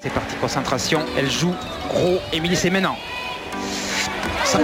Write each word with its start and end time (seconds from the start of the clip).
C'est 0.00 0.12
parti, 0.12 0.36
concentration. 0.36 1.04
Elle 1.16 1.28
joue 1.28 1.52
gros. 1.88 2.20
Émilie, 2.32 2.54
c'est 2.54 2.70
maintenant. 2.70 2.96
Ça 4.44 4.58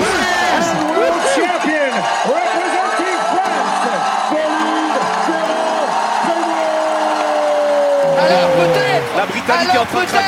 Alors 8.17 8.51
peut-être 8.51 9.17
La 9.17 9.27
Britannique 9.27 9.75
est 9.75 9.79
en 9.79 9.87
train 9.87 10.01
de 10.03 10.07
craquer. 10.07 10.25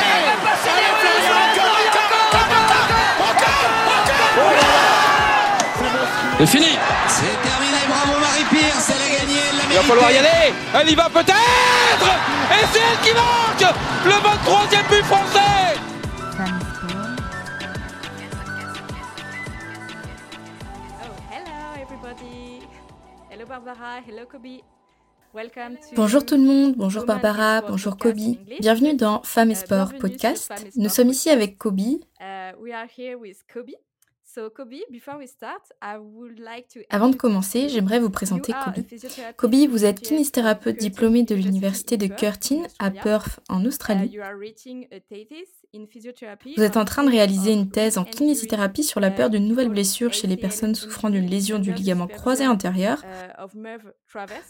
C'est 6.39 6.47
fini 6.47 6.79
C'est 7.09 7.23
terminé, 7.49 7.79
bravo 7.89 8.21
Marie-Pierce, 8.21 8.91
elle 8.91 9.03
a 9.03 9.21
gagné, 9.21 9.41
elle 9.51 9.57
l'a 9.57 9.63
Il 9.71 9.77
va 9.77 9.83
falloir 9.83 10.11
y 10.11 10.19
aller. 10.19 10.55
Elle 10.75 10.91
y 10.91 10.95
va 10.95 11.09
peut-être. 11.09 11.76
Et 12.59 12.67
c'est 12.73 12.79
elle 12.79 13.01
qui 13.07 13.13
marque 13.15 13.75
le 14.05 14.13
23e 14.13 14.89
but 14.89 15.05
français. 15.05 15.57
Bonjour 25.95 26.25
tout 26.25 26.37
le 26.37 26.43
monde, 26.43 26.75
bonjour 26.77 27.05
Barbara, 27.05 27.61
bonjour 27.61 27.99
Kobe. 27.99 28.17
Bienvenue 28.61 28.95
dans 28.95 29.23
Femmes 29.23 29.51
et 29.51 29.55
Euh, 29.55 29.57
Sport 29.57 29.93
podcast. 30.01 30.51
Nous 30.77 30.89
sommes 30.89 31.11
ici 31.11 31.29
avec 31.29 31.59
Kobe. 31.59 31.81
Avant 36.91 37.09
de 37.09 37.17
commencer, 37.17 37.69
j'aimerais 37.69 38.01
vous 38.01 38.11
présenter 38.11 38.53
Kobe. 38.53 38.85
Kobe, 39.37 39.55
vous 39.71 39.85
êtes 39.85 40.01
kinésithérapeute 40.01 40.77
diplômé 40.79 41.23
de 41.23 41.35
l'université 41.35 41.97
de 41.97 42.07
Curtin 42.07 42.63
in 42.79 42.87
à. 42.87 42.91
Perth 42.91 43.41
en 43.49 43.63
Uh, 43.65 43.69
Australie. 43.69 44.19
Vous 46.57 46.63
êtes 46.63 46.77
en 46.77 46.85
train 46.85 47.05
de 47.05 47.11
réaliser 47.11 47.53
of 47.53 47.59
une 47.59 47.71
thèse 47.71 47.99
en 47.99 48.03
re-injury, 48.03 48.17
kinésithérapie 48.19 48.85
sur 48.85 49.01
la 49.01 49.11
peur 49.11 49.31
d'une 49.31 49.47
nouvelle 49.47 49.69
blessure 49.69 50.13
chez 50.13 50.27
les 50.27 50.37
personnes 50.37 50.75
souffrant 50.75 51.11
d'une 51.11 51.27
lésion 51.27 51.59
du 51.59 51.73
ligament 51.73 52.07
croisé 52.07 52.47
antérieur 52.47 53.03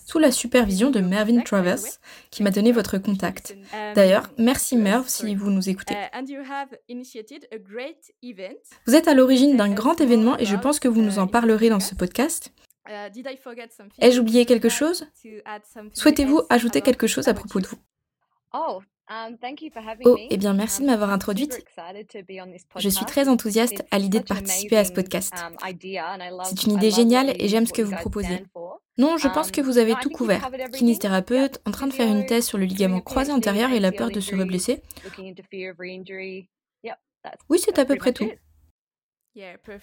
sous 0.06 0.19
la 0.19 0.31
supervision 0.31 0.91
de 0.91 1.00
Mervyn 1.00 1.42
Travers 1.42 1.78
qui 2.31 2.42
m'a 2.42 2.50
donné 2.50 2.73
votre 2.73 2.98
contact. 2.98 3.56
D'ailleurs, 3.95 4.31
merci 4.39 4.77
Merv 4.77 5.08
si 5.08 5.34
vous 5.34 5.50
nous 5.50 5.69
écoutez. 5.69 5.95
Vous 8.86 8.95
êtes 8.95 9.08
à 9.08 9.14
l'origine 9.14 9.56
d'un 9.56 9.73
grand 9.73 10.01
événement 10.01 10.39
et 10.39 10.45
je 10.45 10.56
pense 10.56 10.80
que 10.80 10.89
vous 10.89 11.03
nous 11.03 11.19
en 11.19 11.27
parlerez 11.27 11.69
dans 11.69 11.80
ce 11.80 11.95
podcast. 11.95 12.53
Did 13.12 13.27
I 13.27 13.36
forget 13.36 13.70
something? 13.77 14.05
Ai-je 14.05 14.20
oublié 14.20 14.47
quelque 14.47 14.69
chose? 14.69 15.08
To 15.23 15.28
add 15.45 15.62
something 15.64 15.95
Souhaitez-vous 15.95 16.42
ajouter 16.51 16.83
quelque 16.83 17.08
chose 17.08 17.27
à 17.27 17.34
propos 17.34 17.58
de 17.58 17.67
you? 17.67 17.73
vous 17.73 18.83
Oh, 19.09 19.12
um, 19.12 19.37
Oh, 20.05 20.17
eh 20.31 20.37
bien 20.37 20.53
merci 20.53 20.81
de 20.81 20.87
Um, 20.87 20.91
m'avoir 20.91 21.11
introduite. 21.11 21.65
Je 22.79 22.89
suis 22.89 23.05
très 23.05 23.29
enthousiaste 23.29 23.85
à 23.91 23.98
l'idée 23.98 24.21
de 24.21 24.25
participer 24.25 24.77
à 24.77 24.85
ce 24.85 24.93
podcast. 24.93 25.33
um, 25.35 25.57
C'est 26.45 26.65
une 26.65 26.73
idée 26.73 26.91
géniale 26.91 27.35
et 27.39 27.48
j'aime 27.48 27.67
ce 27.67 27.73
que 27.73 27.83
vous 27.83 27.95
proposez. 27.95 28.45
Non, 28.98 29.17
je 29.19 29.29
pense 29.29 29.51
que 29.51 29.61
vous 29.61 29.79
avez 29.79 29.95
tout 30.01 30.11
couvert. 30.11 30.51
Kinésithérapeute, 30.73 31.61
en 31.67 31.71
train 31.71 31.87
de 31.87 31.93
faire 31.93 32.09
une 32.09 32.27
thèse 32.27 32.47
sur 32.47 32.59
le 32.59 32.65
ligament 32.65 33.01
croisé 33.01 33.31
antérieur 33.33 33.71
et 33.71 33.81
la 33.81 33.93
peur 33.93 34.11
de 34.11 34.21
se 34.21 34.35
reblesser. 34.35 34.83
Oui, 37.48 37.59
c'est 37.59 37.79
à 37.79 37.85
peu 37.85 37.97
près 37.97 38.13
tout. 38.13 38.31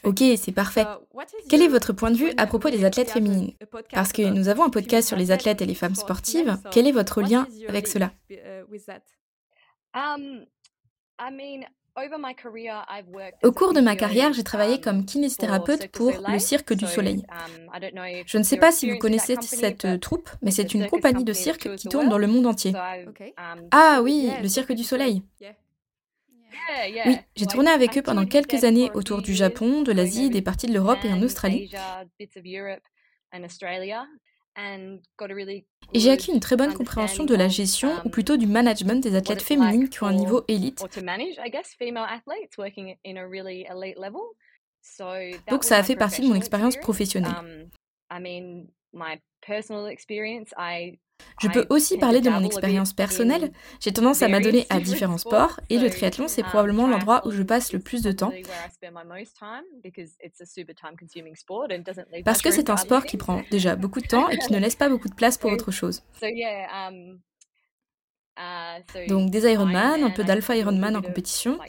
Ok, 0.03 0.23
c'est 0.37 0.51
parfait. 0.51 0.81
Is 1.13 1.47
Quel 1.49 1.61
est 1.61 1.65
your- 1.65 1.71
votre 1.73 1.93
point 1.93 2.11
de 2.11 2.17
vue 2.17 2.31
à 2.37 2.47
propos 2.47 2.69
des 2.69 2.77
we- 2.77 2.85
athlètes 2.85 3.07
we 3.07 3.15
have 3.17 3.23
a- 3.23 3.27
féminines 3.29 3.53
Parce 3.91 4.11
que 4.11 4.21
about 4.23 4.35
nous 4.37 4.47
avons 4.49 4.63
un 4.63 4.65
female 4.65 4.71
podcast 4.83 5.07
sur 5.07 5.17
les 5.17 5.31
athletes 5.31 5.61
athlètes 5.61 5.61
et 5.61 5.65
les 5.65 5.73
and 5.73 5.75
femmes 5.75 5.95
sportives. 5.95 6.57
Quel 6.71 6.87
est 6.87 6.91
votre 6.91 7.21
what 7.21 7.27
lien 7.29 7.47
is 7.51 7.59
your 7.61 7.69
avec 7.69 7.85
link 7.85 7.93
cela 7.93 8.11
uh, 8.31 8.35
with 8.71 8.85
that? 8.85 9.01
Um, 9.95 10.45
I 11.19 11.31
mean, 11.31 11.65
over 11.95 12.17
my 12.19 12.33
career, 12.33 12.83
I've 12.89 13.07
worked 13.13 13.37
Au 13.43 13.51
cours 13.51 13.73
de 13.73 13.81
ma 13.81 13.95
carrière, 13.95 14.33
j'ai 14.33 14.43
travaillé 14.43 14.75
um, 14.77 14.81
comme 14.81 14.97
for 15.01 15.05
kinésithérapeute 15.05 15.81
Cirque 15.81 15.91
du 15.93 15.97
pour 15.99 16.07
le 16.11 16.15
Soleil. 16.17 16.41
Cirque 16.41 16.73
du 16.73 16.85
So, 16.87 16.91
Soleil. 16.95 17.23
I 17.75 17.79
don't 17.79 17.91
know 17.93 18.03
if 18.05 18.23
Je 18.25 18.37
ne 18.39 18.43
sais 18.43 18.57
pas 18.57 18.71
si 18.71 18.89
vous 18.89 18.97
connaissez 18.97 19.35
cette 19.41 19.85
but 19.85 20.01
troupe, 20.01 20.29
mais 20.41 20.49
it's 20.49 20.59
a 20.59 20.63
c'est 20.63 20.73
une 20.73 20.87
compagnie 20.87 21.23
de 21.23 21.33
cirque 21.33 21.75
qui 21.75 21.87
the 21.87 21.91
tourne 21.91 22.09
dans 22.09 22.17
le 22.17 22.25
world. 22.25 22.43
monde 22.43 22.47
entier. 22.53 22.73
Ah 23.71 23.99
oui, 24.01 24.31
le 24.41 24.47
Cirque 24.47 24.71
du 24.73 24.83
Soleil. 24.83 25.21
Oui, 27.05 27.17
j'ai 27.35 27.45
tourné 27.45 27.69
avec 27.71 27.97
eux 27.97 28.01
pendant 28.01 28.25
quelques 28.25 28.63
années 28.63 28.89
autour 28.93 29.21
du 29.21 29.33
Japon, 29.33 29.81
de 29.81 29.91
l'Asie, 29.91 30.29
des 30.29 30.41
parties 30.41 30.67
de 30.67 30.73
l'Europe 30.73 30.99
et 31.03 31.11
en 31.11 31.21
Australie. 31.21 31.71
Et 35.93 35.99
j'ai 35.99 36.11
acquis 36.11 36.31
une 36.31 36.39
très 36.39 36.55
bonne 36.55 36.73
compréhension 36.73 37.23
de 37.23 37.35
la 37.35 37.47
gestion, 37.47 37.91
ou 38.05 38.09
plutôt 38.09 38.37
du 38.37 38.45
management 38.47 39.01
des 39.01 39.15
athlètes 39.15 39.41
féminines 39.41 39.89
qui 39.89 40.03
ont 40.03 40.07
un 40.07 40.13
niveau 40.13 40.43
élite. 40.47 40.79
Donc 45.49 45.63
ça 45.63 45.77
a 45.77 45.83
fait 45.83 45.95
partie 45.95 46.21
de 46.21 46.27
mon 46.27 46.35
expérience 46.35 46.77
professionnelle. 46.77 47.33
Je 51.41 51.47
peux 51.47 51.65
aussi 51.69 51.97
parler 51.97 52.21
de 52.21 52.29
mon 52.29 52.43
expérience 52.43 52.93
personnelle. 52.93 53.51
J'ai 53.79 53.91
tendance 53.91 54.21
à 54.21 54.27
m'adonner 54.27 54.65
à 54.69 54.79
différents 54.79 55.17
sports, 55.17 55.59
et 55.69 55.77
le 55.77 55.89
so, 55.89 55.95
triathlon, 55.95 56.27
c'est 56.27 56.43
um, 56.43 56.49
probablement 56.49 56.87
l'endroit 56.87 57.25
où 57.27 57.31
je 57.31 57.43
passe 57.43 57.73
le 57.73 57.79
plus 57.79 58.01
de 58.01 58.11
temps 58.11 58.31
parce 62.25 62.41
que 62.41 62.51
c'est 62.51 62.69
un 62.69 62.77
sport 62.77 63.05
qui 63.05 63.17
prend 63.17 63.41
déjà 63.51 63.75
beaucoup 63.75 64.01
de 64.01 64.07
temps 64.07 64.29
et 64.29 64.37
qui 64.37 64.53
ne 64.53 64.59
laisse 64.59 64.75
pas 64.75 64.89
beaucoup 64.89 65.09
de 65.09 65.15
place 65.15 65.37
pour 65.37 65.51
autre 65.53 65.71
chose. 65.71 66.03
Um, 66.21 67.19
uh, 68.37 69.07
Donc 69.07 69.29
des 69.29 69.51
Ironman, 69.51 70.03
un 70.03 70.09
peu 70.11 70.23
d'Alpha 70.23 70.55
Ironman 70.55 70.95
en 70.95 71.01
compétition. 71.01 71.59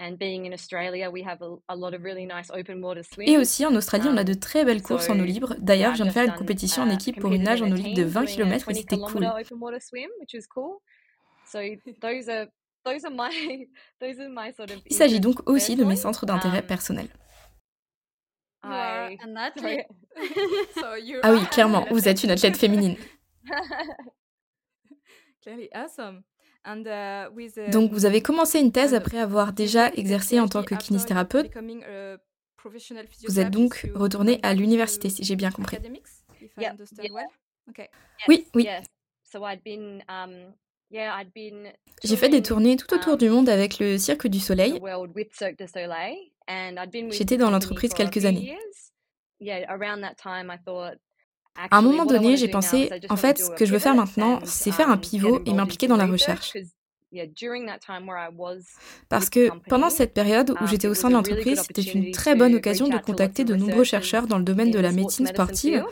Like 0.00 0.12
half 0.12 0.18
Ironman 0.18 0.18
sort 0.18 0.18
of 0.18 0.18
competition. 0.18 0.18
And 0.18 0.18
being 0.18 0.46
in 0.46 0.52
Australia, 0.52 1.10
we 1.10 1.22
have 1.24 1.42
a, 1.42 1.56
a 1.68 1.76
lot 1.76 1.94
of 1.94 2.02
really 2.02 2.26
nice 2.26 2.50
open 2.50 2.80
water 2.82 3.02
swims. 3.02 3.28
Et 3.28 3.36
aussi 3.38 3.66
en 3.66 3.74
Australie, 3.76 4.08
on 4.08 4.16
a 4.16 4.24
de 4.24 4.34
très 4.34 4.64
belles 4.64 4.82
courses 4.82 5.08
en 5.10 5.16
eau 5.18 5.18
So, 5.20 5.24
libre. 5.26 5.54
D'ailleurs, 5.58 5.92
je 5.94 6.02
viens 6.02 6.06
de 6.06 6.12
faire 6.12 6.24
une 6.24 6.34
compétition 6.34 6.82
en 6.82 6.90
uh, 6.90 6.94
équipe 6.94 7.20
pour 7.20 7.32
une 7.32 7.42
nage 7.42 7.62
in 7.62 7.66
en 7.66 7.72
eau 7.72 7.76
libre 7.76 7.90
de 7.96 8.02
team 8.02 8.08
20 8.08 8.20
doing 8.20 8.32
a 8.32 8.34
km 8.34 8.70
et 8.70 8.74
20 8.74 8.78
c'était 8.80 8.96
cool. 8.96 9.06
kilometer 9.12 9.40
open 9.40 9.58
water 9.60 9.80
swim, 9.80 10.10
which 10.20 10.34
was 10.34 10.46
cool. 10.48 10.80
So 11.46 11.58
those 12.00 12.28
are 12.28 12.46
those 12.84 13.04
are 13.04 13.12
my 13.14 13.30
those 14.00 14.18
are 14.20 14.28
my 14.30 14.52
sort 14.52 14.70
of. 14.70 14.80
Il 14.86 14.96
s'agit 14.96 15.20
donc 15.20 15.48
aussi 15.48 15.76
de 15.76 15.84
mes 15.84 15.96
centres 15.96 16.26
d'intérêt 16.26 16.60
Um, 16.60 16.66
personnels. 16.66 17.08
You 18.62 18.70
are 18.70 19.10
I 19.10 19.16
an 19.22 19.34
sorry. 19.56 19.80
athlete. 19.80 19.86
so 20.74 20.94
you 20.96 21.20
Ah 21.22 21.32
oui, 21.32 21.40
clairement, 21.50 21.86
vous 21.90 22.08
êtes 22.08 22.22
une 22.24 22.30
athlète 22.30 22.56
féminine. 22.56 22.96
Clearly 25.42 25.68
awesome. 25.74 26.22
And, 26.66 26.84
uh, 26.84 27.34
with, 27.34 27.58
Donc 27.70 27.92
vous 27.92 28.04
avez 28.04 28.20
commencé 28.20 28.60
une 28.60 28.70
thèse 28.70 28.94
après 28.94 29.18
avoir 29.18 29.52
déjà 29.52 29.88
exercé 29.94 30.38
en 30.38 30.48
tant 30.48 30.62
que 30.62 30.74
kinésithérapeute. 30.74 31.46
becoming 31.46 31.82
a 31.84 32.18
professional 32.56 33.06
Vous 33.26 33.40
êtes 33.40 33.50
donc 33.50 33.90
retourné 33.94 34.38
à 34.42 34.52
l'université, 34.52 35.08
si 35.08 35.24
j'ai 35.24 35.36
bien 35.36 35.50
compris. 35.50 35.78
Oui, 38.28 38.46
oui. 38.54 38.64
Yes. 38.64 38.84
So 39.24 39.46
I'd 39.46 39.62
been 39.64 40.02
um 40.08 40.52
J'ai 42.02 42.16
fait 42.16 42.28
des 42.28 42.42
tournées 42.42 42.76
tout 42.76 42.92
autour 42.92 43.12
um, 43.12 43.18
du 43.18 43.30
monde 43.30 43.48
avec 43.48 43.78
le 43.78 43.96
Cirque 43.96 44.26
du 44.26 44.40
Soleil. 44.40 44.80
J'étais 47.10 47.36
the 47.36 47.40
dans 47.40 47.50
l'entreprise 47.50 47.94
quelques 47.94 48.24
années. 48.24 48.56
À 51.56 51.78
un 51.78 51.82
moment 51.82 52.06
donné, 52.06 52.36
j'ai 52.36 52.48
pensé, 52.48 52.94
en 53.08 53.16
fait, 53.16 53.38
ce 53.38 53.50
que 53.50 53.64
je 53.64 53.72
veux 53.72 53.78
faire 53.78 53.94
maintenant, 53.94 54.40
c'est 54.44 54.72
faire 54.72 54.88
un 54.90 54.98
pivot 54.98 55.40
et 55.46 55.52
m'impliquer 55.54 55.88
dans 55.88 55.96
la 55.96 56.06
recherche. 56.06 56.58
'Cause, 57.10 57.16
yeah, 57.16 57.26
during 57.26 57.66
that 57.66 57.78
time 57.78 58.08
where 58.08 58.18
I 58.18 58.28
was 58.36 58.58
Parce 59.08 59.30
que 59.30 59.50
pendant 59.68 59.90
cette 59.90 60.14
période 60.14 60.50
où 60.50 60.56
um, 60.60 60.66
j'étais 60.66 60.88
au 60.88 60.94
sein 60.94 61.08
de 61.08 61.14
l'entreprise, 61.14 61.62
c'était 61.66 61.82
une 61.82 62.10
très 62.10 62.34
bonne 62.34 62.54
occasion 62.54 62.88
de 62.88 62.98
contacter 62.98 63.44
de 63.44 63.54
nombreux 63.54 63.84
chercheurs 63.84 64.26
dans 64.26 64.38
le 64.38 64.44
domaine 64.44 64.70
de 64.70 64.78
la 64.78 64.92
médecine 64.92 65.26
sportive. 65.26 65.84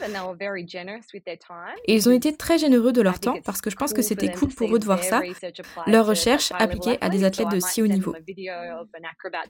Et 1.86 1.94
ils 1.94 2.08
ont 2.08 2.12
été 2.12 2.36
très 2.36 2.58
généreux 2.58 2.92
de 2.92 3.02
leur 3.02 3.20
temps 3.20 3.36
parce 3.44 3.60
que 3.60 3.70
je 3.70 3.76
pense 3.76 3.92
que 3.92 4.02
c'était 4.02 4.30
cool 4.32 4.48
pour 4.48 4.74
eux 4.74 4.78
de 4.78 4.84
voir 4.84 5.02
ça, 5.02 5.20
research 5.20 5.60
applied 5.60 5.92
leur 5.92 6.04
to 6.04 6.10
recherche 6.10 6.44
such 6.44 6.50
high-level 6.50 6.64
appliquée 6.64 6.98
à 7.00 7.08
des 7.08 7.24
athlètes 7.24 7.50
de 7.50 7.60
si 7.60 7.82
haut 7.82 7.86
niveau. 7.86 8.14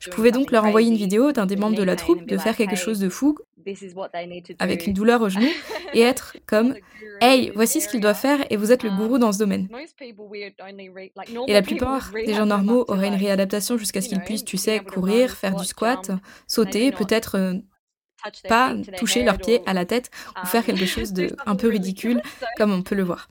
Je 0.01 0.11
pouvais 0.11 0.33
donc 0.33 0.51
leur 0.51 0.65
envoyer 0.65 0.89
une 0.89 0.97
vidéo 0.97 1.33
d'un 1.33 1.47
des 1.47 1.57
membres 1.57 1.77
de 1.77 1.83
la 1.83 1.97
troupe 1.97 2.27
de 2.27 2.39
faire 2.39 2.57
quelque 2.57 2.77
chose 2.77 2.99
de 3.01 3.09
fou 3.09 3.37
avec 4.59 4.87
une 4.87 4.95
douleur 4.95 5.21
au 5.21 5.29
genou 5.29 5.49
et 5.95 6.01
être 6.01 6.37
comme 6.47 6.75
Hey, 7.21 7.51
voici 7.55 7.81
ce 7.81 7.89
qu'ils 7.89 8.01
doivent 8.01 8.25
area. 8.25 8.39
faire 8.39 8.47
et 8.51 8.57
vous 8.57 8.71
êtes 8.71 8.85
le 8.85 8.91
gourou 8.91 9.17
Um, 9.17 9.21
dans 9.21 9.33
ce 9.33 9.39
domaine. 9.39 9.69
Et 11.49 11.55
la 11.59 11.63
plupart 11.63 12.13
des 12.13 12.35
gens 12.35 12.47
normaux 12.47 12.85
auraient 12.87 13.09
une 13.09 13.15
réadaptation 13.15 13.77
jusqu'à 13.77 14.01
ce 14.01 14.09
qu'ils 14.09 14.21
puissent, 14.21 14.45
tu 14.45 14.57
sais, 14.57 14.79
courir, 14.79 15.33
faire 15.33 15.57
du 15.57 15.65
squat, 15.65 16.13
sauter, 16.47 16.93
peut-être 16.93 17.37
euh, 17.37 17.55
pas 18.49 18.77
toucher 18.97 19.25
leurs 19.25 19.39
pieds 19.39 19.61
à 19.67 19.75
la 19.75 19.85
tête 19.85 20.11
ou 20.41 20.47
faire 20.47 20.65
quelque 20.65 20.87
chose 20.87 21.13
de 21.13 21.35
un 21.47 21.57
peu 21.57 21.69
ridicule, 21.69 22.23
comme 22.57 22.73
on 22.73 22.83
peut 22.83 22.95
le 22.95 23.03
voir. 23.03 23.29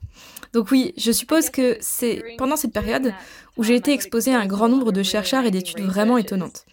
Donc 0.52 0.72
oui, 0.72 0.94
je 0.98 1.12
suppose 1.14 1.50
que 1.50 1.78
c'est 1.80 2.22
pendant 2.38 2.58
cette 2.58 2.74
période 2.74 3.14
où 3.56 3.64
j'ai 3.64 3.76
été 3.76 3.94
exposée 3.94 4.34
à 4.34 4.40
un 4.40 4.46
grand 4.46 4.68
nombre 4.68 4.92
de 4.92 5.04
chercheurs 5.04 5.46
et 5.46 5.52
d'études 5.52 5.82
vraiment 5.82 6.18
étonnantes. 6.18 6.66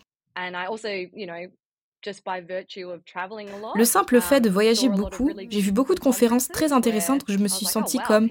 Le 3.74 3.84
simple 3.84 4.20
fait 4.20 4.40
de 4.40 4.50
voyager 4.50 4.88
beaucoup, 4.88 5.30
j'ai 5.48 5.60
vu 5.60 5.72
beaucoup 5.72 5.94
de 5.94 6.00
conférences 6.00 6.48
très 6.48 6.72
intéressantes 6.72 7.22
où 7.28 7.32
je 7.32 7.38
me 7.38 7.48
suis 7.48 7.66
sentie 7.66 7.98
comme 7.98 8.28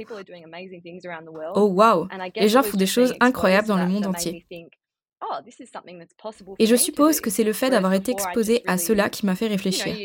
Oh 1.55 1.67
wow, 1.67 2.07
les 2.37 2.49
gens 2.49 2.63
font 2.63 2.77
des 2.77 2.85
choses 2.85 3.13
incroyables 3.19 3.67
dans 3.67 3.77
le 3.77 3.87
monde 3.87 4.05
entier. 4.05 4.45
Et 6.59 6.65
je 6.65 6.75
suppose 6.75 7.21
que 7.21 7.29
c'est 7.29 7.43
le 7.43 7.53
fait 7.53 7.69
d'avoir 7.69 7.93
été 7.93 8.11
exposé 8.11 8.63
à 8.65 8.77
cela 8.77 9.09
qui 9.09 9.25
m'a 9.25 9.35
fait 9.35 9.47
réfléchir. 9.47 9.95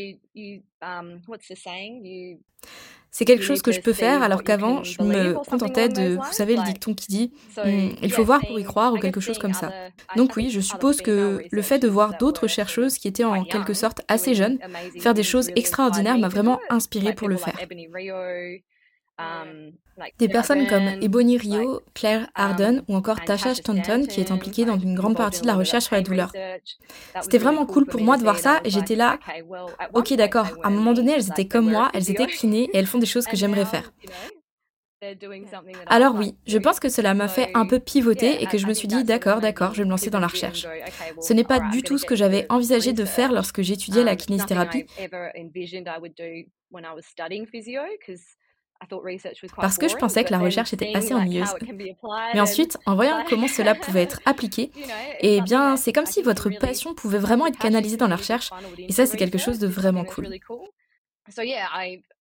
C'est 3.11 3.25
quelque 3.25 3.43
chose 3.43 3.63
que 3.63 3.73
je 3.73 3.81
peux 3.81 3.93
faire 3.93 4.23
alors 4.23 4.45
qu'avant, 4.45 4.85
je 4.85 5.03
me 5.03 5.33
contentais 5.33 5.89
de, 5.89 6.17
vous 6.17 6.33
savez, 6.33 6.57
le 6.57 6.63
dicton 6.63 6.95
qui 6.95 7.07
dit 7.07 7.33
«Hmm, 7.57 7.91
il 8.03 8.13
faut 8.13 8.25
voir 8.25 8.41
pour 8.47 8.61
y 8.61 8.65
croire 8.65 8.93
ou 8.93 8.99
quelque 8.99 9.21
chose 9.21 9.39
comme 9.39 9.55
ça. 9.55 9.73
Donc 10.17 10.37
oui, 10.37 10.51
je 10.51 10.61
suppose 10.61 11.01
que 11.01 11.43
le 11.51 11.63
fait 11.63 11.79
de 11.79 11.89
voir 11.89 12.19
d'autres 12.19 12.47
chercheuses 12.47 12.99
qui 12.99 13.09
étaient 13.09 13.25
en 13.25 13.45
quelque 13.45 13.75
sorte 13.75 14.03
assez 14.09 14.35
jeunes 14.35 14.59
faire 15.01 15.15
des 15.15 15.23
choses 15.23 15.51
extraordinaires 15.57 16.19
m'a 16.19 16.29
vraiment 16.29 16.61
inspiré 16.69 17.15
pour 17.15 17.29
le 17.29 17.37
faire. 17.37 17.59
Des 20.19 20.29
personnes 20.29 20.67
comme 20.67 20.89
Ebony 21.01 21.37
Rio, 21.39 21.81
Claire 21.95 22.29
Harden 22.35 22.83
ou 22.89 22.95
encore 22.95 23.25
Tasha 23.25 23.55
Stanton 23.55 24.07
qui 24.09 24.21
est 24.21 24.31
impliquée 24.31 24.65
dans 24.65 24.79
une 24.79 24.95
grande 24.95 25.17
partie 25.17 25.43
de 25.43 25.47
la 25.47 25.55
recherche 25.55 25.85
sur 25.85 25.97
la 25.97 26.03
douleur. 26.03 26.33
C'était 27.21 27.39
vraiment 27.39 27.67
cool 27.67 27.87
pour 27.87 28.01
moi 28.01 28.17
de 28.17 28.23
voir 28.23 28.39
ça 28.39 28.61
et 28.65 28.71
j'étais 28.71 28.97
là, 28.97 29.19
ok 29.95 30.13
d'accord, 30.15 30.49
à 30.63 30.69
un 30.69 30.71
moment 30.71 30.93
donné 30.93 31.13
elles 31.13 31.29
étaient 31.29 31.49
comme 31.49 31.71
moi, 31.71 31.91
elles 31.95 32.11
étaient 32.11 32.27
kinées 32.27 32.69
et 32.73 32.79
elles 32.79 32.87
font 32.87 32.99
des 32.99 33.07
choses 33.07 33.27
que 33.27 33.37
j'aimerais 33.37 33.65
faire. 33.65 33.93
Alors 35.87 36.17
oui, 36.17 36.35
je 36.47 36.59
pense 36.59 36.81
que 36.81 36.89
cela 36.89 37.15
m'a 37.15 37.29
fait 37.29 37.51
un 37.55 37.67
peu 37.67 37.79
pivoter 37.79 38.43
et 38.43 38.47
que 38.47 38.59
je 38.59 38.67
me 38.67 38.75
suis 38.75 38.89
dit 38.89 39.05
d'accord, 39.05 39.41
d'accord, 39.41 39.73
je 39.73 39.79
vais 39.79 39.85
me 39.85 39.91
lancer 39.91 40.11
dans 40.11 40.19
la 40.19 40.27
recherche. 40.27 40.67
Ce 41.21 41.33
n'est 41.33 41.45
pas 41.45 41.61
du 41.61 41.83
tout 41.83 41.99
ce 41.99 42.05
que 42.05 42.17
j'avais 42.17 42.47
envisagé 42.49 42.93
de 42.93 43.05
faire 43.05 43.33
lorsque 43.33 43.63
j'étudiais 43.63 44.03
la 44.03 44.17
kinésithérapie. 44.17 44.87
Parce 49.57 49.79
que 49.79 49.89
je 49.89 49.97
pensais 49.97 50.25
que 50.25 50.31
la 50.31 50.39
recherche 50.39 50.73
était 50.73 50.93
assez 50.95 51.15
ennuyeuse. 51.15 51.55
Mais 52.35 52.41
ensuite, 52.41 52.79
en 52.87 52.95
voyant 52.95 53.25
comment 53.29 53.49
cela 53.49 53.75
pouvait 53.75 54.03
être 54.03 54.21
appliqué, 54.25 54.71
eh 55.21 55.41
bien, 55.41 55.77
c'est 55.77 55.93
comme 55.93 56.07
si 56.07 56.23
votre 56.23 56.51
passion 56.51 56.95
pouvait 56.95 57.19
vraiment 57.19 57.47
être 57.47 57.59
canalisée 57.59 57.97
dans 57.97 58.09
la 58.09 58.17
recherche. 58.17 58.51
Et 58.79 58.93
ça, 58.93 59.07
c'est 59.07 59.17
quelque 59.17 59.39
chose 59.39 59.59
de 59.59 59.67
vraiment 59.67 60.05
cool. 60.05 60.29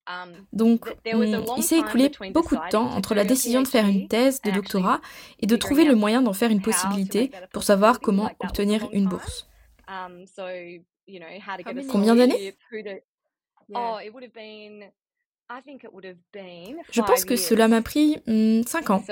Um, 0.09 0.47
Donc, 0.53 0.85
il 1.05 1.63
s'est 1.63 1.79
écoulé 1.79 2.11
beaucoup 2.31 2.55
de 2.55 2.69
temps 2.69 2.89
entre 2.91 3.13
la 3.13 3.25
décision 3.25 3.61
de 3.61 3.67
faire 3.67 3.85
une 3.85 4.07
thèse 4.07 4.41
de 4.41 4.51
doctorat 4.51 5.01
et 5.39 5.47
de 5.47 5.55
trouver 5.55 5.83
le 5.83 5.95
moyen 5.95 6.21
d'en 6.21 6.33
faire 6.33 6.49
une 6.49 6.61
possibilité 6.61 7.31
pour 7.51 7.63
savoir 7.63 7.99
comment 7.99 8.31
obtenir 8.39 8.87
une 8.93 9.07
bourse. 9.07 9.47
Um, 9.87 10.25
Combien 11.89 12.15
d'années? 12.15 12.55
Je 16.91 17.01
pense 17.01 17.25
que 17.25 17.35
cela 17.35 17.67
m'a 17.67 17.81
pris 17.81 18.21
5 18.25 18.25
mmh, 18.27 18.91
ans. 18.91 19.03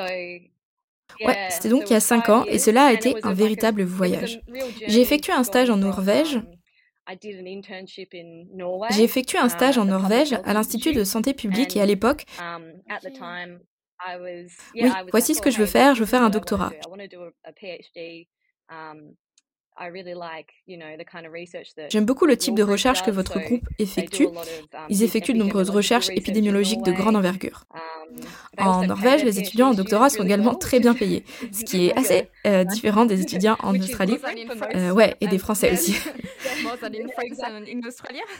Ouais, 1.22 1.48
c'était 1.50 1.70
donc 1.70 1.90
il 1.90 1.94
y 1.94 1.96
a 1.96 2.00
5 2.00 2.30
ans 2.30 2.46
et 2.46 2.60
cela 2.60 2.86
a 2.86 2.94
été 2.94 3.16
un 3.24 3.34
véritable 3.34 3.84
voyage. 3.84 4.42
J'ai 4.88 5.02
effectué 5.02 5.34
un 5.34 5.44
stage 5.44 5.70
en 5.70 5.78
Norvège. 5.78 6.40
J'ai 8.90 9.04
effectué 9.04 9.38
un 9.38 9.50
stage 9.50 9.78
en 9.78 9.86
Norvège 9.86 10.34
à 10.44 10.54
l'Institut 10.54 10.94
de 10.94 11.04
santé 11.04 11.34
publique 11.34 11.76
et 11.78 11.82
à 11.82 11.86
l'époque, 11.86 12.26
oui, 14.76 14.90
voici 15.12 15.36
ce 15.36 15.42
que 15.42 15.52
je 15.52 15.58
veux 15.58 15.66
faire, 15.66 15.96
je 15.96 16.02
veux 16.02 16.06
faire 16.06 16.24
un 16.24 16.30
doctorat. 16.30 16.72
J'aime 21.90 22.06
beaucoup 22.06 22.26
le 22.26 22.38
type 22.38 22.56
de 22.56 22.64
recherche 22.64 23.04
que 23.04 23.12
votre 23.12 23.40
groupe 23.40 23.68
effectue. 23.80 24.28
Um, 24.28 24.34
Ils 24.90 25.04
effectuent 25.04 25.34
de 25.34 25.40
nombreuses 25.40 25.70
recherches 25.70 26.10
épidémiologiques 26.10 26.84
de 26.84 26.92
grande 26.92 27.16
envergure. 27.16 27.66
Um, 27.74 27.80
en 28.58 28.86
Norvège, 28.86 29.24
les 29.24 29.40
étudiants 29.40 29.70
en 29.70 29.74
doctorat 29.74 30.10
sont 30.10 30.24
également 30.24 30.56
très 30.56 30.80
bien 30.80 30.94
payés, 30.94 31.26
ce 31.52 31.66
qui 31.66 31.88
est 31.88 31.98
assez 31.98 32.30
euh, 32.46 32.64
différent 32.64 33.06
des 33.06 33.22
étudiants 33.22 33.58
en 33.62 33.78
Australie. 33.78 34.18
Euh, 34.76 34.92
ouais, 34.92 35.16
et 35.22 35.28
des 35.28 35.38
Français 35.38 35.72
aussi. 35.72 35.94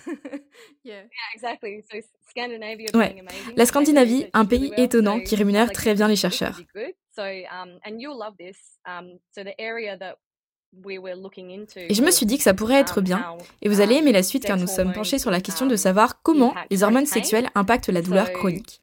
ouais. 2.94 3.16
La 3.56 3.66
Scandinavie, 3.66 4.28
un 4.34 4.46
pays 4.46 4.72
étonnant 4.78 5.20
qui 5.20 5.36
rémunère 5.36 5.72
très 5.72 5.94
bien 5.94 6.08
les 6.08 6.16
chercheurs. 6.16 6.60
Et 11.78 11.94
je 11.94 12.02
me 12.02 12.12
suis 12.12 12.26
dit 12.26 12.38
que 12.38 12.44
ça 12.44 12.54
pourrait 12.54 12.80
être 12.80 13.02
bien, 13.02 13.38
et 13.62 13.70
vous 13.70 13.82
allez 13.82 13.96
aimer 13.96 14.12
la 14.12 14.24
suite 14.24 14.46
car 14.46 14.58
nous 14.58 14.68
sommes 14.68 14.94
penchés 14.94 15.20
sur 15.20 15.32
la 15.32 15.42
question 15.42 15.66
de 15.66 15.76
savoir 15.76 16.22
comment 16.22 16.54
les 16.70 16.84
hormones 16.84 17.06
sexuelles 17.06 17.50
impactent 17.56 17.90
la 17.90 18.02
douleur 18.02 18.32
chronique. 18.32 18.82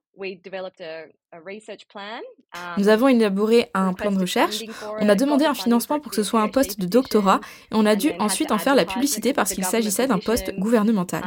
Nous 2.79 2.89
avons 2.89 3.09
élaboré 3.09 3.71
un 3.75 3.93
plan 3.94 4.12
de 4.12 4.19
recherche, 4.21 4.62
on 5.00 5.09
a 5.09 5.15
demandé 5.15 5.44
un 5.44 5.55
financement 5.55 6.00
pour 6.00 6.11
que 6.11 6.17
ce 6.17 6.23
soit 6.23 6.43
un 6.43 6.49
poste 6.49 6.79
de 6.79 6.87
doctorat, 6.87 7.41
et 7.71 7.75
on 7.75 7.87
a 7.87 7.97
dû 7.97 8.12
ensuite 8.19 8.53
en 8.53 8.59
faire 8.59 8.75
la 8.75 8.85
publicité 8.85 9.33
parce 9.33 9.53
qu'il 9.53 9.65
s'agissait 9.65 10.06
d'un 10.06 10.19
poste 10.19 10.55
gouvernemental. 10.59 11.23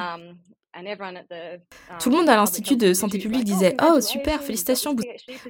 Tout 1.99 2.09
le 2.09 2.17
monde 2.17 2.29
à 2.29 2.35
l'Institut 2.35 2.75
de 2.75 2.93
santé 2.93 3.17
publique 3.17 3.43
disait 3.43 3.75
Oh, 3.81 4.01
super, 4.01 4.41
félicitations, 4.41 4.95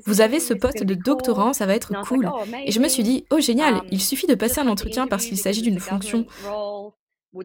vous 0.05 0.21
avez 0.21 0.39
ce 0.39 0.53
poste 0.53 0.83
de 0.83 0.93
doctorant, 0.93 1.53
ça 1.53 1.65
va 1.65 1.75
être 1.75 1.91
cool. 2.07 2.29
Et 2.65 2.71
je 2.71 2.79
me 2.79 2.87
suis 2.87 3.03
dit 3.03 3.25
Oh, 3.31 3.39
génial, 3.39 3.81
il 3.91 4.01
suffit 4.01 4.27
de 4.27 4.35
passer 4.35 4.59
un 4.59 4.67
entretien 4.67 5.07
parce 5.07 5.25
qu'il 5.25 5.37
s'agit 5.37 5.61
d'une 5.61 5.79
fonction 5.79 6.25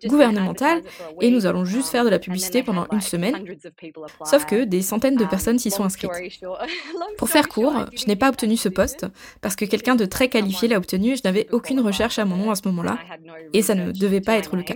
gouvernementale 0.07 0.83
et 1.21 1.31
nous 1.31 1.47
allons 1.47 1.65
juste 1.65 1.89
faire 1.89 2.05
de 2.05 2.11
la 2.11 2.19
publicité 2.19 2.63
pendant 2.63 2.87
une 2.93 3.01
semaine. 3.01 3.45
Sauf 4.25 4.47
que 4.47 4.65
des 4.65 4.83
centaines 4.83 5.17
de 5.17 5.25
personnes 5.25 5.59
s'y 5.59 5.71
sont 5.71 5.85
inscrites. 5.85 6.11
Pour 7.19 7.29
faire 7.29 7.49
court, 7.49 7.87
je 7.95 8.07
n'ai 8.07 8.17
pas 8.17 8.29
obtenu 8.29 8.57
ce 8.57 8.69
poste 8.69 9.07
parce 9.41 9.57
que 9.57 9.65
quelqu'un 9.65 9.97
de 9.97 10.05
très 10.05 10.29
qualifié 10.29 10.69
l'a 10.69 10.77
obtenu 10.77 11.13
et 11.13 11.17
je 11.17 11.23
n'avais 11.25 11.49
aucune 11.51 11.81
recherche 11.81 12.19
à 12.19 12.25
mon 12.25 12.37
nom 12.37 12.51
à 12.51 12.55
ce 12.55 12.63
moment-là 12.69 12.99
et 13.53 13.63
ça 13.63 13.75
ne 13.75 13.91
devait 13.93 14.21
pas 14.21 14.37
être 14.37 14.57
le 14.57 14.63
cas. 14.63 14.75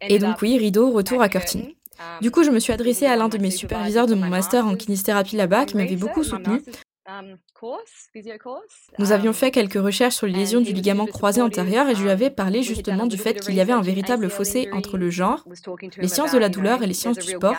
Et 0.00 0.18
donc 0.18 0.40
oui, 0.42 0.58
rideau, 0.58 0.90
retour 0.90 1.22
à 1.22 1.28
Curtin. 1.28 1.60
Du 2.20 2.30
coup, 2.30 2.42
je 2.42 2.50
me 2.50 2.58
suis 2.58 2.72
adressée 2.72 3.06
à 3.06 3.16
l'un 3.16 3.28
de 3.28 3.38
mes 3.38 3.50
superviseurs 3.50 4.06
de 4.06 4.14
mon 4.14 4.26
master 4.28 4.66
en 4.66 4.76
kinésithérapie 4.76 5.36
là-bas 5.36 5.66
qui 5.66 5.76
m'avait 5.76 5.96
beaucoup 5.96 6.24
soutenue. 6.24 6.62
Nous 8.98 9.12
avions 9.12 9.32
fait 9.32 9.50
quelques 9.50 9.74
recherches 9.74 10.16
sur 10.16 10.26
les 10.26 10.32
lésions 10.32 10.60
du 10.60 10.72
ligament 10.72 11.06
croisé 11.06 11.42
antérieur 11.42 11.88
et 11.88 11.94
je 11.94 12.02
lui 12.02 12.10
avais 12.10 12.30
parlé 12.30 12.62
justement 12.62 13.06
du 13.06 13.18
fait 13.18 13.34
qu'il 13.40 13.54
y 13.54 13.60
avait 13.60 13.72
un 13.72 13.82
véritable 13.82 14.30
fossé 14.30 14.68
entre 14.72 14.98
le 14.98 15.10
genre, 15.10 15.44
les 15.98 16.08
sciences 16.08 16.32
de 16.32 16.38
la 16.38 16.48
douleur 16.48 16.82
et 16.82 16.86
les 16.86 16.94
sciences 16.94 17.18
du 17.18 17.28
sport. 17.28 17.56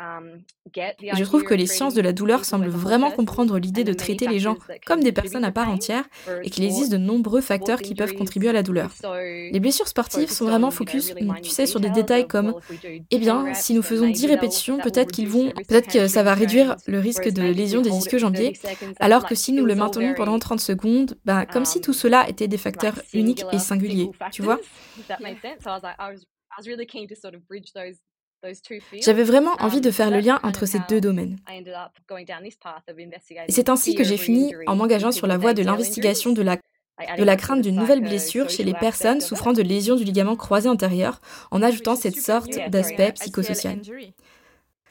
Um, 0.00 0.42
je 0.74 1.24
trouve 1.24 1.42
que 1.42 1.54
les 1.54 1.66
sciences 1.66 1.94
de 1.94 2.00
la 2.00 2.12
douleur 2.12 2.44
semblent 2.44 2.68
vraiment 2.68 3.10
comprendre 3.10 3.58
l'idée 3.58 3.82
de 3.82 3.92
traiter 3.92 4.28
les 4.28 4.38
gens 4.38 4.56
comme 4.86 5.02
des 5.02 5.10
personnes 5.10 5.44
à 5.44 5.50
part 5.50 5.68
entière 5.68 6.04
et 6.42 6.50
qu'il 6.50 6.64
existe 6.64 6.92
de 6.92 6.98
nombreux 6.98 7.40
facteurs 7.40 7.80
qui 7.80 7.94
peuvent 7.94 8.14
contribuer 8.14 8.50
à 8.50 8.52
la 8.52 8.62
douleur. 8.62 8.92
Les 9.02 9.58
blessures 9.60 9.88
sportives 9.88 10.30
sont 10.30 10.46
vraiment 10.46 10.70
focus, 10.70 11.14
tu 11.42 11.50
sais, 11.50 11.66
sur 11.66 11.80
des 11.80 11.90
détails 11.90 12.28
comme 12.28 12.54
eh 13.10 13.18
bien, 13.18 13.54
si 13.54 13.74
nous 13.74 13.82
faisons 13.82 14.08
10 14.08 14.26
répétitions, 14.26 14.78
peut-être 14.78 15.10
qu'ils 15.10 15.28
vont 15.28 15.50
peut-être 15.50 15.88
que 15.88 16.06
ça 16.06 16.22
va 16.22 16.34
réduire 16.34 16.76
le 16.86 17.00
risque 17.00 17.28
de 17.28 17.42
lésion 17.42 17.80
des 17.80 17.90
ischio-jambiers, 17.90 18.52
alors 19.00 19.26
que 19.26 19.34
si 19.34 19.52
nous 19.52 19.64
le 19.64 19.74
maintenons 19.74 20.14
pendant 20.14 20.38
30 20.38 20.60
secondes, 20.60 21.18
ben, 21.24 21.44
comme 21.44 21.64
si 21.64 21.80
tout 21.80 21.92
cela 21.92 22.28
était 22.28 22.48
des 22.48 22.58
facteurs 22.58 23.00
uniques 23.12 23.44
et 23.52 23.58
singuliers, 23.58 24.10
tu 24.30 24.42
vois? 24.42 24.60
J'avais 29.00 29.24
vraiment 29.24 29.54
envie 29.58 29.80
de 29.80 29.90
faire 29.90 30.10
le 30.10 30.20
lien 30.20 30.38
entre 30.42 30.66
ces 30.66 30.78
deux 30.88 31.00
domaines. 31.00 31.38
Et 33.48 33.52
c'est 33.52 33.68
ainsi 33.68 33.94
que 33.94 34.04
j'ai 34.04 34.16
fini 34.16 34.54
en 34.66 34.76
m'engageant 34.76 35.12
sur 35.12 35.26
la 35.26 35.36
voie 35.36 35.54
de 35.54 35.62
l'investigation 35.62 36.32
de 36.32 36.42
la, 36.42 36.56
de 36.56 37.24
la 37.24 37.36
crainte 37.36 37.62
d'une 37.62 37.76
nouvelle 37.76 38.00
blessure 38.00 38.48
chez 38.48 38.64
les 38.64 38.74
personnes 38.74 39.20
souffrant 39.20 39.52
de 39.52 39.62
lésions 39.62 39.96
du 39.96 40.04
ligament 40.04 40.36
croisé 40.36 40.68
antérieur, 40.68 41.20
en 41.50 41.62
ajoutant 41.62 41.96
cette 41.96 42.16
sorte 42.16 42.58
d'aspect 42.70 43.12
psychosocial. 43.12 43.80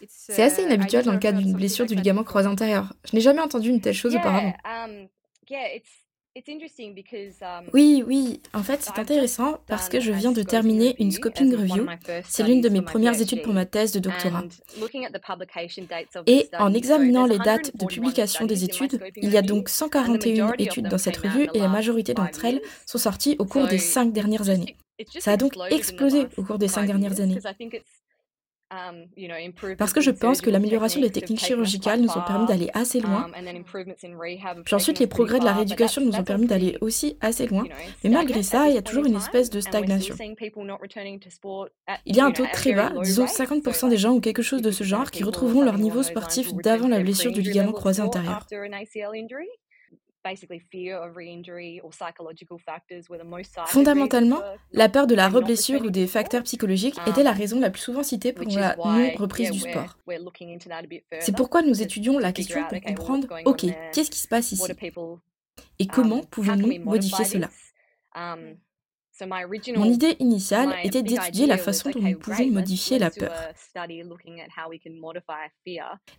C'est 0.08 0.44
assez 0.44 0.63
inhabituel 0.63 1.06
dans 1.06 1.13
le 1.13 1.20
cas 1.20 1.32
d'une 1.32 1.54
blessure 1.54 1.86
du 1.86 1.96
ligament 1.96 2.24
croisé 2.24 2.48
antérieur. 2.48 2.94
Je 3.10 3.16
n'ai 3.16 3.22
jamais 3.22 3.42
entendu 3.42 3.70
une 3.70 3.82
telle 3.82 3.96
chose 3.96 4.16
auparavant. 4.16 4.54
Um, 6.38 7.65
oui, 7.74 8.03
oui, 8.06 8.41
en 8.53 8.62
fait 8.62 8.84
c'est 8.84 9.00
intéressant 9.00 9.60
parce 9.65 9.89
que 9.89 10.00
je 10.00 10.12
viens 10.12 10.32
de 10.32 10.44
terminer 10.44 10.96
une 11.00 11.12
scoping 11.12 11.56
review. 11.56 11.88
C'est 12.27 12.44
l'une 12.44 12.62
de 12.62 12.70
mes 12.70 12.82
premières 12.82 13.20
études 13.20 13.41
pour 13.41 13.53
ma 13.53 13.65
thèse 13.65 13.91
de 13.91 14.00
doctorat. 14.00 14.44
Et 16.27 16.50
en 16.60 16.74
examinant 16.74 17.25
les 17.25 17.39
dates 17.39 17.75
de 17.75 17.86
publication 17.86 18.46
des 18.46 18.63
études, 18.63 19.01
il 19.15 19.32
y 19.32 19.38
a 19.38 19.41
donc 19.41 19.70
141 19.70 20.53
études 20.60 20.88
dans 20.89 20.98
cette 20.98 21.17
revue 21.17 21.50
et 21.53 21.60
la 21.60 21.70
majorité 21.70 22.13
d'entre 22.13 22.46
elles 22.46 22.62
sont 22.86 23.00
sorties 23.00 23.36
au 23.39 23.46
cours 23.46 23.67
des 23.67 23.79
cinq 23.79 24.13
dernières 24.13 24.50
années. 24.50 24.75
Ça 25.20 25.32
a 25.32 25.38
donc 25.38 25.53
explosé 25.70 26.27
au 26.38 26.44
cours 26.44 26.58
des 26.58 26.67
cinq 26.67 26.86
dernières 26.86 27.20
années. 27.20 27.39
Um, 28.72 29.76
Parce 29.78 29.94
que 29.94 30.02
je 30.02 30.12
pense 30.12 30.42
que 30.42 30.50
l'amélioration 30.50 31.02
des 31.02 31.12
techniques 31.12 31.40
chirurgicales 31.40 32.02
nous 32.02 32.10
ont 32.10 32.22
permis 32.26 32.46
d'aller 32.46 32.70
assez 32.74 33.00
loin. 33.00 33.30
Um, 33.36 34.64
Puis 34.66 34.76
ensuite, 34.76 35.00
les 35.00 35.08
progrès 35.08 35.40
de 35.40 35.46
la 35.46 35.54
rééducation 35.54 36.04
nous 36.04 36.16
ont 36.16 36.24
permis 36.24 36.48
d'aller 36.48 36.78
aussi 36.82 37.18
assez 37.22 37.48
loin. 37.48 37.66
Mais 38.04 38.10
malgré 38.10 38.44
ça, 38.44 38.68
il 38.68 38.76
y 38.76 38.78
a 38.78 38.82
toujours 38.82 39.06
une 39.06 39.16
espèce 39.16 39.50
de 39.50 39.60
stagnation. 39.60 40.16
Il 42.06 42.16
y 42.16 42.20
a 42.20 42.26
un 42.26 42.32
taux 42.32 42.46
très 42.52 42.74
bas, 42.74 42.92
disons 43.04 43.26
50% 43.26 43.90
des 43.90 43.98
gens 43.98 44.14
ou 44.14 44.22
quelque 44.22 44.42
chose 44.42 44.62
de 44.62 44.72
ce 44.72 44.84
genre, 44.84 45.12
qui 45.12 45.24
retrouveront 45.24 45.64
leur 45.64 45.78
niveau 45.78 46.04
sportif 46.04 46.54
d'avant 46.54 46.88
la 46.88 47.00
blessure 47.00 47.32
du 47.32 47.42
ligament 47.42 47.72
croisé 47.74 48.02
antérieur. 48.02 48.46
Fondamentalement, 53.67 54.41
la 54.72 54.89
peur 54.89 55.07
de 55.07 55.15
la 55.15 55.29
reblessure 55.29 55.81
ou 55.81 55.89
des 55.89 56.07
facteurs 56.07 56.43
psychologiques 56.43 57.00
était 57.07 57.24
la 57.24 57.31
um, 57.31 57.38
raison 57.38 57.60
la 57.60 57.69
plus 57.69 57.81
souvent 57.81 58.03
citée 58.03 58.34
pour 58.34 58.46
la 58.51 58.75
non-reprise 58.75 59.51
du 59.51 59.60
sport. 59.60 59.98
C'est 61.19 61.36
pourquoi 61.36 61.62
nous 61.62 61.81
étudions 61.81 62.19
la 62.19 62.31
question 62.31 62.63
pour 62.67 62.81
comprendre, 62.81 63.27
ok, 63.46 63.65
qu'est-ce 63.93 64.12
qui 64.12 64.19
se 64.19 64.27
passe 64.27 64.51
ici? 64.51 64.72
Et 65.79 65.88
comment 65.88 66.19
um, 66.19 66.25
pouvons-nous 66.25 66.84
modifier 66.84 67.25
cela? 67.25 67.50
um, 68.17 68.57
mon 69.76 69.86
idée 69.86 70.16
initiale 70.20 70.76
était 70.84 71.04
d'étudier 71.04 71.48
la 71.48 71.58
façon 71.58 71.90
dont 71.90 72.02
nous 72.02 72.18
pouvons 72.18 72.48
modifier 72.52 73.00
la 73.00 73.10
peur. 73.10 73.34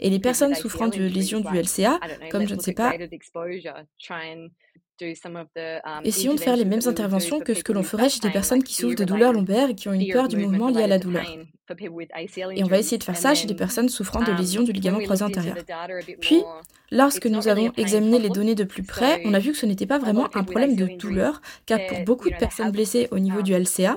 Et 0.01 0.11
les 0.11 0.19
personnes 0.19 0.55
souffrant 0.55 0.89
de 0.89 0.99
lésions 0.99 1.41
du 1.41 1.59
LCA, 1.59 2.01
comme 2.31 2.47
je 2.47 2.55
ne 2.55 2.61
sais 2.61 2.75
pas, 2.75 2.93
Essayons 6.05 6.35
de 6.35 6.41
faire 6.41 6.57
les 6.57 6.65
mêmes 6.65 6.81
interventions 6.87 7.41
que 7.41 7.55
ce 7.55 7.63
que 7.63 7.73
l'on 7.73 7.83
ferait 7.83 8.09
chez 8.09 8.21
des 8.21 8.31
personnes 8.31 8.63
qui 8.63 8.75
souffrent 8.75 8.97
de 8.97 9.05
douleurs 9.05 9.33
lombaires 9.33 9.71
et 9.71 9.75
qui 9.75 9.89
ont 9.89 9.93
une 9.93 10.11
peur 10.13 10.29
du 10.29 10.37
mouvement 10.37 10.69
lié 10.69 10.83
à 10.83 10.87
la 10.87 10.99
douleur. 10.99 11.25
Et 12.55 12.65
on 12.65 12.67
va 12.67 12.79
essayer 12.79 12.99
de 12.99 13.05
faire 13.05 13.17
ça 13.17 13.35
chez 13.35 13.47
des 13.47 13.55
personnes 13.55 13.89
souffrant 13.89 14.23
de 14.23 14.33
lésions 14.33 14.63
du 14.63 14.73
ligament 14.73 15.01
croisé 15.01 15.25
antérieur. 15.25 15.57
Puis, 16.21 16.43
lorsque 16.91 17.27
nous 17.27 17.47
avons 17.49 17.73
examiné 17.77 18.19
les 18.19 18.31
données 18.31 18.55
de 18.55 18.65
plus 18.65 18.83
près, 18.83 19.23
on 19.25 19.35
a 19.35 19.39
vu 19.39 19.53
que 19.53 19.59
ce 19.59 19.67
n'était 19.67 19.87
pas 19.87 19.99
vraiment 19.99 20.29
un 20.35 20.45
problème 20.45 20.77
de 20.77 20.87
douleur, 20.87 21.41
car 21.67 21.79
pour 21.87 22.01
beaucoup 22.05 22.31
de 22.31 22.37
personnes 22.37 22.71
blessées 22.71 23.09
au 23.11 23.19
niveau 23.19 23.43
du 23.43 23.53
LCA, 23.53 23.97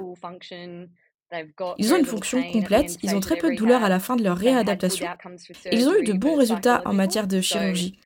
ils 1.78 1.94
ont 1.94 1.98
une 1.98 2.06
fonction 2.06 2.44
complète, 2.52 2.98
ils 3.04 3.16
ont 3.16 3.22
très 3.22 3.38
peu 3.38 3.52
de 3.52 3.56
douleur 3.56 3.84
à 3.84 3.90
la 3.90 4.00
fin 4.00 4.18
de 4.18 4.24
leur 4.24 4.38
réadaptation, 4.38 5.08
et 5.66 5.76
ils 5.78 5.88
ont 5.88 5.96
eu 5.96 6.04
de 6.04 6.14
bons 6.14 6.36
résultats 6.36 6.82
en 6.86 6.94
matière 6.94 7.28
de 7.28 7.40
chirurgie. 7.40 7.98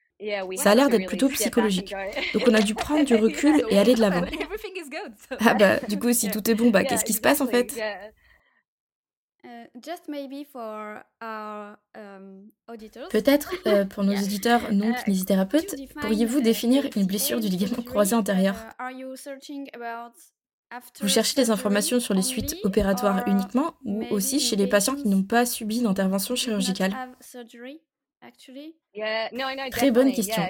Ça 0.56 0.72
a 0.72 0.76
l'air 0.76 0.90
d'être 0.90 1.06
plutôt 1.06 1.30
psychologique. 1.30 1.98
Donc 2.34 2.48
on 2.48 2.54
a 2.54 2.62
dû 2.62 2.76
prendre 2.76 3.06
du 3.06 3.16
recul 3.16 3.64
et 3.70 3.78
aller 3.78 3.96
de 3.96 4.02
l'avant. 4.02 4.26
Ah 5.40 5.54
bah 5.54 5.80
du 5.88 6.00
coup 6.00 6.14
si 6.14 6.30
tout 6.32 6.50
est 6.50 6.56
bon, 6.56 6.70
bah 6.72 6.86
qu'est-ce 6.86 7.06
qui 7.06 7.14
se 7.14 7.22
passe 7.22 7.42
en 7.42 7.48
fait? 7.48 7.86
Peut-être 13.10 13.56
euh, 13.68 13.86
pour 13.86 14.04
nos 14.04 14.16
auditeurs 14.16 14.72
non 14.72 14.94
kinésithérapeutes, 14.94 15.76
pourriez-vous 16.00 16.42
définir 16.42 16.90
une 16.96 17.06
blessure 17.06 17.40
du 17.40 17.48
ligament 17.48 17.84
croisé 17.84 18.16
antérieur? 18.16 18.68
uh, 18.80 18.94
Vous 21.02 21.08
cherchez 21.08 21.36
des 21.36 21.52
informations 21.52 22.00
sur 22.00 22.14
les 22.14 22.22
suites 22.22 22.58
opératoires 22.64 23.22
uniquement 23.26 23.76
ou 23.86 24.08
aussi 24.10 24.40
chez 24.40 24.56
les 24.56 24.68
patients 24.68 24.96
qui 24.96 25.08
n'ont 25.08 25.24
pas 25.24 25.46
subi 25.46 25.82
d'intervention 25.82 26.36
chirurgicale? 26.36 27.00
Très 29.72 29.92
bonne 29.92 30.12
question. 30.12 30.42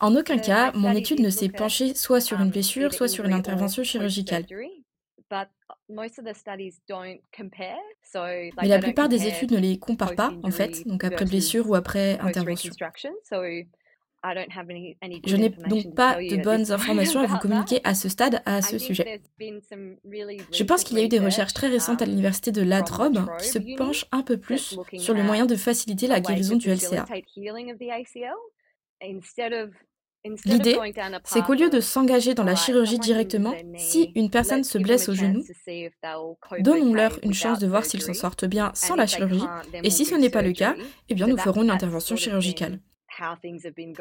En 0.00 0.14
aucun 0.16 0.38
cas, 0.38 0.72
mon 0.72 0.92
étude 0.92 1.20
ne 1.20 1.30
s'est 1.30 1.48
penchée 1.48 1.94
soit 1.94 2.20
sur 2.20 2.38
une 2.38 2.44
um, 2.44 2.50
blessure, 2.50 2.92
soit 2.92 3.08
sur 3.08 3.24
une 3.24 3.32
intervention 3.32 3.82
chirurgicale. 3.82 4.46
Mais 8.62 8.68
la 8.68 8.78
plupart 8.78 9.08
des 9.08 9.26
études 9.26 9.52
ne 9.52 9.58
les 9.58 9.78
comparent 9.78 10.14
pas, 10.14 10.32
en 10.42 10.50
fait, 10.50 10.86
donc 10.86 11.04
après 11.04 11.24
blessure 11.24 11.68
ou 11.68 11.74
après 11.74 12.18
intervention. 12.20 12.72
Je 14.24 15.36
n'ai 15.36 15.48
donc 15.48 15.94
pas 15.94 16.16
de 16.16 16.42
bonnes 16.42 16.72
informations 16.72 17.20
à 17.20 17.26
vous 17.26 17.38
communiquer 17.38 17.80
à 17.84 17.94
ce 17.94 18.08
stade 18.08 18.42
à 18.46 18.62
ce 18.62 18.78
sujet. 18.78 19.20
Je 19.40 20.64
pense 20.64 20.84
qu'il 20.84 20.98
y 20.98 21.00
a 21.00 21.04
eu 21.04 21.08
des 21.08 21.20
recherches 21.20 21.54
très 21.54 21.68
récentes 21.68 22.02
à 22.02 22.04
um, 22.04 22.10
l'université 22.10 22.50
de 22.50 22.62
La 22.62 22.82
Trobe 22.82 23.24
qui 23.38 23.48
se 23.48 23.58
penchent 23.76 24.06
un 24.10 24.22
peu 24.22 24.36
plus 24.36 24.76
sur 24.96 25.14
le 25.14 25.22
moyen 25.22 25.46
de 25.46 25.56
faciliter 25.56 26.06
la 26.06 26.20
guérison 26.20 26.56
du 26.56 26.68
LCA. 26.68 27.06
L'idée, 30.44 30.76
c'est 31.24 31.42
qu'au 31.42 31.54
lieu 31.54 31.70
de 31.70 31.80
s'engager 31.80 32.34
dans 32.34 32.42
la 32.42 32.56
chirurgie 32.56 32.98
directement, 32.98 33.54
si 33.76 34.10
une 34.16 34.30
personne 34.30 34.64
se 34.64 34.76
blesse 34.78 35.08
au 35.08 35.14
genou, 35.14 35.44
donnons-leur 36.58 37.18
une 37.22 37.34
chance 37.34 37.60
de 37.60 37.68
voir 37.68 37.84
s'ils 37.84 38.02
s'en 38.02 38.14
sortent 38.14 38.44
bien 38.44 38.72
sans 38.74 38.96
la 38.96 39.06
chirurgie, 39.06 39.46
et 39.84 39.90
si 39.90 40.04
ce 40.04 40.16
n'est 40.16 40.30
pas 40.30 40.42
le 40.42 40.52
cas, 40.52 40.74
eh 41.08 41.14
bien 41.14 41.28
nous 41.28 41.38
ferons 41.38 41.62
une 41.62 41.70
intervention 41.70 42.16
chirurgicale. 42.16 42.80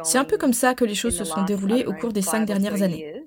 C'est 0.03 0.17
un 0.17 0.25
peu 0.25 0.37
comme 0.37 0.53
ça 0.53 0.75
que 0.75 0.85
les 0.85 0.95
choses 0.95 1.17
se 1.17 1.25
sont 1.25 1.43
déroulées 1.43 1.85
au 1.85 1.93
cours 1.93 2.13
des 2.13 2.21
cinq 2.21 2.45
dernières 2.45 2.81
années. 2.81 3.23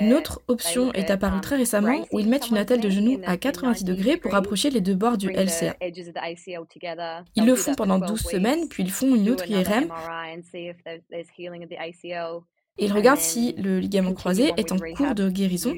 Une 0.00 0.12
autre 0.12 0.42
option 0.48 0.92
est 0.92 1.10
apparue 1.10 1.40
très 1.40 1.56
récemment 1.56 2.06
où 2.12 2.20
ils 2.20 2.28
mettent 2.28 2.50
une 2.50 2.58
attelle 2.58 2.80
de 2.80 2.90
genou 2.90 3.20
à 3.24 3.38
90 3.38 3.84
degrés 3.84 4.18
pour 4.18 4.34
approcher 4.34 4.68
les 4.68 4.82
deux 4.82 4.94
bords 4.94 5.16
du 5.16 5.30
LCA. 5.30 5.76
Ils 7.34 7.46
le 7.46 7.54
font 7.54 7.74
pendant 7.74 7.98
12 7.98 8.20
semaines, 8.20 8.68
puis 8.68 8.82
ils 8.82 8.90
font 8.90 9.14
une 9.14 9.30
autre 9.30 9.48
IRM 9.48 9.88
et 12.78 12.86
ils 12.86 12.92
regardent 12.92 13.20
si 13.20 13.52
le 13.54 13.78
ligament 13.78 14.14
croisé 14.14 14.52
est 14.56 14.72
en 14.72 14.78
cours 14.78 15.14
de 15.14 15.28
guérison. 15.30 15.74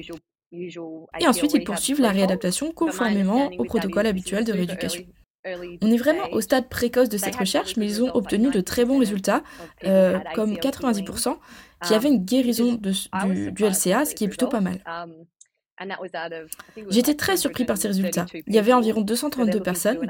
Et 0.51 1.27
ensuite, 1.27 1.53
ils 1.53 1.63
poursuivent 1.63 2.01
la 2.01 2.11
réadaptation 2.11 2.71
conformément 2.71 3.49
au 3.57 3.63
protocole 3.65 4.07
habituel 4.07 4.43
de 4.43 4.53
rééducation. 4.53 5.03
On 5.45 5.91
est 5.91 5.97
vraiment 5.97 6.27
au 6.31 6.41
stade 6.41 6.69
précoce 6.69 7.09
de 7.09 7.17
cette 7.17 7.35
recherche, 7.35 7.77
mais 7.77 7.85
ils 7.85 8.03
ont 8.03 8.13
obtenu 8.15 8.49
de 8.49 8.61
très 8.61 8.85
bons 8.85 8.97
résultats, 8.97 9.43
euh, 9.83 10.19
comme 10.33 10.53
90%, 10.53 11.37
qui 11.85 11.93
avaient 11.93 12.09
une 12.09 12.25
guérison 12.25 12.73
de, 12.73 12.91
du, 13.51 13.63
LCA, 13.63 14.05
ce 14.05 14.15
qui 14.15 14.23
est 14.23 14.27
plutôt 14.27 14.47
pas 14.47 14.61
mal. 14.61 14.81
J'étais 16.89 17.15
très 17.15 17.37
surpris 17.37 17.65
par 17.65 17.77
ces 17.77 17.89
résultats. 17.89 18.25
Il 18.47 18.55
y 18.55 18.57
avait 18.57 18.73
environ 18.73 19.01
232 19.01 19.59
personnes. 19.61 20.09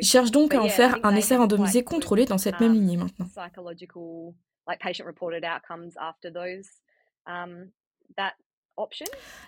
Ils 0.00 0.06
cherchent 0.06 0.30
donc 0.30 0.54
à 0.54 0.62
en 0.62 0.68
faire 0.68 0.98
un 1.02 1.14
essai 1.14 1.36
randomisé 1.36 1.84
contrôlé 1.84 2.24
dans 2.24 2.38
cette 2.38 2.60
même 2.60 2.72
lignée 2.72 2.96
maintenant. 2.96 3.26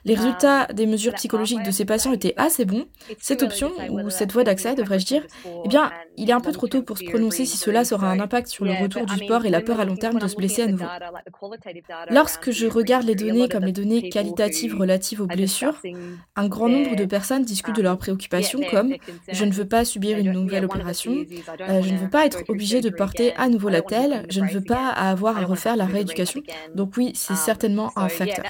Les 0.04 0.14
résultats 0.14 0.66
um, 0.68 0.74
des 0.74 0.86
mesures 0.86 1.14
psychologiques 1.14 1.62
de 1.62 1.70
ces 1.70 1.84
patients 1.84 2.12
étaient 2.12 2.34
assez 2.36 2.64
bons. 2.64 2.86
Cette 3.18 3.42
option, 3.42 3.70
ou 3.90 4.10
cette 4.10 4.32
voie 4.32 4.44
d'accès, 4.44 4.74
devrais-je 4.74 5.06
dire, 5.06 5.26
eh 5.64 5.68
bien, 5.68 5.90
il 6.16 6.30
est 6.30 6.32
un 6.32 6.40
peu 6.40 6.52
trop 6.52 6.68
tôt 6.68 6.82
pour 6.82 6.98
se 6.98 7.04
prononcer 7.04 7.44
si 7.44 7.56
cela 7.56 7.82
aura 7.92 8.10
un 8.10 8.20
impact 8.20 8.48
sur 8.48 8.64
le 8.64 8.72
retour 8.72 9.06
du 9.06 9.16
sport 9.24 9.44
et 9.46 9.50
la 9.50 9.60
peur 9.60 9.80
à 9.80 9.84
long 9.84 9.96
terme 9.96 10.18
de 10.18 10.26
se 10.26 10.36
blesser 10.36 10.62
à 10.62 10.66
nouveau. 10.66 10.86
Lorsque 12.10 12.50
je 12.50 12.66
regarde 12.66 13.04
les 13.04 13.14
données 13.14 13.48
comme 13.48 13.64
les 13.64 13.72
données 13.72 14.08
qualitatives 14.08 14.76
relatives 14.76 15.20
aux 15.20 15.26
blessures, 15.26 15.80
un 16.36 16.48
grand 16.48 16.68
nombre 16.68 16.96
de 16.96 17.04
personnes 17.04 17.44
discutent 17.44 17.76
de 17.76 17.82
leurs 17.82 17.98
préoccupations 17.98 18.60
comme 18.70 18.94
je 19.28 19.44
ne 19.44 19.52
veux 19.52 19.66
pas 19.66 19.84
subir 19.84 20.18
une 20.18 20.32
nouvelle 20.32 20.64
opération, 20.64 21.12
euh, 21.12 21.82
je 21.82 21.92
ne 21.92 21.98
veux 21.98 22.10
pas 22.10 22.26
être 22.26 22.42
obligé 22.48 22.80
de 22.80 22.90
porter 22.90 23.34
à 23.36 23.48
nouveau 23.48 23.68
la 23.68 23.82
telle, 23.82 24.26
je 24.30 24.40
ne 24.40 24.48
veux 24.48 24.60
pas 24.60 24.88
avoir 24.88 25.38
à 25.38 25.44
refaire 25.44 25.76
la 25.76 25.86
rééducation. 25.86 26.42
Donc 26.74 26.96
oui, 26.96 27.12
c'est 27.14 27.36
certainement 27.36 27.92
un 27.96 28.08
facteur. 28.08 28.44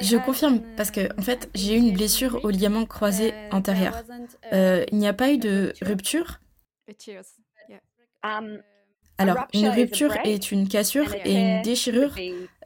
Je 0.00 0.24
confirme 0.24 0.62
parce 0.76 0.90
que 0.90 1.18
en 1.18 1.22
fait 1.22 1.50
j'ai 1.54 1.74
eu 1.76 1.78
une 1.78 1.92
blessure 1.92 2.44
au 2.44 2.50
ligament 2.50 2.86
croisé 2.86 3.30
uh, 3.30 3.54
antérieur. 3.54 4.02
Uh, 4.08 4.54
euh, 4.54 4.84
il 4.90 4.98
n'y 4.98 5.08
a 5.08 5.12
pas 5.12 5.32
eu 5.32 5.38
de 5.38 5.72
rupture. 5.82 6.40
Um, 8.24 8.62
Alors, 9.18 9.46
une 9.54 9.68
rupture 9.68 10.14
est 10.24 10.52
une 10.52 10.68
cassure 10.68 11.14
et 11.24 11.34
une 11.34 11.62
déchirure, 11.62 12.14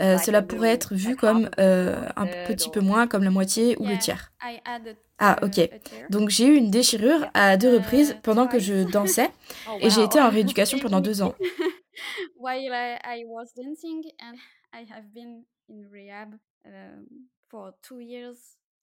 euh, 0.00 0.19
cela 0.19 0.42
pourrait 0.42 0.71
être 0.71 0.95
vu 0.95 1.16
comme 1.16 1.49
euh, 1.59 1.97
un 2.16 2.26
petit 2.47 2.71
peu 2.71 2.80
moins, 2.80 3.07
comme 3.07 3.23
la 3.23 3.30
moitié 3.30 3.76
ou 3.78 3.87
le 3.87 3.99
tiers. 3.99 4.33
Ah, 5.19 5.37
ok. 5.42 5.69
Donc 6.09 6.30
j'ai 6.30 6.47
eu 6.47 6.57
une 6.57 6.71
déchirure 6.71 7.26
à 7.35 7.57
deux 7.57 7.75
reprises 7.75 8.16
pendant 8.23 8.47
que 8.47 8.59
je 8.59 8.90
dansais 8.90 9.30
oh, 9.69 9.76
et 9.80 9.90
j'ai 9.90 10.02
été 10.02 10.19
en 10.21 10.30
rééducation 10.30 10.78
pendant 10.83 11.00
deux 11.00 11.23
ans. 11.23 11.35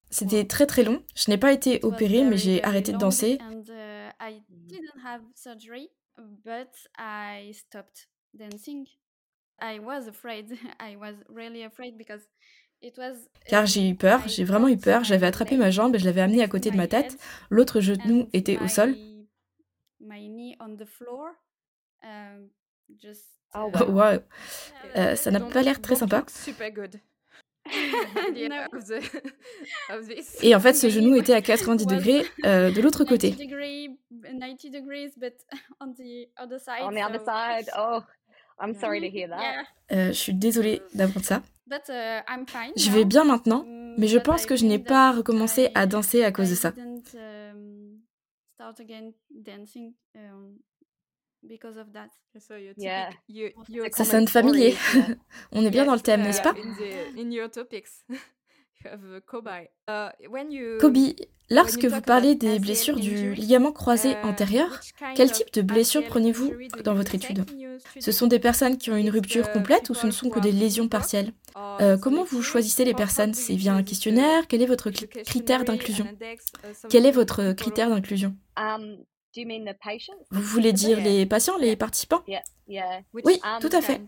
C'était 0.09 0.45
très 0.45 0.67
très 0.67 0.83
long. 0.83 1.03
Je 1.15 1.29
n'ai 1.31 1.37
pas 1.37 1.51
été 1.51 1.79
opérée, 1.83 2.23
mais 2.23 2.37
j'ai 2.37 2.63
arrêté 2.63 2.93
de 2.93 2.97
danser. 2.97 3.39
Car 13.47 13.65
j'ai 13.65 13.89
eu 13.89 13.95
peur, 13.95 14.27
j'ai 14.27 14.43
vraiment 14.43 14.67
eu 14.67 14.77
peur. 14.77 15.03
J'avais 15.03 15.25
attrapé 15.25 15.57
ma 15.57 15.71
jambe 15.71 15.95
et 15.95 15.99
je 15.99 16.05
l'avais 16.05 16.21
amenée 16.21 16.43
à 16.43 16.47
côté 16.47 16.69
de 16.69 16.77
ma 16.77 16.87
tête. 16.87 17.17
L'autre 17.49 17.81
genou 17.81 18.29
était 18.33 18.57
au 18.59 18.67
sol. 18.67 18.95
Oh, 23.55 23.71
wow. 23.73 23.91
wow. 23.91 24.19
Euh, 24.95 25.15
ça 25.15 25.31
n'a 25.31 25.39
pas 25.39 25.63
l'air 25.63 25.81
très 25.81 25.95
sympa. 25.95 26.23
Super 26.27 26.71
good. 26.71 26.99
Et 30.41 30.55
en 30.55 30.59
fait, 30.59 30.73
ce 30.73 30.89
genou 30.89 31.15
était 31.15 31.33
à 31.33 31.41
90 31.47 31.85
degrés 31.85 32.25
euh, 32.45 32.71
de 32.71 32.81
l'autre 32.81 33.03
côté. 33.03 33.31
90 33.31 34.69
degrees, 34.71 35.11
but 35.17 35.35
on 35.79 35.93
the 35.93 36.27
other 36.37 36.59
side. 36.59 36.83
On 36.83 36.91
the 36.91 37.03
other 37.03 37.19
side. 37.19 37.69
I'm 38.59 38.73
sorry 38.73 38.99
to 39.01 39.07
hear 39.07 39.29
that. 39.29 39.65
Euh, 39.91 40.07
je 40.07 40.13
suis 40.13 40.33
désolée 40.33 40.81
d'apprendre 40.93 41.25
ça. 41.25 41.43
But, 41.67 41.89
uh, 41.89 42.23
I'm 42.27 42.47
fine 42.47 42.71
je 42.75 42.89
vais 42.91 43.05
bien 43.05 43.23
maintenant, 43.23 43.63
mm, 43.65 43.95
mais 43.97 44.07
je 44.07 44.17
pense 44.17 44.45
que 44.45 44.55
je 44.55 44.65
n'ai 44.65 44.79
pas 44.79 45.11
recommencé 45.11 45.69
à 45.75 45.85
danser 45.85 46.23
à 46.23 46.31
cause 46.31 46.49
de 46.49 46.55
ça. 46.55 46.73
Because 51.43 51.77
of 51.77 51.91
that. 51.93 52.09
So 52.39 52.55
you're 52.55 52.73
yeah. 52.77 53.09
you, 53.27 53.49
you're 53.67 53.87
ça 53.91 54.05
sonne 54.05 54.27
familier. 54.27 54.75
On 55.51 55.65
est 55.65 55.71
bien 55.71 55.85
dans 55.85 55.95
le 55.95 56.01
thème, 56.01 56.21
n'est-ce 56.23 56.41
pas? 56.41 56.51
in, 56.51 56.73
the, 56.75 57.19
in 57.19 57.31
your 57.31 57.49
topics. 57.49 58.03
you 58.09 58.91
have 58.91 59.21
Kobe. 59.25 59.47
Uh, 59.87 60.09
when 60.29 60.51
you, 60.51 60.77
Kobe, 60.79 61.15
lorsque 61.49 61.85
vous 61.85 62.01
parlez 62.01 62.35
des 62.35 62.59
blessures 62.59 62.99
du 62.99 63.33
ligament 63.33 63.71
croisé 63.71 64.11
uh, 64.11 64.15
antérieur, 64.23 64.79
quel 65.15 65.31
type 65.31 65.51
de 65.53 65.61
blessures 65.61 66.05
prenez-vous 66.05 66.53
dans 66.83 66.93
votre 66.93 67.15
étude? 67.15 67.43
Ce 67.99 68.11
sont 68.11 68.27
des 68.27 68.39
personnes 68.39 68.77
qui 68.77 68.91
ont 68.91 68.95
une 68.95 69.09
rupture 69.09 69.51
complète 69.51 69.89
ou 69.89 69.93
ce 69.93 70.05
ne 70.07 70.11
sont 70.11 70.29
que 70.29 70.39
des 70.39 70.51
lésions 70.51 70.87
partielles? 70.87 71.31
euh, 71.81 71.97
Comment 71.97 72.23
vous 72.23 72.41
choisissez 72.41 72.85
les 72.85 72.93
personnes? 72.93 73.33
C'est 73.33 73.55
via 73.55 73.73
un 73.73 73.83
questionnaire 73.83 74.47
Quel 74.47 74.61
est 74.61 74.67
votre 74.67 74.89
critère 74.89 75.63
d'inclusion? 75.63 76.05
Quel 76.89 77.05
est 77.05 77.11
votre 77.11 77.53
critère 77.53 77.89
d'inclusion? 77.89 78.35
Um, 78.57 78.97
vous 80.31 80.41
voulez 80.41 80.73
dire 80.73 80.99
les 80.99 81.25
patients, 81.25 81.57
les 81.57 81.75
participants? 81.75 82.23
Oui, 83.13 83.39
um, 83.43 83.59
tout 83.61 83.69
à 83.71 83.81
fait. 83.81 84.01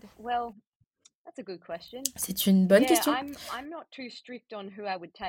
C'est 2.16 2.46
une 2.46 2.66
bonne 2.66 2.86
question. 2.86 3.12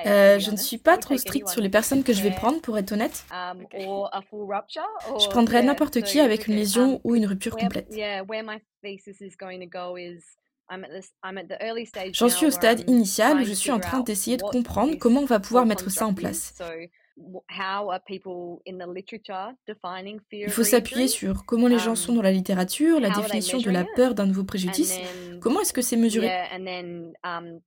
Euh, 0.06 0.38
je 0.38 0.50
ne 0.50 0.56
suis 0.56 0.78
pas 0.78 0.98
trop 0.98 1.16
stricte 1.16 1.48
sur 1.48 1.60
les 1.60 1.68
personnes 1.68 2.02
que 2.02 2.12
je 2.12 2.22
vais 2.22 2.30
prendre, 2.30 2.60
pour 2.60 2.78
être 2.78 2.92
honnête. 2.92 3.24
Um, 3.30 3.64
je 3.72 5.28
prendrais 5.28 5.62
n'importe 5.62 6.02
qui 6.02 6.20
avec 6.20 6.48
une 6.48 6.56
lésion 6.56 6.94
um, 6.94 7.00
ou 7.04 7.14
une 7.14 7.26
rupture 7.26 7.56
complète. 7.56 7.88
J'en 12.12 12.28
suis 12.28 12.46
au 12.46 12.50
stade 12.50 12.88
initial 12.88 13.40
où 13.40 13.44
je 13.44 13.52
suis 13.52 13.70
en 13.70 13.80
train 13.80 14.00
d'essayer 14.00 14.36
de 14.36 14.42
comprendre 14.42 14.96
comment 14.96 15.20
on 15.20 15.26
va 15.26 15.40
pouvoir 15.40 15.66
mettre 15.66 15.90
ça 15.90 16.06
en 16.06 16.14
place. 16.14 16.54
Il 20.32 20.50
faut 20.50 20.64
s'appuyer 20.64 21.08
sur 21.08 21.44
comment 21.44 21.68
les 21.68 21.78
gens 21.78 21.94
sont 21.94 22.12
um, 22.12 22.16
dans 22.16 22.22
la 22.22 22.32
littérature, 22.32 23.00
la 23.00 23.10
définition 23.10 23.58
de 23.58 23.70
la 23.70 23.84
peur 23.96 24.14
d'un 24.14 24.26
nouveau 24.26 24.44
préjudice. 24.44 24.98
Comment 25.40 25.60
est-ce 25.60 25.72
que 25.72 25.82
c'est 25.82 25.96
mesuré? 25.96 26.30
um, 27.24 27.60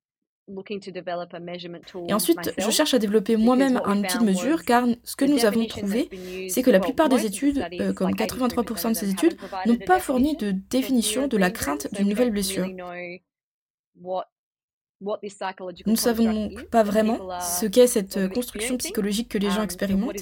Et 2.08 2.14
ensuite, 2.14 2.54
je 2.58 2.70
cherche 2.70 2.94
à 2.94 3.00
développer 3.00 3.36
moi-même 3.36 3.82
un 3.84 4.00
outil 4.00 4.20
de 4.20 4.24
mesure 4.24 4.64
car 4.64 4.86
ce 5.04 5.16
que 5.16 5.26
nous 5.26 5.46
avons 5.46 5.66
trouvé, 5.66 6.10
c'est 6.50 6.62
que 6.62 6.72
la 6.72 6.80
plupart 6.80 7.10
des 7.10 7.26
études, 7.26 7.66
euh, 7.80 7.94
comme 7.94 8.12
83% 8.12 8.90
de 8.90 8.94
ces 8.94 9.10
études, 9.10 9.38
n'ont 9.66 9.78
pas 9.78 10.00
fourni 10.00 10.36
de 10.38 10.52
définition 10.52 11.28
de 11.28 11.38
la 11.38 11.50
crainte 11.50 11.92
d'une 11.94 12.10
nouvelle 12.10 12.32
blessure. 12.32 12.68
Nous 15.86 15.92
ne 15.92 15.98
savons 15.98 16.34
donc 16.34 16.64
pas 16.66 16.84
vraiment 16.84 17.40
ce 17.40 17.66
qu'est 17.66 17.88
cette 17.88 18.34
construction 18.34 18.78
psychologique 18.78 19.30
que 19.30 19.38
les 19.38 19.50
gens 19.50 19.60
um, 19.60 19.66
expérimentent. 19.66 20.16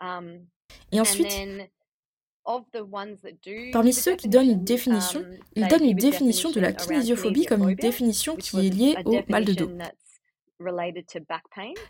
Um, 0.00 0.46
Et 0.92 1.00
ensuite, 1.00 1.32
parmi 3.72 3.92
ceux 3.92 4.16
qui 4.16 4.28
donnent 4.28 4.50
une 4.50 4.64
définition, 4.64 5.20
um, 5.20 5.38
ils 5.56 5.68
donnent 5.68 5.84
une 5.84 5.96
définition 5.96 6.50
de 6.50 6.60
la 6.60 6.72
kinésiophobie 6.72 7.46
comme 7.46 7.68
une 7.68 7.76
définition 7.76 8.36
qui 8.36 8.66
est 8.66 8.70
liée 8.70 8.96
au 9.04 9.18
mal 9.28 9.44
de 9.44 9.54
dos. 9.54 9.70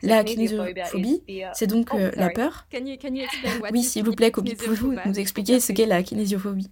La 0.03 0.25
kinésiophobie, 0.25 1.23
c'est 1.55 1.67
donc 1.67 1.89
oh, 1.93 1.97
euh, 1.97 2.11
la 2.17 2.31
peur. 2.31 2.67
Oui, 3.73 3.83
s'il 3.83 4.05
vous 4.05 4.15
plaît, 4.15 4.31
pouvez-vous 4.33 4.95
nous 5.07 5.19
expliquer 5.19 5.59
ce 5.61 5.73
qu'est 5.73 5.87
la 5.87 6.03
kinésiophobie 6.03 6.71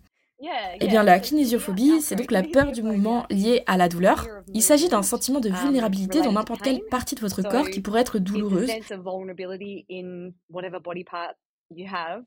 eh 0.81 0.87
bien, 0.87 1.02
la 1.02 1.19
kinésiophobie, 1.19 2.00
c'est 2.02 2.14
donc 2.16 2.31
la 2.31 2.43
peur 2.43 2.72
du 2.72 2.83
mouvement 2.83 3.27
lié 3.31 3.62
à 3.66 3.77
la 3.77 3.88
douleur. 3.88 4.27
Il 4.53 4.62
s'agit 4.62 4.88
d'un 4.88 5.03
sentiment 5.03 5.40
de 5.40 5.49
vulnérabilité 5.49 6.20
dans 6.20 6.33
n'importe 6.33 6.62
quelle 6.62 6.83
partie 6.90 7.14
de 7.14 7.20
votre 7.20 7.42
corps 7.42 7.70
qui 7.70 7.81
pourrait 7.81 8.03
être 8.03 8.18
douloureuse. 8.18 8.68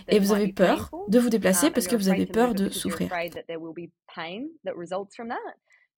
Et 0.07 0.19
vous 0.19 0.33
avez 0.33 0.51
peur 0.53 0.89
de 1.07 1.19
vous 1.19 1.29
déplacer 1.29 1.71
parce 1.71 1.87
que 1.87 1.95
vous 1.95 2.09
avez 2.09 2.25
peur 2.25 2.53
de 2.55 2.69
souffrir. 2.69 3.09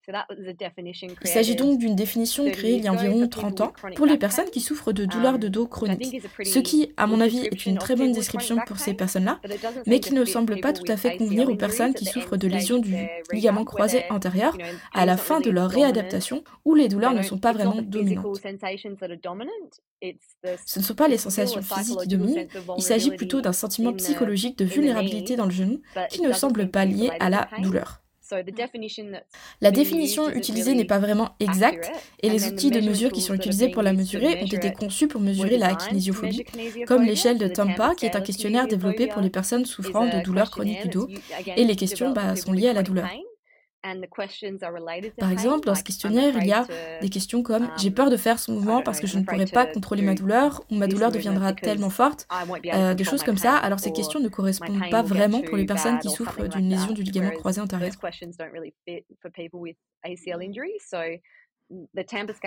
Il 0.08 1.28
s'agit 1.28 1.54
donc 1.54 1.78
d'une 1.78 1.94
définition 1.94 2.50
créée 2.50 2.74
il 2.74 2.84
y 2.84 2.88
a 2.88 2.92
environ 2.92 3.28
30 3.28 3.60
ans 3.60 3.72
pour 3.94 4.06
les 4.06 4.18
personnes 4.18 4.50
qui 4.50 4.60
souffrent 4.60 4.92
de 4.92 5.04
douleurs 5.04 5.38
de 5.38 5.46
dos 5.46 5.62
um, 5.62 5.68
chroniques, 5.68 6.22
ce 6.42 6.58
qui, 6.58 6.92
à 6.96 7.06
mon 7.06 7.20
avis, 7.20 7.46
est 7.46 7.66
une 7.66 7.78
très 7.78 7.94
bonne 7.94 8.12
description 8.12 8.58
pour 8.66 8.78
ces 8.78 8.94
personnes-là, 8.94 9.40
mais 9.86 10.00
qui 10.00 10.12
ne 10.12 10.24
semble 10.24 10.60
pas 10.60 10.72
tout 10.72 10.90
à 10.90 10.96
fait 10.96 11.16
convenir 11.16 11.48
aux 11.48 11.54
personnes 11.54 11.94
qui 11.94 12.04
souffrent 12.04 12.36
de 12.36 12.48
lésions 12.48 12.78
du 12.78 12.96
ligament 13.32 13.64
croisé 13.64 14.02
antérieur 14.10 14.56
à 14.92 15.06
la 15.06 15.16
fin 15.16 15.40
de 15.40 15.50
leur 15.50 15.70
réadaptation 15.70 16.42
où 16.64 16.74
les 16.74 16.88
douleurs 16.88 17.14
ne 17.14 17.22
sont 17.22 17.38
pas 17.38 17.52
vraiment 17.52 17.80
dominantes. 17.80 18.40
Ce 20.66 20.78
ne 20.78 20.84
sont 20.84 20.94
pas 20.94 21.06
les 21.06 21.18
sensations 21.18 21.62
physiques 21.62 22.00
qui 22.00 22.08
dominent, 22.08 22.48
il 22.76 22.82
s'agit 22.82 23.12
plutôt 23.12 23.40
d'un 23.40 23.52
sentiment 23.52 23.92
psychologique 23.92 24.58
de 24.58 24.64
vulnérabilité 24.64 25.36
dans 25.36 25.44
le 25.44 25.52
genou 25.52 25.80
qui 26.10 26.22
ne 26.22 26.32
semble 26.32 26.68
pas 26.70 26.84
lié 26.84 27.10
à 27.20 27.30
la 27.30 27.48
douleur. 27.60 28.01
La 29.60 29.70
définition 29.70 30.30
utilisée 30.30 30.74
n'est 30.74 30.84
pas 30.84 30.98
vraiment 30.98 31.30
exacte 31.40 31.90
et 32.22 32.30
les 32.30 32.46
outils 32.48 32.70
de 32.70 32.80
mesure 32.80 33.12
qui 33.12 33.20
sont 33.20 33.34
utilisés 33.34 33.68
pour 33.68 33.82
la 33.82 33.92
mesurer 33.92 34.42
ont 34.42 34.46
été 34.46 34.72
conçus 34.72 35.08
pour 35.08 35.20
mesurer 35.20 35.58
la 35.58 35.74
kinésiophobie, 35.74 36.44
comme 36.86 37.02
l'échelle 37.02 37.38
de 37.38 37.48
Tampa 37.48 37.94
qui 37.94 38.06
est 38.06 38.16
un 38.16 38.20
questionnaire 38.20 38.66
développé 38.66 39.06
pour 39.06 39.22
les 39.22 39.30
personnes 39.30 39.64
souffrant 39.64 40.06
de 40.06 40.22
douleurs 40.22 40.50
chroniques 40.50 40.82
du 40.82 40.88
dos 40.88 41.08
et 41.56 41.64
les 41.64 41.76
questions 41.76 42.12
bah, 42.12 42.36
sont 42.36 42.52
liées 42.52 42.68
à 42.68 42.72
la 42.72 42.82
douleur. 42.82 43.08
Par 45.18 45.30
exemple, 45.30 45.66
dans 45.66 45.74
ce 45.74 45.82
questionnaire, 45.82 46.34
il 46.40 46.46
y 46.46 46.52
a 46.52 46.66
des 47.00 47.08
questions 47.08 47.42
comme 47.42 47.68
J'ai 47.76 47.90
peur 47.90 48.10
de 48.10 48.16
faire 48.16 48.38
ce 48.38 48.50
mouvement 48.52 48.82
parce 48.82 49.00
que 49.00 49.06
je 49.06 49.18
ne 49.18 49.24
pourrai 49.24 49.46
pas 49.46 49.66
contrôler 49.66 50.02
ma 50.02 50.14
douleur 50.14 50.62
ou 50.70 50.76
ma 50.76 50.86
douleur 50.86 51.10
deviendra 51.10 51.52
tellement 51.52 51.90
forte, 51.90 52.26
euh, 52.72 52.94
des 52.94 53.04
choses 53.04 53.22
comme 53.22 53.36
ça. 53.38 53.56
Alors 53.56 53.80
ces 53.80 53.92
questions 53.92 54.20
ne 54.20 54.28
correspondent 54.28 54.88
pas 54.90 55.02
vraiment 55.02 55.42
pour 55.42 55.56
les 55.56 55.64
personnes 55.66 55.98
qui 55.98 56.08
souffrent 56.10 56.48
d'une 56.48 56.68
lésion 56.68 56.92
du 56.92 57.02
ligament 57.02 57.30
croisé 57.32 57.60
antérieur. 57.60 57.88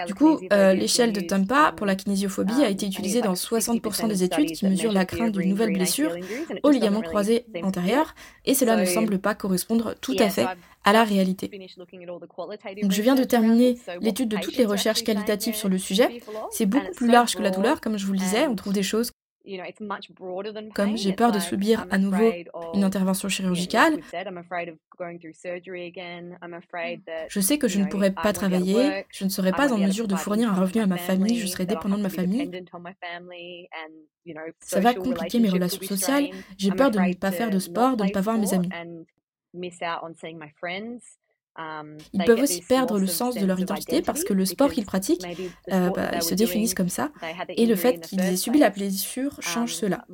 Du 0.05 0.13
coup, 0.13 0.39
euh, 0.53 0.73
l'échelle 0.73 1.11
de 1.11 1.21
Tampa 1.21 1.73
pour 1.75 1.87
la 1.87 1.95
kinésiophobie 1.95 2.63
a 2.63 2.69
été 2.69 2.85
utilisée 2.85 3.21
dans 3.21 3.33
60% 3.33 4.07
des 4.07 4.23
études 4.23 4.51
qui 4.51 4.65
mesurent 4.67 4.91
la 4.91 5.05
crainte 5.05 5.31
d'une 5.31 5.49
nouvelle 5.49 5.73
blessure 5.73 6.15
au 6.63 6.69
ligament 6.69 7.01
croisé 7.01 7.45
antérieur, 7.63 8.13
et 8.45 8.53
cela 8.53 8.75
ne 8.75 8.85
semble 8.85 9.17
pas 9.19 9.33
correspondre 9.33 9.95
tout 9.99 10.15
à 10.19 10.29
fait 10.29 10.45
à 10.83 10.93
la 10.93 11.03
réalité. 11.03 11.49
Donc, 12.81 12.91
je 12.91 13.01
viens 13.01 13.15
de 13.15 13.23
terminer 13.23 13.79
l'étude 14.01 14.29
de 14.29 14.37
toutes 14.37 14.57
les 14.57 14.65
recherches 14.65 15.03
qualitatives 15.03 15.55
sur 15.55 15.69
le 15.69 15.79
sujet. 15.79 16.21
C'est 16.51 16.67
beaucoup 16.67 16.93
plus 16.95 17.07
large 17.09 17.35
que 17.35 17.41
la 17.41 17.49
douleur, 17.51 17.81
comme 17.81 17.97
je 17.97 18.05
vous 18.05 18.13
le 18.13 18.19
disais. 18.19 18.47
On 18.47 18.55
trouve 18.55 18.73
des 18.73 18.83
choses 18.83 19.11
comme 20.73 20.97
j'ai 20.97 21.13
peur 21.13 21.31
de 21.31 21.39
subir 21.39 21.85
à 21.91 21.97
nouveau 21.97 22.31
une 22.73 22.83
intervention 22.83 23.29
chirurgicale, 23.29 23.99
je 27.29 27.39
sais 27.39 27.57
que 27.57 27.67
je 27.67 27.79
ne 27.79 27.85
pourrai 27.85 28.11
pas 28.11 28.33
travailler, 28.33 29.05
je 29.11 29.23
ne 29.25 29.29
serai 29.29 29.51
pas 29.51 29.71
en 29.73 29.77
mesure 29.77 30.07
de 30.07 30.15
fournir 30.15 30.51
un 30.51 30.55
revenu 30.55 30.81
à 30.81 30.87
ma 30.87 30.97
famille, 30.97 31.37
je 31.37 31.47
serai 31.47 31.65
dépendant 31.65 31.97
de 31.97 32.03
ma 32.03 32.09
famille. 32.09 32.49
Ça 34.59 34.79
va 34.79 34.93
compliquer 34.93 35.39
mes 35.39 35.49
relations 35.49 35.81
sociales, 35.83 36.29
j'ai 36.57 36.71
peur 36.71 36.91
de 36.91 36.99
ne 36.99 37.13
pas 37.13 37.31
faire 37.31 37.49
de 37.49 37.59
sport, 37.59 37.97
de 37.97 38.03
ne 38.05 38.09
pas 38.09 38.21
voir 38.21 38.37
mes 38.37 38.53
amis. 38.53 38.69
Um, 41.57 41.97
ils 42.11 42.23
peuvent 42.25 42.41
aussi 42.41 42.61
perdre 42.61 42.99
le 42.99 43.07
sens 43.07 43.35
de 43.35 43.45
leur 43.45 43.59
identité 43.59 44.01
parce 44.01 44.25
que 44.25 44.33
le 44.33 44.43
sport 44.43 44.71
qu'ils 44.71 44.85
pratiquent, 44.85 45.25
euh, 45.71 45.89
bah, 45.89 46.11
ils 46.15 46.21
se 46.21 46.35
définissent 46.35 46.73
comme 46.73 46.89
ça, 46.89 47.11
et 47.49 47.65
le 47.65 47.75
fait 47.75 48.01
qu'ils 48.01 48.19
aient 48.19 48.35
subi 48.35 48.59
la 48.59 48.69
blessure 48.69 49.37
change 49.41 49.71
um, 49.71 49.77
cela. 49.77 50.05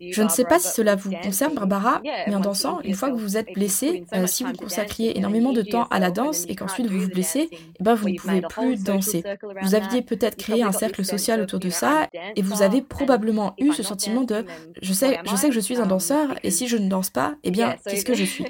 Je 0.00 0.22
ne 0.22 0.28
sais 0.28 0.44
pas 0.44 0.58
si 0.58 0.68
cela 0.68 0.96
vous 0.96 1.12
concerne, 1.22 1.54
Barbara, 1.54 2.00
mais 2.02 2.34
en 2.34 2.40
dansant, 2.40 2.80
une 2.80 2.94
fois 2.94 3.10
que 3.10 3.16
vous 3.16 3.36
êtes 3.36 3.52
blessé, 3.54 4.04
euh, 4.12 4.26
si 4.26 4.42
vous 4.42 4.54
consacriez 4.54 5.16
énormément 5.16 5.52
de 5.52 5.62
temps 5.62 5.86
à 5.90 6.00
la 6.00 6.10
danse 6.10 6.46
et 6.48 6.56
qu'ensuite 6.56 6.86
vous 6.86 7.00
vous 7.00 7.08
blessez, 7.08 7.48
eh 7.52 7.82
ben 7.82 7.94
vous 7.94 8.08
ne 8.08 8.16
pouvez 8.16 8.40
plus 8.40 8.82
danser. 8.82 9.22
Vous 9.62 9.74
aviez 9.76 10.02
peut-être 10.02 10.36
créé 10.36 10.62
un 10.62 10.72
cercle 10.72 11.04
social 11.04 11.40
autour 11.40 11.60
de 11.60 11.70
ça, 11.70 12.08
et 12.34 12.42
vous 12.42 12.62
avez 12.62 12.82
probablement 12.82 13.54
eu 13.58 13.72
ce 13.72 13.84
sentiment 13.84 14.24
de 14.24 14.44
je 14.82 14.92
sais, 14.92 15.20
je 15.24 15.36
sais 15.36 15.48
que 15.48 15.54
je 15.54 15.60
suis 15.60 15.76
un 15.76 15.86
danseur, 15.86 16.34
et 16.42 16.50
si 16.50 16.66
je 16.66 16.76
ne 16.76 16.88
danse 16.88 17.10
pas, 17.10 17.36
eh 17.44 17.52
bien, 17.52 17.76
qu'est-ce 17.84 18.04
que 18.04 18.14
je 18.14 18.24
suis 18.24 18.44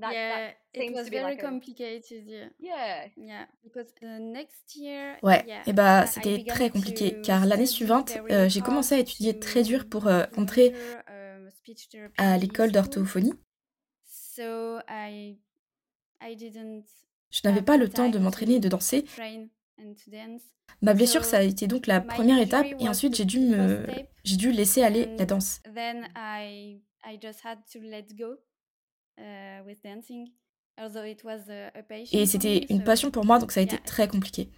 That, 0.00 0.12
yeah, 0.12 0.52
that 0.74 0.84
it 0.84 0.94
was 0.94 1.08
very 1.10 1.24
like 1.24 1.40
complicated. 1.40 2.28
A... 2.28 2.50
Yeah. 2.60 3.08
Yeah, 3.16 3.46
because 3.64 3.86
the 4.00 4.20
next 4.20 4.76
year. 4.76 5.16
Ouais, 5.22 5.44
yeah, 5.46 5.62
et 5.66 5.72
bah 5.72 6.06
c'était 6.06 6.44
très 6.46 6.70
compliqué 6.70 7.20
car 7.22 7.46
l'année 7.46 7.66
suivante, 7.66 8.12
euh, 8.30 8.48
j'ai 8.48 8.60
commencé 8.60 8.94
à 8.94 8.98
étudier 8.98 9.38
très 9.38 9.62
dur 9.62 9.88
pour 9.88 10.06
euh, 10.06 10.24
entrer 10.36 10.72
à 12.16 12.38
l'école 12.38 12.70
d'orthophonie. 12.70 13.34
Je 17.30 17.40
n'avais 17.44 17.62
pas 17.62 17.76
le 17.76 17.88
temps 17.88 18.08
de 18.08 18.18
m'entraîner 18.18 18.54
et 18.54 18.60
de 18.60 18.68
danser. 18.68 19.04
Ma 20.80 20.94
blessure, 20.94 21.24
ça 21.24 21.38
a 21.38 21.42
été 21.42 21.66
donc 21.66 21.86
la 21.86 22.00
première 22.00 22.38
étape 22.38 22.66
et 22.78 22.88
ensuite 22.88 23.16
j'ai 23.16 23.24
dû 23.24 23.40
me 23.40 23.84
j'ai 24.22 24.36
dû 24.36 24.52
laisser 24.52 24.82
aller 24.82 25.08
la 25.18 25.26
danse. 25.26 25.60
Et 32.12 32.26
c'était 32.26 32.66
une 32.70 32.84
passion 32.84 33.10
pour 33.10 33.24
moi, 33.24 33.38
donc 33.38 33.52
ça 33.52 33.60
a 33.60 33.62
été 33.62 33.78
très 33.78 34.08
compliqué. 34.08 34.50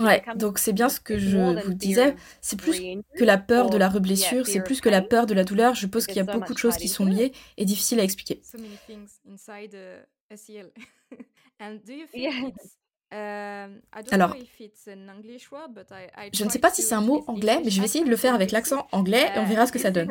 Ouais, 0.00 0.22
donc 0.36 0.58
c'est 0.58 0.72
bien 0.72 0.88
ce 0.88 1.00
que 1.00 1.18
je 1.18 1.36
vous 1.64 1.74
disais. 1.74 2.16
C'est 2.40 2.56
plus 2.58 2.80
que 3.16 3.24
la 3.24 3.38
peur 3.38 3.70
de 3.70 3.76
la 3.76 3.88
reblessure, 3.88 4.46
c'est 4.46 4.60
plus 4.62 4.80
que 4.80 4.88
la 4.88 5.02
peur 5.02 5.26
de 5.26 5.34
la 5.34 5.44
douleur. 5.44 5.74
Je 5.74 5.86
pense 5.86 6.06
qu'il 6.06 6.16
y 6.16 6.20
a 6.20 6.24
beaucoup 6.24 6.52
de 6.54 6.58
choses 6.58 6.76
qui 6.76 6.88
sont 6.88 7.04
liées 7.04 7.32
et 7.56 7.64
difficiles 7.64 8.00
à 8.00 8.04
expliquer. 8.04 8.40
Alors, 13.10 14.34
je 16.32 16.44
ne 16.44 16.50
sais 16.50 16.58
pas 16.58 16.70
si 16.70 16.82
c'est 16.82 16.94
un 16.94 17.00
mot 17.00 17.24
anglais, 17.26 17.60
mais 17.64 17.70
je 17.70 17.80
vais 17.80 17.86
essayer 17.86 18.04
de 18.04 18.10
le 18.10 18.16
faire 18.16 18.34
avec 18.34 18.50
l'accent 18.50 18.86
anglais 18.92 19.30
et 19.34 19.38
on 19.38 19.44
verra 19.44 19.66
ce 19.66 19.72
que 19.72 19.78
ça 19.78 19.90
donne. 19.90 20.08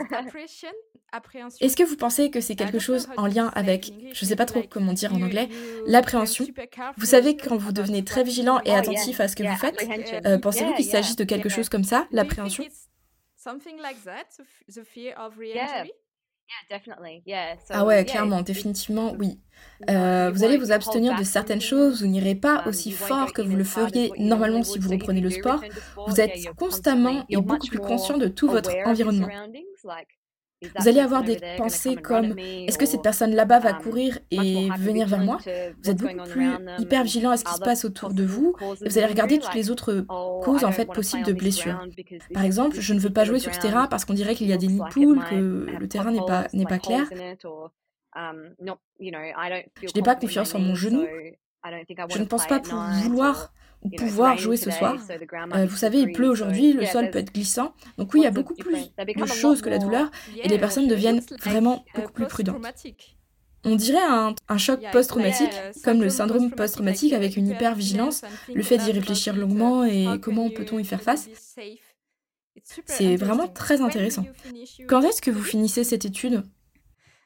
Est-ce 1.62 1.78
que 1.78 1.84
vous 1.84 1.96
pensez 1.96 2.30
que 2.32 2.42
c'est 2.42 2.56
quelque 2.56 2.80
chose 2.80 3.08
en 3.18 3.28
lien 3.28 3.52
avec, 3.56 3.94
je 4.14 4.26
ne 4.26 4.30
sais 4.30 4.36
pas 4.36 4.46
trop 4.46 4.64
comment 4.64 4.94
dire 4.94 5.14
en 5.14 5.22
anglais, 5.22 5.48
l'appréhension? 5.86 6.46
Vous 6.98 7.06
savez, 7.06 7.38
quand 7.38 7.56
vous 7.58 7.72
devenez 7.72 8.04
très 8.04 8.24
vigilant 8.24 8.60
et 8.66 8.72
attentif 8.74 9.20
à 9.20 9.28
ce 9.28 9.36
que 9.36 9.44
vous 9.44 9.56
faites, 9.58 9.78
euh, 10.26 10.38
pensez-vous 10.40 10.74
qu'il 10.74 10.86
s'agisse 10.86 11.16
de 11.16 11.24
quelque 11.24 11.50
chose 11.50 11.70
comme 11.70 11.84
ça, 11.84 12.08
l'appréhension? 12.12 12.64
Ah 17.70 17.86
ouais, 17.86 18.06
clairement, 18.06 18.42
définitivement, 18.42 19.14
oui. 19.20 19.40
Euh, 19.90 20.32
vous 20.34 20.44
allez 20.44 20.58
vous 20.58 20.72
abstenir 20.72 21.18
de 21.18 21.24
certaines 21.24 21.62
choses, 21.62 22.02
vous 22.02 22.08
n'irez 22.08 22.36
pas 22.36 22.62
um, 22.64 22.70
aussi 22.70 22.92
fort 22.92 23.34
que 23.34 23.42
vous 23.42 23.56
le 23.56 23.64
feriez 23.64 24.12
normalement 24.18 24.64
si 24.64 24.80
vous 24.80 24.90
reprenez 24.90 25.22
le 25.22 25.30
sport. 25.30 25.62
Vous 26.08 26.22
êtes 26.22 26.54
constamment 26.56 27.26
et 27.30 27.38
beaucoup 27.38 27.68
plus 27.68 27.80
conscient 27.80 28.18
de 28.18 28.28
tout 28.28 28.50
votre 28.50 28.72
environnement. 28.86 29.28
Vous 30.62 30.88
allez 30.88 31.00
avoir 31.00 31.24
des 31.24 31.38
pensées 31.58 31.96
comme 31.96 32.38
est-ce 32.40 32.78
que 32.78 32.86
cette 32.86 33.04
personne 33.04 33.36
là-bas 33.36 33.60
va 33.60 33.72
um, 33.74 33.82
courir 33.82 34.18
et 34.32 34.70
venir 34.80 35.08
vers 35.08 35.20
moi? 35.20 35.38
Vous 35.84 35.90
êtes 35.90 35.98
beaucoup 35.98 36.30
plus 36.30 36.50
hyper 36.80 37.04
vigilant 37.04 37.32
à 37.32 37.38
ce 37.38 37.44
qui 37.44 37.54
se 37.54 37.60
passe 37.60 37.86
autour 37.86 38.14
de 38.14 38.24
vous 38.24 38.56
et 38.84 38.90
vous 38.90 38.98
allez 38.98 39.08
regarder 39.08 39.38
toutes 39.38 39.54
les 39.54 39.70
autres 39.70 40.06
oh, 40.10 40.42
causes 40.44 40.64
en 40.64 40.72
fait 40.72 40.88
possibles 40.88 41.24
de 41.24 41.34
blessures. 41.34 41.80
Par 42.34 42.44
exemple, 42.44 42.80
je 42.80 42.94
ne 42.94 43.00
veux 43.00 43.12
pas 43.12 43.24
jouer 43.24 43.40
sur 43.40 43.54
ce 43.54 43.60
terrain 43.60 43.88
parce 43.88 44.06
qu'on 44.06 44.16
dirait 44.16 44.34
qu'il 44.34 44.48
y 44.48 44.54
a 44.54 44.58
des 44.58 44.68
nids 44.68 44.82
poules, 44.92 45.24
que 45.30 45.68
le 45.80 45.88
terrain 45.88 46.12
n'est 46.12 46.26
pas, 46.26 46.48
n'est 46.54 46.66
pas 46.66 46.80
clair. 46.80 47.08
Um, 48.16 48.56
je 49.00 49.96
n'ai 49.96 50.02
pas 50.02 50.16
confiance 50.16 50.56
en 50.56 50.60
mon 50.60 50.74
genou. 50.74 51.06
Je 52.10 52.20
ne 52.20 52.26
pense 52.26 52.48
pas 52.48 52.60
pour 52.60 52.80
vouloir 52.80 53.54
ou 53.54 53.67
pouvoir 53.98 54.38
jouer 54.38 54.58
ce 54.58 54.72
soir. 54.72 54.96
Euh, 55.56 55.66
vous 55.66 55.76
savez, 55.76 56.00
il 56.00 56.12
pleut 56.12 56.30
aujourd'hui, 56.30 56.74
le 56.74 56.86
sol 56.86 57.10
peut 57.10 57.20
être 57.20 57.34
glissant. 57.34 57.74
Donc 57.98 58.14
oui, 58.14 58.22
il 58.22 58.24
y 58.24 58.28
a 58.28 58.32
beaucoup 58.32 58.56
plus 58.56 58.92
de 58.98 59.26
choses 59.26 59.62
que 59.62 59.70
la 59.70 59.78
douleur 59.80 60.10
et 60.36 60.48
les 60.48 60.58
personnes 60.58 60.88
deviennent 60.88 61.22
vraiment 61.44 61.86
beaucoup 61.96 62.12
plus 62.12 62.28
prudentes. 62.28 62.66
On 63.64 63.76
dirait 63.76 64.04
un, 64.04 64.34
un 64.48 64.58
choc 64.58 64.82
post-traumatique, 64.92 65.52
comme 65.84 66.02
le 66.02 66.10
syndrome 66.10 66.52
post-traumatique 66.52 67.14
avec 67.14 67.36
une 67.36 67.48
hyper-vigilance, 67.48 68.22
le 68.54 68.64
fait 68.64 68.78
d'y 68.78 68.92
réfléchir 68.92 69.36
longuement 69.36 69.84
et 69.84 70.08
comment 70.22 70.50
peut-on 70.50 70.80
y 70.80 70.86
faire 70.86 71.02
face? 71.02 71.30
C'est 72.86 73.16
vraiment 73.16 73.48
très 73.48 73.82
intéressant. 73.82 74.26
Quand 74.88 75.02
est-ce 75.02 75.22
que 75.22 75.32
vous 75.32 75.44
finissez 75.44 75.84
cette 75.84 76.06
étude? 76.06 76.44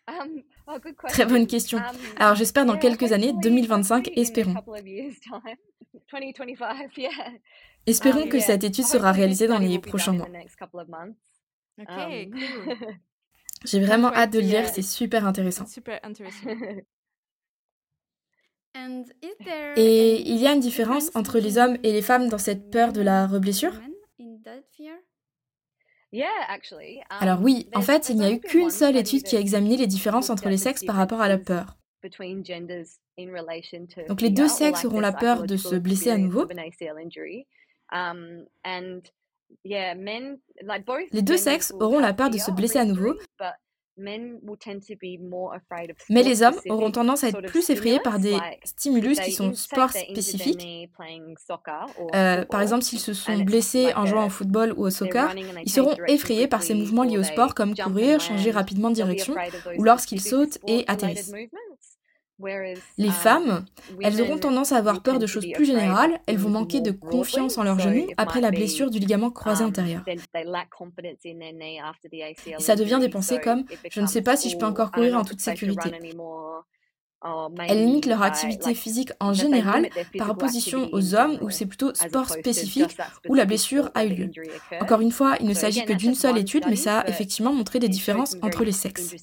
Um, 0.07 0.41
oh, 0.67 0.77
Très 1.07 1.25
bonne 1.25 1.47
question. 1.47 1.77
Um, 1.77 1.83
Alors 2.17 2.35
j'espère 2.35 2.65
dans 2.65 2.77
quelques 2.77 3.11
années, 3.11 3.33
2025, 3.41 4.11
espérons. 4.15 4.55
Espérons 7.85 8.27
que 8.27 8.39
cette 8.39 8.63
étude 8.63 8.85
sera 8.85 9.11
réalisée 9.11 9.47
dans 9.47 9.59
les 9.59 9.79
prochains 9.79 10.13
mois. 10.13 10.27
Um, 11.77 12.35
J'ai 13.65 13.79
vraiment 13.79 14.13
hâte 14.13 14.33
de 14.33 14.39
le 14.39 14.45
lire, 14.45 14.67
c'est 14.67 14.81
super 14.81 15.25
intéressant. 15.25 15.65
Et 19.75 20.21
il 20.21 20.37
y 20.37 20.47
a 20.47 20.53
une 20.53 20.61
différence 20.61 21.13
entre 21.13 21.39
les 21.39 21.57
hommes 21.57 21.77
et 21.83 21.91
les 21.91 22.01
femmes 22.01 22.29
dans 22.29 22.37
cette 22.37 22.71
peur 22.71 22.93
de 22.93 23.01
la 23.01 23.27
reblessure? 23.27 23.73
Alors 27.09 27.39
um, 27.39 27.43
oui, 27.43 27.69
en 27.73 27.81
fait, 27.81 28.09
il 28.09 28.17
n'y 28.17 28.25
a 28.25 28.31
eu 28.31 28.39
qu'une 28.39 28.69
seule 28.69 28.95
étude 28.95 29.23
qui 29.23 29.35
a 29.35 29.39
examiné 29.39 29.77
les 29.77 29.87
différences 29.87 30.29
entre 30.29 30.49
les 30.49 30.57
sexes 30.57 30.85
par 30.85 30.95
rapport 30.95 31.21
à 31.21 31.27
la 31.27 31.37
peur. 31.37 31.77
Donc 34.07 34.21
les 34.21 34.29
deux 34.29 34.47
sexes 34.47 34.85
auront 34.85 34.99
la 34.99 35.13
peur 35.13 35.43
de 35.43 35.57
se 35.57 35.75
blesser 35.75 36.11
à 36.11 36.17
nouveau. 36.17 36.47
Um, 37.93 38.45
les 41.11 41.21
deux 41.21 41.37
sexes 41.37 41.73
auront 41.79 41.99
la 41.99 42.13
peur 42.13 42.29
de 42.29 42.37
se 42.37 42.51
blesser 42.51 42.79
à 42.79 42.85
nouveau, 42.85 43.15
mais 43.97 44.31
les 46.23 46.43
hommes 46.43 46.55
auront 46.69 46.91
tendance 46.91 47.23
à 47.23 47.29
être 47.29 47.41
plus 47.41 47.69
effrayés 47.69 47.99
par 47.99 48.19
des 48.19 48.37
stimulus 48.63 49.19
qui 49.19 49.31
sont 49.31 49.53
sport 49.53 49.91
spécifiques. 49.91 50.65
Euh, 52.15 52.45
par 52.45 52.61
exemple, 52.61 52.83
s'ils 52.83 52.99
se 52.99 53.13
sont 53.13 53.39
blessés 53.39 53.93
en 53.95 54.05
jouant 54.05 54.25
au 54.25 54.29
football 54.29 54.73
ou 54.77 54.85
au 54.85 54.89
soccer, 54.89 55.35
ils 55.63 55.71
seront 55.71 55.95
effrayés 56.07 56.47
par 56.47 56.63
ces 56.63 56.73
mouvements 56.73 57.03
liés 57.03 57.17
au 57.17 57.23
sport 57.23 57.53
comme 57.53 57.75
courir, 57.75 58.19
changer 58.19 58.51
rapidement 58.51 58.89
de 58.89 58.95
direction 58.95 59.35
ou 59.77 59.83
lorsqu'ils 59.83 60.21
sautent 60.21 60.57
et 60.67 60.85
atterrissent. 60.87 61.33
Les 62.97 63.07
um, 63.07 63.11
femmes, 63.11 63.65
elles 64.01 64.21
auront 64.21 64.37
tendance 64.37 64.71
à 64.71 64.77
avoir 64.77 65.01
peur 65.01 65.19
de 65.19 65.27
choses 65.27 65.47
plus 65.53 65.65
générales, 65.65 66.19
elles 66.27 66.37
vont 66.37 66.49
manquer 66.49 66.81
de 66.81 66.91
confiance 66.91 67.57
en 67.57 67.63
leurs 67.63 67.79
genoux 67.79 68.07
après 68.17 68.41
la 68.41 68.51
blessure 68.51 68.89
du 68.89 68.99
ligament 68.99 69.31
croisé 69.31 69.63
um, 69.63 69.69
antérieur. 69.69 70.03
Et 70.07 70.17
ça 72.59 72.75
devient 72.75 72.99
des 72.99 73.09
pensées 73.09 73.39
comme⁇ 73.39 73.61
je 73.89 74.01
ne 74.01 74.07
sais 74.07 74.21
pas 74.21 74.35
si 74.37 74.49
je 74.49 74.57
peux 74.57 74.65
encore 74.65 74.91
courir 74.91 75.17
en 75.17 75.23
toute 75.23 75.39
sécurité⁇ 75.39 75.89
elles 77.67 77.85
limitent 77.85 78.07
leur 78.07 78.23
activité 78.23 78.73
physique 78.73 79.11
en 79.19 79.33
général 79.33 79.89
par 80.17 80.31
opposition 80.31 80.89
aux 80.91 81.13
hommes 81.13 81.37
où 81.41 81.51
c'est 81.51 81.67
plutôt 81.67 81.93
sport 81.93 82.29
spécifique 82.29 82.97
où 83.29 83.35
la 83.35 83.45
blessure 83.45 83.91
a 83.93 84.05
eu 84.05 84.09
lieu. 84.09 84.31
Encore 84.79 85.01
une 85.01 85.11
fois, 85.11 85.35
il 85.39 85.47
ne 85.47 85.53
s'agit 85.53 85.85
que 85.85 85.93
d'une 85.93 86.15
seule 86.15 86.37
étude, 86.37 86.63
mais 86.67 86.75
ça 86.75 87.01
a 87.01 87.07
effectivement 87.07 87.53
montré 87.53 87.79
des 87.79 87.89
différences 87.89 88.37
entre 88.41 88.63
les 88.63 88.71
sexes. 88.71 89.15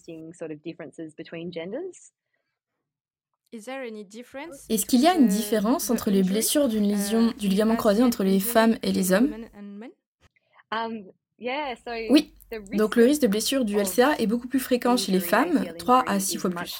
Est-ce 3.53 4.85
qu'il 4.85 5.01
y 5.01 5.07
a 5.07 5.15
une 5.15 5.29
différence 5.29 5.89
entre 5.91 6.11
les 6.11 6.23
blessures 6.23 6.69
d'une 6.69 6.87
lésion 6.87 7.33
du 7.39 7.49
ligament 7.49 7.77
croisé 7.77 8.03
entre 8.03 8.23
les 8.23 8.41
femmes 8.41 8.77
et 8.83 8.93
les 8.93 9.13
hommes? 9.13 9.35
um, 10.71 11.05
Oui, 12.11 12.35
donc 12.73 12.97
le 12.97 13.05
risque 13.05 13.23
de 13.23 13.27
blessure 13.27 13.65
du 13.65 13.77
LCA 13.77 14.19
est 14.19 14.27
beaucoup 14.27 14.49
plus 14.49 14.61
fréquent 14.61 14.97
chez 14.97 15.13
les 15.13 15.21
femmes, 15.21 15.65
3 15.79 16.05
à 16.07 16.21
6 16.21 16.37
fois 16.39 16.51
plus. 16.51 16.79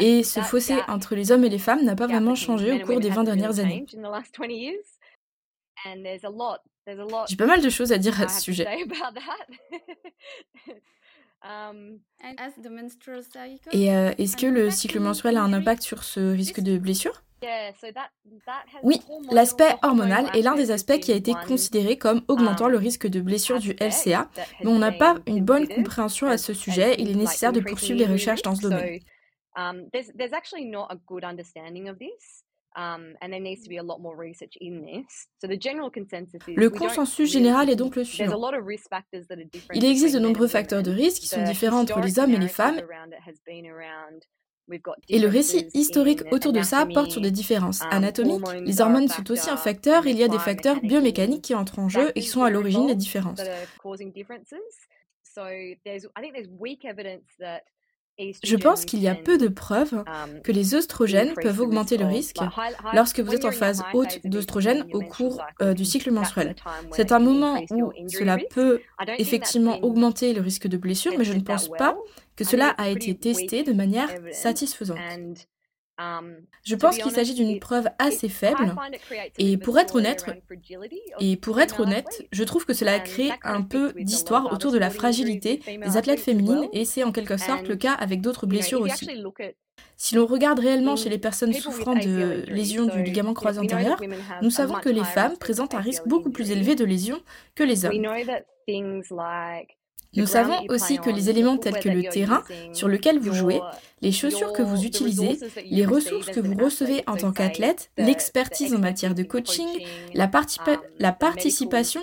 Et 0.00 0.22
ce 0.22 0.40
fossé 0.40 0.74
entre 0.88 1.14
les 1.14 1.32
hommes 1.32 1.44
et 1.44 1.50
les 1.50 1.58
femmes 1.58 1.84
n'a 1.84 1.96
pas 1.96 2.06
vraiment 2.06 2.34
changé 2.34 2.72
au 2.72 2.80
cours 2.86 3.00
des 3.00 3.10
20 3.10 3.24
dernières 3.24 3.58
années. 3.58 3.84
J'ai 7.28 7.36
pas 7.36 7.46
mal 7.46 7.62
de 7.62 7.70
choses 7.70 7.92
à 7.92 7.98
dire 7.98 8.20
à 8.20 8.28
ce 8.28 8.40
sujet. 8.40 8.66
Et 13.72 13.94
euh, 13.94 14.12
est-ce 14.18 14.36
que 14.36 14.46
le 14.46 14.70
cycle 14.70 15.00
menstruel 15.00 15.36
a 15.36 15.42
un 15.42 15.52
impact 15.52 15.82
sur 15.82 16.04
ce 16.04 16.20
risque 16.34 16.60
de 16.60 16.78
blessure? 16.78 17.22
Oui, 18.82 19.00
l'aspect 19.32 19.74
hormonal 19.82 20.26
est 20.34 20.42
l'un 20.42 20.54
des 20.54 20.70
aspects 20.70 20.98
qui 21.00 21.10
a 21.12 21.14
été 21.14 21.32
considéré 21.48 21.96
comme 21.96 22.22
augmentant 22.28 22.68
le 22.68 22.76
risque 22.76 23.06
de 23.06 23.20
blessure 23.22 23.58
du 23.58 23.70
LCA, 23.80 24.28
mais 24.62 24.66
on 24.70 24.78
n'a 24.78 24.92
pas 24.92 25.16
une 25.26 25.42
bonne 25.42 25.66
compréhension 25.66 26.26
à 26.26 26.36
ce 26.36 26.52
sujet. 26.52 26.96
Il 26.98 27.10
est 27.10 27.14
nécessaire 27.14 27.52
de 27.52 27.60
poursuivre 27.60 27.98
les 27.98 28.06
recherches 28.06 28.42
dans 28.42 28.54
ce 28.54 28.62
domaine. 28.62 29.00
Le 36.56 36.68
consensus 36.68 37.30
général 37.30 37.70
est 37.70 37.76
donc 37.76 37.96
le 37.96 38.04
suivant. 38.04 38.52
Il 39.74 39.84
existe 39.84 40.14
de 40.14 40.20
nombreux 40.20 40.48
facteurs 40.48 40.82
de 40.82 40.90
risque 40.90 41.22
qui 41.22 41.28
sont 41.28 41.42
différents 41.42 41.80
entre 41.80 42.00
les 42.00 42.18
hommes 42.18 42.32
et 42.32 42.38
les 42.38 42.48
femmes, 42.48 42.80
et 45.08 45.18
le 45.18 45.28
récit 45.28 45.68
historique 45.74 46.22
autour 46.30 46.52
de 46.52 46.62
ça 46.62 46.86
porte 46.86 47.10
sur 47.10 47.20
des 47.20 47.30
différences 47.30 47.82
um, 47.82 47.88
anatomiques. 47.90 48.46
Les 48.64 48.80
hormones 48.80 49.08
sont 49.08 49.28
aussi 49.30 49.50
un 49.50 49.56
facteur, 49.56 50.06
il 50.06 50.16
y 50.16 50.22
a 50.22 50.28
des 50.28 50.38
facteurs 50.38 50.80
biomécaniques 50.80 51.42
qui 51.42 51.54
entrent 51.54 51.78
en 51.78 51.88
jeu 51.88 52.12
et 52.14 52.20
qui 52.20 52.28
sont 52.28 52.42
à 52.42 52.50
l'origine 52.50 52.86
des 52.86 52.94
différences. 52.94 53.40
Je 58.42 58.56
pense 58.56 58.84
qu'il 58.84 59.00
y 59.00 59.08
a 59.08 59.14
peu 59.14 59.38
de 59.38 59.48
preuves 59.48 59.94
um, 59.94 60.40
que 60.42 60.52
les 60.52 60.74
œstrogènes 60.74 61.34
peuvent 61.34 61.60
augmenter 61.60 61.96
le 61.96 62.06
risque 62.06 62.38
lorsque 62.92 63.20
vous 63.20 63.32
êtes 63.32 63.44
en 63.44 63.52
phase 63.52 63.82
haute 63.94 64.20
d'œstrogène 64.24 64.86
au 64.92 65.00
cours 65.00 65.42
euh, 65.62 65.74
du 65.74 65.84
cycle 65.84 66.10
menstruel. 66.10 66.54
C'est 66.92 67.12
un 67.12 67.18
moment 67.18 67.62
où 67.70 67.92
cela 68.08 68.38
peut 68.50 68.80
effectivement 69.18 69.78
augmenter 69.82 70.32
le 70.32 70.40
risque 70.40 70.66
de 70.66 70.76
blessure, 70.76 71.12
mais 71.18 71.24
je 71.24 71.32
ne 71.32 71.40
pense 71.40 71.68
pas 71.68 71.96
que 72.36 72.44
cela 72.44 72.68
a 72.68 72.88
été 72.88 73.14
testé 73.16 73.62
de 73.62 73.72
manière 73.72 74.08
satisfaisante. 74.32 74.98
Um, 76.00 76.36
je 76.64 76.76
pense 76.76 76.96
qu'il 76.96 77.10
s'agit 77.10 77.34
d'une 77.34 77.60
preuve 77.60 77.88
assez 77.98 78.30
faible 78.30 78.74
et 79.36 79.58
pour 79.58 79.78
être 79.78 79.96
honnête, 79.96 80.24
et 81.20 81.36
pour 81.36 81.60
être 81.60 81.80
honnête, 81.80 82.26
je 82.32 82.44
trouve 82.44 82.64
que 82.64 82.72
cela 82.72 82.94
a 82.94 83.00
créé 83.00 83.32
un 83.42 83.60
peu 83.60 83.92
d'histoire 83.92 84.50
autour 84.50 84.72
de 84.72 84.78
la 84.78 84.88
fragilité 84.88 85.60
des 85.66 85.96
athlètes 85.98 86.20
féminines 86.20 86.68
et 86.72 86.86
c'est 86.86 87.04
en 87.04 87.12
quelque 87.12 87.36
sorte 87.36 87.68
le 87.68 87.76
cas 87.76 87.92
avec 87.92 88.22
d'autres 88.22 88.46
blessures 88.46 88.80
aussi. 88.80 89.10
Si 89.96 90.14
l'on 90.14 90.26
regarde 90.26 90.58
réellement 90.58 90.96
chez 90.96 91.10
les 91.10 91.18
personnes 91.18 91.52
souffrant 91.52 91.94
de 91.94 92.44
lésions 92.48 92.86
du 92.86 93.02
ligament 93.02 93.34
croisé 93.34 93.60
antérieur, 93.60 94.00
nous 94.40 94.50
savons 94.50 94.74
que 94.74 94.88
les 94.88 95.04
femmes 95.04 95.36
présentent 95.36 95.74
un 95.74 95.80
risque 95.80 96.06
beaucoup 96.06 96.30
plus 96.30 96.50
élevé 96.50 96.76
de 96.76 96.84
lésions 96.84 97.20
que 97.54 97.64
les 97.64 97.84
hommes. 97.84 97.92
Nous 100.16 100.26
savons 100.26 100.56
aussi 100.68 100.98
que 100.98 101.10
les 101.10 101.30
éléments 101.30 101.56
tels 101.56 101.78
que 101.78 101.88
le 101.88 102.02
terrain 102.02 102.42
sur 102.72 102.88
lequel 102.88 103.18
vous 103.20 103.32
jouez, 103.32 103.60
les 104.02 104.12
chaussures 104.12 104.52
que 104.52 104.62
vous 104.62 104.84
utilisez, 104.84 105.38
les 105.70 105.86
ressources 105.86 106.30
que 106.30 106.40
vous 106.40 106.54
recevez 106.54 107.04
en 107.06 107.16
tant 107.16 107.32
qu'athlète, 107.32 107.90
l'expertise 107.96 108.74
en 108.74 108.78
matière 108.78 109.14
de 109.14 109.22
coaching, 109.22 109.68
la, 110.14 110.24
um, 110.24 111.12
participation 111.18 112.02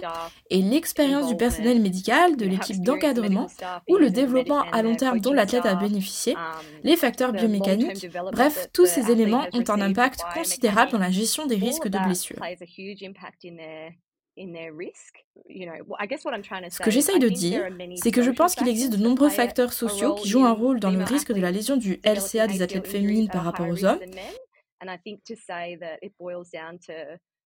et 0.50 0.62
l'expérience 0.62 1.28
du 1.28 1.36
personnel 1.36 1.82
médical, 1.82 2.38
de 2.38 2.46
l'équipe 2.46 2.82
d'encadrement 2.82 3.48
ou 3.90 3.98
le 3.98 4.10
développement 4.10 4.62
à 4.72 4.82
long 4.84 4.96
terme 4.96 5.20
dont 5.20 5.34
l'athlète 5.34 5.66
a 5.66 5.76
bénéficié, 5.76 6.36
um, 6.36 6.42
les 6.84 6.96
facteurs 6.96 7.34
biomécaniques, 7.34 8.10
bref, 8.32 8.70
tous 8.72 8.86
ces 8.86 9.12
éléments 9.12 9.46
ont 9.54 9.70
un 9.70 9.82
impact 9.82 10.22
considérable 10.34 10.92
dans 10.92 11.00
la 11.00 11.12
gestion 11.12 11.46
des 11.46 11.56
risques 11.56 11.88
de 11.88 11.98
blessures. 12.06 12.40
Ce 16.70 16.80
que 16.84 16.92
j'essaye 16.92 17.20
de 17.20 17.30
dire, 17.30 17.68
c'est 17.96 18.12
que 18.12 18.22
je 18.22 18.32
pense 18.32 18.56
qu'il 18.56 18.68
existe 18.68 18.92
de 18.94 18.98
nombreux 18.98 19.30
facteurs 19.30 19.74
sociaux 19.74 20.16
qui 20.16 20.30
jouent 20.30 20.46
un 20.46 20.54
rôle 20.54 20.80
dans 20.80 20.92
le 20.92 21.04
risque 21.04 21.32
de 21.32 21.42
la 21.42 21.52
lésion 21.52 21.78
du 21.78 22.00
LCA 22.04 22.48
des 22.48 22.62
athlètes 22.62 22.88
féminines 22.88 23.30
par 23.30 23.44
rapport 23.44 23.68
aux 23.68 23.86
hommes. 23.86 24.00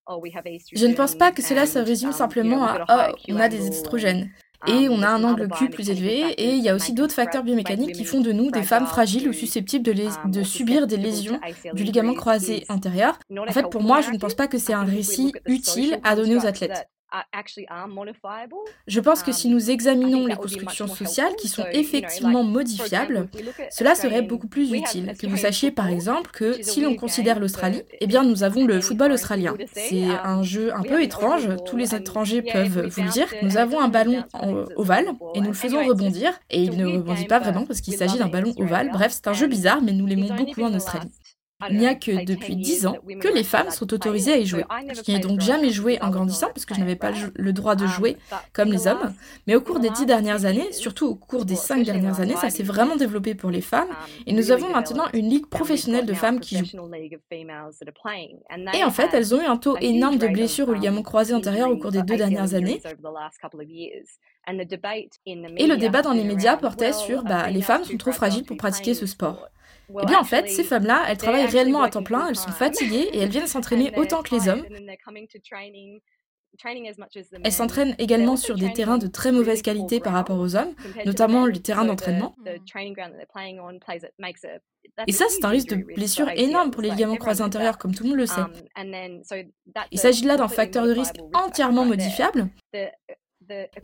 Oh, 0.07 0.21
je 0.25 0.85
ne 0.85 0.93
pense 0.93 1.15
pas 1.15 1.31
que 1.31 1.41
cela 1.41 1.65
se 1.65 1.79
résume 1.79 2.09
um, 2.09 2.13
simplement 2.13 2.65
à 2.65 3.11
oh, 3.11 3.15
on 3.29 3.39
a 3.39 3.47
des 3.47 3.67
estrogènes. 3.67 4.31
Et 4.67 4.87
um, 4.87 4.93
on 4.93 5.01
a 5.01 5.09
un 5.09 5.23
angle 5.23 5.47
Q 5.49 5.69
plus 5.69 5.89
élevé, 5.89 6.19
et 6.37 6.53
il 6.53 6.63
y 6.63 6.69
a 6.69 6.75
aussi 6.75 6.93
d'autres 6.93 7.13
facteurs 7.13 7.43
biomécaniques 7.43 7.95
qui 7.95 8.05
font 8.05 8.21
de 8.21 8.31
nous 8.31 8.51
des 8.51 8.63
femmes 8.63 8.85
fragiles 8.85 9.27
ou 9.27 9.33
susceptibles 9.33 9.83
de, 9.83 9.93
de 10.29 10.43
subir 10.43 10.87
des 10.87 10.97
lésions 10.97 11.39
du 11.73 11.83
ligament 11.83 12.13
croisé 12.13 12.65
antérieur. 12.69 13.17
En 13.47 13.51
fait, 13.51 13.69
pour 13.69 13.83
moi, 13.83 14.01
je 14.01 14.11
ne 14.11 14.17
pense 14.17 14.35
pas 14.35 14.47
que 14.47 14.57
c'est 14.57 14.73
un 14.73 14.83
récit 14.83 15.33
utile 15.45 15.99
à 16.03 16.15
donner 16.15 16.35
aux 16.35 16.45
athlètes. 16.45 16.87
Je 18.87 18.99
pense 18.99 19.23
que 19.23 19.31
si 19.31 19.47
um, 19.47 19.53
nous 19.53 19.71
examinons 19.71 20.25
les 20.27 20.35
constructions 20.35 20.87
sociales 20.87 21.35
qui 21.35 21.47
sont 21.47 21.65
effectivement 21.71 22.43
modifiables, 22.43 23.27
cela 23.69 23.95
serait 23.95 24.21
beaucoup 24.21 24.47
plus 24.47 24.71
utile. 24.71 25.13
Que 25.19 25.27
vous 25.27 25.37
sachiez 25.37 25.71
par 25.71 25.87
exemple 25.87 26.31
que 26.31 26.61
si 26.61 26.81
l'on 26.81 26.95
considère 26.95 27.39
l'Australie, 27.39 27.83
eh 27.99 28.07
bien 28.07 28.23
nous 28.23 28.43
avons 28.43 28.65
le 28.65 28.81
football 28.81 29.11
australien. 29.11 29.55
C'est 29.73 30.03
um, 30.03 30.19
un 30.23 30.43
jeu 30.43 30.73
un 30.73 30.83
peu 30.83 31.01
étrange, 31.01 31.49
tous 31.65 31.77
les 31.77 31.95
étrangers 31.95 32.41
peuvent 32.41 32.87
vous 32.87 33.03
le 33.03 33.09
dire. 33.09 33.27
Nous 33.41 33.57
avons 33.57 33.79
un 33.79 33.89
ballon 33.89 34.23
ovale 34.75 35.07
et 35.35 35.41
nous 35.41 35.47
le 35.47 35.53
faisons 35.53 35.85
rebondir 35.85 36.39
et 36.49 36.61
il 36.63 36.77
ne 36.77 36.85
rebondit 36.85 37.25
pas 37.25 37.39
vraiment 37.39 37.65
parce 37.65 37.81
qu'il 37.81 37.95
s'agit 37.95 38.17
d'un 38.17 38.29
ballon 38.29 38.53
ovale. 38.57 38.89
Bref, 38.91 39.11
c'est 39.11 39.27
un 39.27 39.33
jeu 39.33 39.47
bizarre 39.47 39.81
mais 39.81 39.91
nous 39.91 40.05
l'aimons 40.05 40.33
beaucoup 40.35 40.63
en 40.63 40.73
Australie. 40.73 41.09
Il 41.69 41.77
n'y 41.77 41.87
a 41.87 41.95
que 41.95 42.25
depuis 42.25 42.55
10 42.55 42.87
ans 42.87 42.97
que 43.19 43.27
les 43.27 43.43
femmes 43.43 43.69
sont 43.69 43.93
autorisées 43.93 44.33
à 44.33 44.37
y 44.37 44.45
jouer. 44.45 44.65
Je 44.93 45.11
n'y 45.11 45.17
ai 45.17 45.19
donc 45.19 45.41
jamais 45.41 45.69
joué 45.69 46.01
en 46.01 46.09
grandissant 46.09 46.47
parce 46.47 46.65
que 46.65 46.73
je 46.73 46.79
n'avais 46.79 46.95
pas 46.95 47.11
le 47.35 47.53
droit 47.53 47.75
de 47.75 47.87
jouer 47.87 48.17
comme 48.53 48.71
les 48.71 48.87
hommes. 48.87 49.13
Mais 49.47 49.55
au 49.55 49.61
cours 49.61 49.79
des 49.79 49.89
10 49.89 50.05
dernières 50.05 50.45
années, 50.45 50.71
surtout 50.71 51.07
au 51.07 51.15
cours 51.15 51.45
des 51.45 51.55
5 51.55 51.83
dernières 51.83 52.19
années, 52.19 52.35
ça 52.35 52.49
s'est 52.49 52.63
vraiment 52.63 52.95
développé 52.95 53.35
pour 53.35 53.49
les 53.49 53.61
femmes. 53.61 53.89
Et 54.25 54.33
nous 54.33 54.51
avons 54.51 54.69
maintenant 54.69 55.05
une 55.13 55.29
ligue 55.29 55.47
professionnelle 55.47 56.05
de 56.05 56.13
femmes 56.13 56.39
qui 56.39 56.57
jouent. 56.57 56.89
Et 58.73 58.83
en 58.83 58.91
fait, 58.91 59.09
elles 59.13 59.35
ont 59.35 59.41
eu 59.41 59.45
un 59.45 59.57
taux 59.57 59.77
énorme 59.77 60.17
de 60.17 60.27
blessures 60.27 60.69
au 60.69 60.73
ligament 60.73 61.03
croisé 61.03 61.33
antérieur 61.33 61.69
au 61.69 61.77
cours 61.77 61.91
des 61.91 62.03
deux 62.03 62.17
dernières 62.17 62.53
années. 62.53 62.81
Et 64.47 65.67
le 65.67 65.77
débat 65.77 66.01
dans 66.01 66.13
les 66.13 66.23
médias 66.23 66.57
portait 66.57 66.93
sur 66.93 67.23
bah, 67.23 67.49
les 67.49 67.61
femmes 67.61 67.83
sont 67.83 67.97
trop 67.97 68.11
fragiles 68.11 68.43
pour 68.43 68.57
pratiquer 68.57 68.93
ce 68.93 69.05
sport. 69.05 69.47
Eh 70.01 70.05
bien, 70.05 70.19
en 70.19 70.23
fait, 70.23 70.49
ces 70.49 70.63
femmes-là, 70.63 71.03
elles 71.07 71.17
travaillent 71.17 71.45
réellement 71.45 71.81
à 71.81 71.89
temps 71.89 72.03
plein, 72.03 72.27
elles 72.27 72.35
sont 72.35 72.51
fatiguées 72.51 73.09
et 73.13 73.19
elles 73.19 73.29
viennent 73.29 73.47
s'entraîner 73.47 73.91
autant 73.97 74.21
que 74.21 74.35
les 74.35 74.49
hommes. 74.49 74.65
Elles 77.43 77.51
s'entraînent 77.51 77.95
également 77.97 78.35
sur 78.35 78.55
des 78.55 78.73
terrains 78.73 78.97
de 78.97 79.07
très 79.07 79.31
mauvaise 79.31 79.61
qualité 79.61 79.99
par 79.99 80.13
rapport 80.13 80.37
aux 80.37 80.55
hommes, 80.55 80.73
notamment 81.05 81.45
les 81.45 81.61
terrains 81.61 81.85
d'entraînement. 81.85 82.35
Et 85.07 85.11
ça, 85.11 85.25
c'est 85.29 85.45
un 85.45 85.49
risque 85.49 85.69
de 85.69 85.75
blessure 85.95 86.29
énorme 86.35 86.71
pour 86.71 86.81
les 86.81 86.89
ligaments 86.89 87.15
croisés 87.15 87.43
antérieurs, 87.43 87.77
comme 87.77 87.95
tout 87.95 88.03
le 88.03 88.09
monde 88.09 88.19
le 88.19 88.25
sait. 88.25 88.41
Il 89.91 89.99
s'agit 89.99 90.25
là 90.25 90.37
d'un 90.37 90.49
facteur 90.49 90.85
de 90.85 90.91
risque 90.91 91.15
entièrement 91.33 91.85
modifiable. 91.85 92.49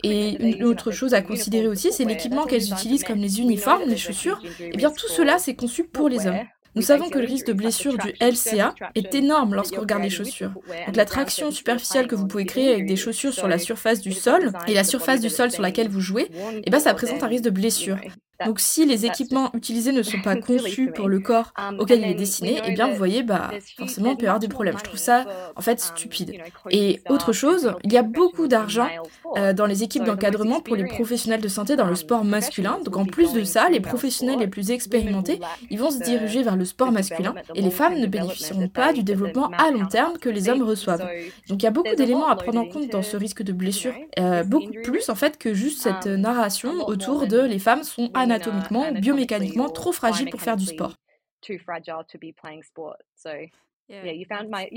Et 0.02 0.36
une 0.42 0.64
autre 0.64 0.90
chose 0.90 1.14
à 1.14 1.22
considérer 1.22 1.68
aussi, 1.68 1.92
c'est 1.92 2.04
l'équipement 2.04 2.46
qu'elles 2.46 2.70
utilisent 2.70 3.04
comme 3.04 3.18
les 3.18 3.40
uniformes, 3.40 3.82
les 3.86 3.96
chaussures. 3.96 4.40
Et 4.60 4.70
eh 4.72 4.76
bien 4.76 4.90
tout 4.90 5.08
cela, 5.08 5.38
c'est 5.38 5.54
conçu 5.54 5.84
pour 5.84 6.08
les 6.08 6.26
hommes. 6.26 6.40
Nous 6.74 6.82
savons 6.82 7.08
que 7.08 7.18
le 7.18 7.26
risque 7.26 7.46
de 7.46 7.52
blessure 7.52 7.96
du 7.98 8.12
LCA 8.20 8.74
est 8.94 9.14
énorme 9.14 9.54
lorsqu'on 9.54 9.80
regarde 9.80 10.02
les 10.02 10.10
chaussures. 10.10 10.52
Donc 10.86 10.96
la 10.96 11.04
traction 11.04 11.50
superficielle 11.50 12.06
que 12.06 12.14
vous 12.14 12.26
pouvez 12.26 12.46
créer 12.46 12.72
avec 12.72 12.86
des 12.86 12.96
chaussures 12.96 13.34
sur 13.34 13.48
la 13.48 13.58
surface 13.58 14.00
du 14.00 14.12
sol 14.12 14.52
et 14.68 14.74
la 14.74 14.84
surface 14.84 15.20
du 15.20 15.30
sol 15.30 15.50
sur 15.50 15.62
laquelle 15.62 15.88
vous 15.88 16.00
jouez, 16.00 16.28
eh 16.64 16.70
bien 16.70 16.78
ça 16.78 16.94
présente 16.94 17.22
un 17.22 17.26
risque 17.26 17.44
de 17.44 17.50
blessure. 17.50 17.98
Donc 18.46 18.60
si 18.60 18.86
les 18.86 19.04
équipements 19.04 19.50
utilisés 19.54 19.92
ne 19.92 20.02
sont 20.02 20.20
pas 20.24 20.36
conçus 20.36 20.92
pour 20.92 21.08
le 21.08 21.20
corps 21.20 21.52
auquel 21.78 22.00
il 22.00 22.08
est 22.08 22.14
destiné, 22.14 22.60
eh 22.64 22.72
bien 22.72 22.88
vous 22.88 22.96
voyez, 22.96 23.22
bah 23.22 23.50
forcément 23.76 24.10
on 24.10 24.16
peut 24.16 24.26
avoir 24.26 24.38
des 24.38 24.48
problèmes. 24.48 24.78
Je 24.78 24.84
trouve 24.84 24.98
ça 24.98 25.24
en 25.56 25.60
fait 25.60 25.72
um, 25.72 25.96
stupide. 25.96 26.40
Et 26.70 27.00
autre 27.08 27.32
chose, 27.32 27.74
il 27.84 27.92
y 27.92 27.96
a 27.96 28.02
beaucoup 28.02 28.48
d'argent 28.48 28.88
euh, 29.36 29.52
dans 29.52 29.66
les 29.66 29.82
équipes 29.82 30.04
d'encadrement 30.04 30.60
pour 30.60 30.76
les 30.76 30.86
professionnels 30.86 31.40
de 31.40 31.48
santé 31.48 31.76
dans 31.76 31.86
le 31.86 31.94
sport 31.94 32.24
masculin. 32.24 32.78
Donc 32.84 32.96
en 32.96 33.04
plus 33.04 33.32
de 33.32 33.44
ça, 33.44 33.68
les 33.68 33.80
professionnels 33.80 34.38
les 34.38 34.46
plus 34.46 34.70
expérimentés, 34.70 35.40
ils 35.70 35.78
vont 35.78 35.90
se 35.90 36.02
diriger 36.02 36.42
vers 36.42 36.56
le 36.56 36.64
sport 36.64 36.92
masculin 36.92 37.34
et 37.54 37.62
les 37.62 37.70
femmes 37.70 37.98
ne 37.98 38.06
bénéficieront 38.06 38.68
pas 38.68 38.92
du 38.92 39.02
développement 39.02 39.50
à 39.58 39.70
long 39.70 39.86
terme 39.86 40.18
que 40.18 40.28
les 40.28 40.48
hommes 40.48 40.62
reçoivent. 40.62 41.08
Donc 41.48 41.62
il 41.62 41.64
y 41.64 41.66
a 41.66 41.70
beaucoup 41.70 41.94
d'éléments 41.96 42.28
à 42.28 42.36
prendre 42.36 42.60
en 42.60 42.66
compte 42.66 42.88
dans 42.90 43.02
ce 43.02 43.16
risque 43.16 43.42
de 43.42 43.52
blessure, 43.52 43.94
euh, 44.18 44.44
beaucoup 44.44 44.72
plus 44.84 45.08
en 45.08 45.14
fait 45.14 45.38
que 45.38 45.54
juste 45.54 45.82
cette 45.82 46.06
narration 46.06 46.86
autour 46.86 47.26
de 47.26 47.40
les 47.40 47.58
femmes 47.58 47.82
sont 47.82 48.10
anatomiquement, 48.30 48.92
biomécaniquement 48.92 49.68
trop 49.68 49.92
fragile 49.92 50.30
pour 50.30 50.40
faire 50.40 50.56
du 50.56 50.66
sport. 50.66 50.94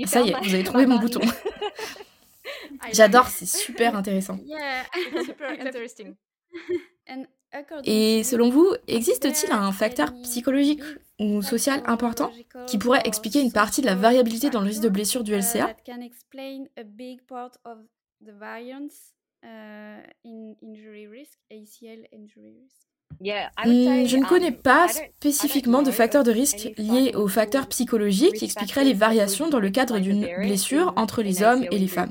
Ça 0.06 0.22
y 0.22 0.30
est, 0.30 0.40
vous 0.42 0.54
avez 0.54 0.64
trouvé 0.64 0.86
mon 0.86 0.98
bouton. 0.98 1.20
J'adore, 2.92 3.28
c'est 3.28 3.46
super 3.46 3.96
intéressant. 3.96 4.38
Et 7.84 8.24
selon 8.24 8.48
vous, 8.48 8.74
existe-t-il 8.86 9.52
un 9.52 9.72
facteur 9.72 10.14
psychologique 10.22 10.80
ou 11.18 11.42
social 11.42 11.82
important 11.86 12.32
qui 12.66 12.78
pourrait 12.78 13.02
expliquer 13.04 13.42
une 13.42 13.52
partie 13.52 13.82
de 13.82 13.86
la 13.86 13.94
variabilité 13.94 14.48
dans 14.48 14.60
le 14.60 14.68
risque 14.68 14.82
de 14.82 14.88
blessure 14.88 15.22
du 15.22 15.34
LCA 15.34 15.74
Hmm, 22.54 22.91
je 24.08 24.16
ne 24.16 24.24
connais 24.24 24.48
um, 24.48 24.54
pas 24.54 24.88
spécifiquement 24.88 25.82
de 25.82 25.90
facteurs 25.90 26.24
de 26.24 26.32
risque 26.32 26.72
liés 26.76 27.12
aux 27.14 27.28
facteurs 27.28 27.68
psychologiques 27.68 28.34
qui 28.34 28.44
expliqueraient 28.46 28.84
les 28.84 28.94
variations 28.94 29.48
dans 29.48 29.60
le 29.60 29.70
cadre 29.70 29.98
d'une 29.98 30.26
blessure 30.38 30.92
entre 30.96 31.22
les 31.22 31.42
hommes 31.42 31.64
et 31.70 31.78
les 31.78 31.88
femmes. 31.88 32.10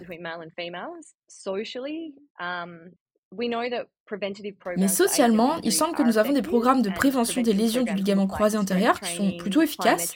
Mais 4.77 4.87
socialement, 4.89 5.57
il 5.63 5.71
semble 5.71 5.95
que 5.95 6.03
nous 6.03 6.17
avons 6.17 6.33
des 6.33 6.41
programmes 6.41 6.81
de 6.81 6.89
prévention 6.89 7.41
des 7.41 7.53
lésions 7.53 7.83
du 7.83 7.93
ligament 7.93 8.27
croisé 8.27 8.57
antérieur 8.57 8.99
qui 8.99 9.15
sont 9.15 9.31
plutôt 9.37 9.61
efficaces. 9.61 10.15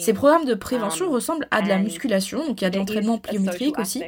Ces 0.00 0.12
programmes 0.12 0.44
de 0.44 0.54
prévention 0.54 1.06
um, 1.06 1.12
ressemblent 1.12 1.46
à 1.52 1.62
de 1.62 1.68
la 1.68 1.78
musculation, 1.78 2.44
donc 2.44 2.60
il 2.60 2.64
y 2.64 2.66
a 2.66 2.70
de 2.70 2.78
l'entraînement 2.78 3.18
pliométrique 3.18 3.78
aussi. 3.78 4.02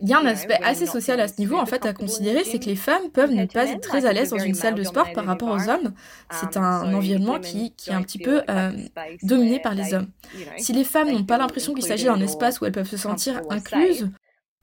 Il 0.00 0.08
y 0.08 0.12
a 0.12 0.18
un 0.18 0.26
aspect 0.26 0.58
assez 0.64 0.86
social 0.86 1.20
à 1.20 1.28
ce 1.28 1.38
niveau, 1.38 1.56
en 1.56 1.66
fait, 1.66 1.86
à 1.86 1.92
considérer, 1.92 2.42
c'est 2.44 2.58
que 2.58 2.66
les 2.66 2.76
femmes 2.76 3.08
peuvent 3.12 3.32
ne 3.32 3.46
pas 3.46 3.66
être 3.66 3.80
très 3.80 4.04
à 4.04 4.12
l'aise 4.12 4.30
dans 4.30 4.38
une 4.38 4.54
salle 4.54 4.74
de 4.74 4.82
sport 4.82 5.12
par 5.12 5.24
rapport 5.24 5.50
aux 5.50 5.68
hommes. 5.68 5.92
C'est 6.32 6.56
um, 6.56 6.64
un 6.64 6.94
environnement 6.94 7.38
qui, 7.38 7.72
qui 7.76 7.90
est 7.90 7.94
un 7.94 8.02
petit 8.02 8.18
peu 8.18 8.42
euh, 8.50 8.72
dominé 9.22 9.60
par 9.60 9.74
les 9.74 9.94
hommes. 9.94 10.08
Si 10.58 10.72
les 10.72 10.84
femmes 10.84 11.12
n'ont 11.12 11.24
pas 11.24 11.38
l'impression 11.38 11.72
qu'il 11.72 11.84
s'agit 11.84 12.06
d'un 12.06 12.20
espace 12.20 12.60
où 12.60 12.66
elles 12.66 12.72
peuvent 12.72 12.88
se 12.88 12.96
sentir 12.96 13.40
incluses, 13.48 14.10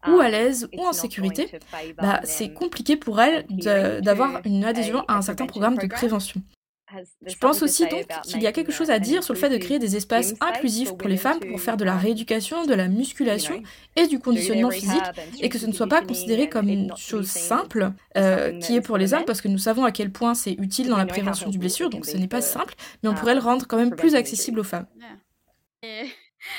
ou 0.07 0.19
à 0.19 0.29
l'aise 0.29 0.69
ou 0.77 0.81
en 0.85 0.93
sécurité, 0.93 1.49
bah, 1.97 2.21
c'est 2.23 2.53
compliqué 2.53 2.95
pour 2.95 3.19
elles 3.21 3.45
d'avoir 4.01 4.41
une 4.45 4.63
adhésion 4.63 5.03
à 5.07 5.17
un 5.17 5.21
certain 5.21 5.45
programme 5.45 5.77
de 5.77 5.87
prévention. 5.87 6.41
Je 7.25 7.35
pense 7.35 7.61
aussi 7.61 7.85
donc 7.87 8.07
qu'il 8.23 8.41
y 8.41 8.47
a 8.47 8.51
quelque 8.51 8.71
chose 8.71 8.89
à 8.89 8.99
dire 8.99 9.23
sur 9.23 9.33
le 9.33 9.39
fait 9.39 9.49
de 9.49 9.57
créer 9.57 9.79
des 9.79 9.95
espaces 9.95 10.33
inclusifs 10.41 10.95
pour 10.97 11.07
les 11.07 11.17
femmes 11.17 11.39
pour 11.39 11.59
faire 11.59 11.77
de 11.77 11.85
la 11.85 11.95
rééducation, 11.95 12.65
de 12.65 12.73
la 12.73 12.87
musculation 12.87 13.61
et 13.95 14.07
du 14.07 14.19
conditionnement 14.19 14.71
physique 14.71 15.03
et 15.39 15.49
que 15.49 15.59
ce 15.59 15.67
ne 15.67 15.71
soit 15.71 15.87
pas 15.87 16.01
considéré 16.01 16.49
comme 16.49 16.67
une 16.67 16.95
chose 16.97 17.27
simple 17.27 17.91
euh, 18.17 18.57
qui 18.59 18.75
est 18.75 18.81
pour 18.81 18.97
les 18.97 19.13
hommes 19.13 19.25
parce 19.25 19.41
que 19.41 19.47
nous 19.47 19.57
savons 19.57 19.83
à 19.83 19.91
quel 19.91 20.11
point 20.11 20.33
c'est 20.33 20.53
utile 20.53 20.89
dans 20.89 20.97
la 20.97 21.05
prévention 21.05 21.49
du 21.49 21.59
blessure 21.59 21.89
donc 21.89 22.05
ce 22.05 22.17
n'est 22.17 22.27
pas 22.27 22.41
simple 22.41 22.73
mais 23.03 23.09
on 23.09 23.13
pourrait 23.13 23.35
le 23.35 23.41
rendre 23.41 23.67
quand 23.67 23.77
même 23.77 23.95
plus 23.95 24.15
accessible 24.15 24.59
aux 24.59 24.63
femmes. 24.63 24.87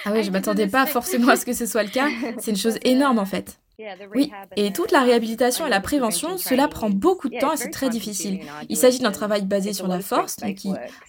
Ah 0.05 0.13
oui, 0.13 0.23
je 0.25 0.31
m'attendais 0.31 0.67
pas 0.67 0.87
forcément 0.87 1.29
à 1.29 1.37
ce 1.37 1.45
que 1.47 1.53
ce 1.53 1.67
soit 1.67 1.83
le 1.83 1.91
cas. 1.91 2.09
C'est 2.39 2.51
une 2.51 2.57
chose 2.57 2.79
énorme 2.85 3.19
en 3.19 3.25
fait. 3.25 3.59
Oui, 4.15 4.31
et 4.57 4.73
toute 4.75 4.93
la 4.93 5.01
réhabilitation 5.03 5.67
et 5.67 5.71
la 5.71 5.81
prévention, 5.81 6.37
cela 6.37 6.69
prend 6.69 6.91
beaucoup 6.91 7.31
de 7.31 7.39
temps 7.39 7.55
et 7.55 7.57
c'est 7.57 7.71
très 7.71 7.87
difficile. 7.89 8.41
Il 8.69 8.77
s'agit 8.77 8.99
d'un 8.99 9.11
travail 9.11 9.47
basé 9.47 9.73
sur 9.73 9.87
la 9.89 10.01
force, 10.01 10.37
donc 10.37 10.59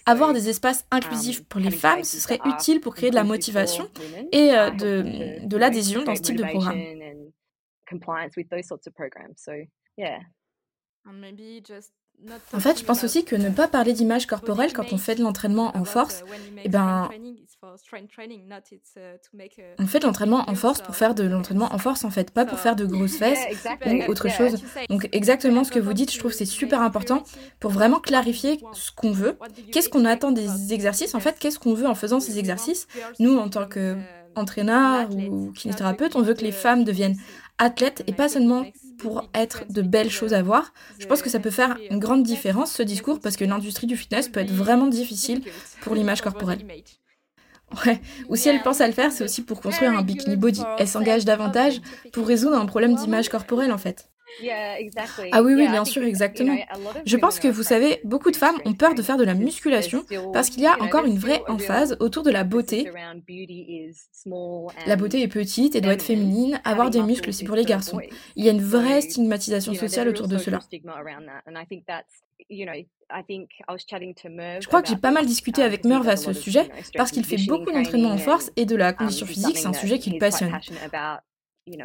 avoir 0.06 0.32
des 0.32 0.48
espaces 0.48 0.86
inclusifs 0.90 1.44
pour 1.44 1.60
les 1.60 1.70
femmes, 1.70 2.02
ce 2.02 2.16
serait 2.18 2.38
utile 2.46 2.80
pour 2.80 2.94
créer 2.94 3.10
de 3.10 3.14
la 3.14 3.24
motivation 3.24 3.90
et 4.32 4.54
euh, 4.54 4.70
de, 4.70 5.46
de 5.46 5.56
l'adhésion 5.58 6.02
dans 6.02 6.16
ce 6.16 6.22
type 6.22 6.36
de 6.36 6.44
programme. 6.50 6.78
En 12.52 12.60
fait, 12.60 12.78
je 12.78 12.84
pense 12.84 13.04
aussi 13.04 13.24
que 13.24 13.36
ne 13.36 13.50
pas 13.50 13.68
parler 13.68 13.92
d'image 13.92 14.26
corporelle 14.26 14.72
quand 14.72 14.92
on 14.92 14.98
fait 14.98 15.14
de 15.14 15.22
l'entraînement 15.22 15.76
en 15.76 15.84
force, 15.84 16.24
eh 16.64 16.68
ben, 16.68 17.08
on 19.78 19.86
fait 19.86 19.98
de 20.00 20.06
l'entraînement 20.06 20.44
en 20.48 20.54
force 20.54 20.80
pour 20.80 20.96
faire 20.96 21.14
de 21.14 21.24
l'entraînement 21.24 21.72
en 21.72 21.78
force 21.78 22.04
en 22.04 22.10
fait, 22.10 22.30
pas 22.30 22.44
pour 22.44 22.58
faire 22.58 22.76
de 22.76 22.84
grosses 22.84 23.16
fesses 23.16 23.44
ou 23.86 24.10
autre 24.10 24.28
chose. 24.28 24.62
Donc 24.88 25.08
exactement 25.12 25.64
ce 25.64 25.70
que 25.70 25.78
vous 25.78 25.92
dites, 25.92 26.12
je 26.12 26.18
trouve 26.18 26.32
c'est 26.32 26.44
super 26.44 26.80
important 26.80 27.22
pour 27.60 27.70
vraiment 27.70 28.00
clarifier 28.00 28.60
ce 28.72 28.90
qu'on 28.92 29.12
veut, 29.12 29.38
qu'est-ce 29.72 29.88
qu'on 29.88 30.04
attend 30.04 30.32
des 30.32 30.72
exercices? 30.72 31.14
En 31.14 31.20
fait, 31.20 31.38
qu'est-ce 31.38 31.58
qu'on 31.58 31.74
veut 31.74 31.86
en 31.86 31.94
faisant 31.94 32.20
ces 32.20 32.38
exercices? 32.38 32.86
Nous 33.20 33.36
en 33.36 33.48
tant 33.48 33.66
qu'entraîneur 33.68 35.10
ou 35.14 35.52
kinésithérapeute, 35.52 36.16
on 36.16 36.22
veut 36.22 36.34
que 36.34 36.42
les 36.42 36.52
femmes 36.52 36.84
deviennent 36.84 37.16
athlètes 37.62 38.02
et 38.06 38.12
pas 38.12 38.28
seulement 38.28 38.64
pour 38.98 39.28
être 39.34 39.64
de 39.70 39.82
belles 39.82 40.10
choses 40.10 40.34
à 40.34 40.42
voir. 40.42 40.72
Je 40.98 41.06
pense 41.06 41.22
que 41.22 41.30
ça 41.30 41.40
peut 41.40 41.50
faire 41.50 41.78
une 41.90 41.98
grande 41.98 42.22
différence, 42.22 42.72
ce 42.72 42.82
discours, 42.82 43.20
parce 43.20 43.36
que 43.36 43.44
l'industrie 43.44 43.86
du 43.86 43.96
fitness 43.96 44.28
peut 44.28 44.40
être 44.40 44.52
vraiment 44.52 44.88
difficile 44.88 45.42
pour 45.80 45.94
l'image 45.94 46.22
corporelle. 46.22 46.66
Ouais, 47.86 48.02
ou 48.28 48.36
si 48.36 48.48
elle 48.48 48.62
pense 48.62 48.82
à 48.82 48.86
le 48.86 48.92
faire, 48.92 49.12
c'est 49.12 49.24
aussi 49.24 49.42
pour 49.42 49.60
construire 49.60 49.96
un 49.96 50.02
bikini 50.02 50.36
body. 50.36 50.62
Elle 50.78 50.88
s'engage 50.88 51.24
davantage 51.24 51.80
pour 52.12 52.26
résoudre 52.26 52.56
un 52.56 52.66
problème 52.66 52.94
d'image 52.94 53.28
corporelle 53.30 53.72
en 53.72 53.78
fait. 53.78 54.11
Ah 55.32 55.42
oui, 55.42 55.54
oui, 55.54 55.68
bien 55.68 55.84
sûr, 55.84 56.02
exactement. 56.02 56.56
Je 57.04 57.16
pense 57.16 57.38
que 57.38 57.48
vous 57.48 57.62
savez, 57.62 58.00
beaucoup 58.04 58.30
de 58.30 58.36
femmes 58.36 58.60
ont 58.64 58.72
peur 58.74 58.94
de 58.94 59.02
faire 59.02 59.16
de 59.16 59.24
la 59.24 59.34
musculation 59.34 60.04
parce 60.32 60.50
qu'il 60.50 60.62
y 60.62 60.66
a 60.66 60.80
encore 60.80 61.04
une 61.04 61.18
vraie 61.18 61.42
emphase 61.48 61.96
autour 62.00 62.22
de 62.22 62.30
la 62.30 62.44
beauté. 62.44 62.90
La 64.86 64.96
beauté 64.96 65.22
est 65.22 65.28
petite 65.28 65.74
et 65.74 65.80
doit 65.80 65.92
être 65.94 66.02
féminine, 66.02 66.60
avoir 66.64 66.90
des 66.90 67.02
muscles, 67.02 67.32
c'est 67.32 67.44
pour 67.44 67.56
les 67.56 67.64
garçons. 67.64 68.00
Il 68.36 68.44
y 68.44 68.48
a 68.48 68.52
une 68.52 68.62
vraie 68.62 69.00
stigmatisation 69.00 69.74
sociale 69.74 70.08
autour 70.08 70.28
de 70.28 70.38
cela. 70.38 70.58
Je 74.60 74.66
crois 74.66 74.82
que 74.82 74.88
j'ai 74.88 74.96
pas 74.96 75.10
mal 75.10 75.26
discuté 75.26 75.62
avec 75.62 75.84
Merv 75.84 76.08
à 76.08 76.16
ce 76.16 76.32
sujet 76.32 76.68
parce 76.96 77.10
qu'il 77.10 77.24
fait 77.24 77.36
beaucoup 77.46 77.70
d'entraînement 77.70 78.10
en 78.10 78.18
force 78.18 78.50
et 78.56 78.64
de 78.66 78.74
la 78.76 78.92
condition 78.92 79.26
physique, 79.26 79.56
c'est 79.58 79.66
un 79.68 79.72
sujet 79.72 79.98
qui 79.98 80.10
le 80.10 80.18
passionne. 80.18 80.58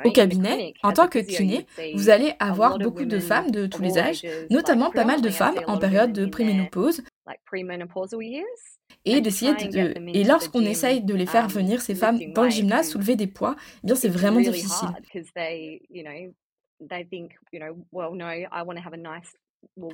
Au 0.04 0.12
cabinet, 0.12 0.74
en 0.82 0.92
tant 0.92 1.08
que 1.08 1.20
kiné, 1.20 1.68
vous 1.94 2.10
allez 2.10 2.34
avoir 2.40 2.80
beaucoup 2.80 3.06
de 3.06 3.20
femmes 3.20 3.52
de 3.52 3.68
tous 3.68 3.82
les 3.82 3.98
âges, 3.98 4.26
notamment 4.50 4.92
pas 4.92 5.06
mal 5.06 5.22
de 5.22 5.30
femmes 5.30 5.60
en 5.68 5.78
période 5.78 6.14
de 6.14 6.26
préménopause. 6.26 7.04
Et 9.06 9.22
d'essayer 9.22 9.54
de, 9.54 9.94
et 10.18 10.24
lorsqu'on 10.24 10.62
essaye 10.62 11.04
de 11.04 11.14
les 11.14 11.26
faire 11.26 11.46
um, 11.46 11.52
venir 11.52 11.82
ces 11.82 11.96
femmes 11.96 12.20
dans 12.34 12.44
le 12.44 12.50
gymnase 12.50 12.90
soulever 12.90 13.16
des 13.16 13.28
poids, 13.28 13.56
eh 13.84 13.88
bien 13.88 13.96
c'est 13.96 14.10
vraiment 14.10 14.40
difficile. 14.40 14.90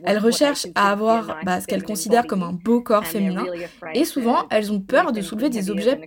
Elles 0.05 0.17
recherchent 0.17 0.67
à 0.75 0.91
avoir 0.91 1.39
bah, 1.43 1.59
ce 1.59 1.67
qu'elles 1.67 1.83
considèrent 1.83 2.25
comme 2.25 2.43
un 2.43 2.53
beau 2.53 2.81
corps 2.81 3.05
féminin 3.05 3.45
et 3.93 4.05
souvent 4.05 4.47
elles 4.49 4.71
ont 4.71 4.79
peur 4.79 5.11
de 5.11 5.21
soulever 5.21 5.49
des 5.49 5.69
objets 5.69 5.99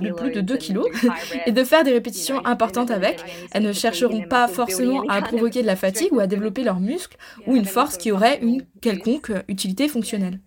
de 0.00 0.12
plus 0.12 0.30
de 0.30 0.40
2 0.40 0.56
kilos 0.56 0.86
et 1.46 1.52
de 1.52 1.64
faire 1.64 1.82
des 1.82 1.92
répétitions 1.92 2.44
importantes 2.46 2.90
avec. 2.90 3.24
Elles 3.52 3.62
ne 3.62 3.72
chercheront 3.72 4.22
pas 4.22 4.46
forcément 4.46 5.02
à 5.08 5.20
provoquer 5.22 5.62
de 5.62 5.66
la 5.66 5.76
fatigue 5.76 6.12
ou 6.12 6.20
à 6.20 6.26
développer 6.26 6.62
leurs 6.62 6.80
muscles 6.80 7.16
ou 7.46 7.56
une 7.56 7.64
force 7.64 7.96
qui 7.96 8.12
aurait 8.12 8.38
une 8.40 8.64
quelconque 8.80 9.32
utilité 9.48 9.88
fonctionnelle. 9.88 10.40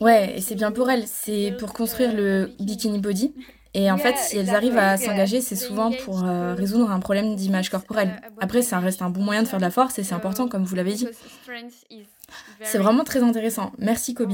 Ouais, 0.00 0.36
et 0.36 0.40
c'est 0.40 0.54
bien 0.54 0.72
pour 0.72 0.90
elles, 0.90 1.06
c'est 1.06 1.54
pour 1.58 1.72
construire 1.72 2.14
le 2.14 2.50
bikini 2.58 2.98
body. 2.98 3.34
Et 3.78 3.90
en 3.90 3.98
fait, 3.98 4.16
si 4.16 4.38
elles 4.38 4.54
arrivent 4.54 4.78
à 4.78 4.96
s'engager, 4.96 5.42
c'est 5.42 5.54
souvent 5.54 5.92
pour 5.92 6.24
euh, 6.24 6.54
résoudre 6.54 6.90
un 6.90 6.98
problème 6.98 7.36
d'image 7.36 7.68
corporelle. 7.68 8.22
Après, 8.40 8.62
ça 8.62 8.78
reste 8.78 9.02
un 9.02 9.10
bon 9.10 9.20
moyen 9.22 9.42
de 9.42 9.48
faire 9.48 9.58
de 9.58 9.64
la 9.64 9.70
force 9.70 9.98
et 9.98 10.02
c'est 10.02 10.14
important, 10.14 10.48
comme 10.48 10.64
vous 10.64 10.74
l'avez 10.74 10.94
dit. 10.94 11.06
C'est 12.62 12.78
vraiment 12.78 13.04
très 13.04 13.22
intéressant. 13.22 13.72
Merci, 13.76 14.14
Kobe. 14.14 14.32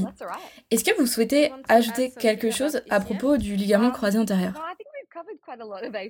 Est-ce 0.71 0.85
que 0.85 0.97
vous 0.97 1.05
souhaitez 1.07 1.51
ajouter 1.67 2.11
quelque 2.11 2.51
chose 2.51 2.81
à 2.89 3.01
propos 3.01 3.35
du 3.35 3.57
ligament 3.57 3.91
croisé 3.91 4.17
antérieur? 4.17 4.53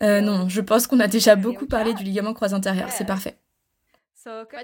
euh, 0.03 0.21
Non, 0.21 0.47
je 0.47 0.61
pense 0.61 0.85
qu'on 0.85 0.99
a 0.99 1.07
déjà 1.07 1.35
beaucoup 1.35 1.65
parlé 1.65 1.95
du 1.95 2.03
ligament 2.03 2.33
croisé 2.35 2.53
antérieur. 2.53 2.91
C'est 2.91 3.05
parfait. 3.05 3.37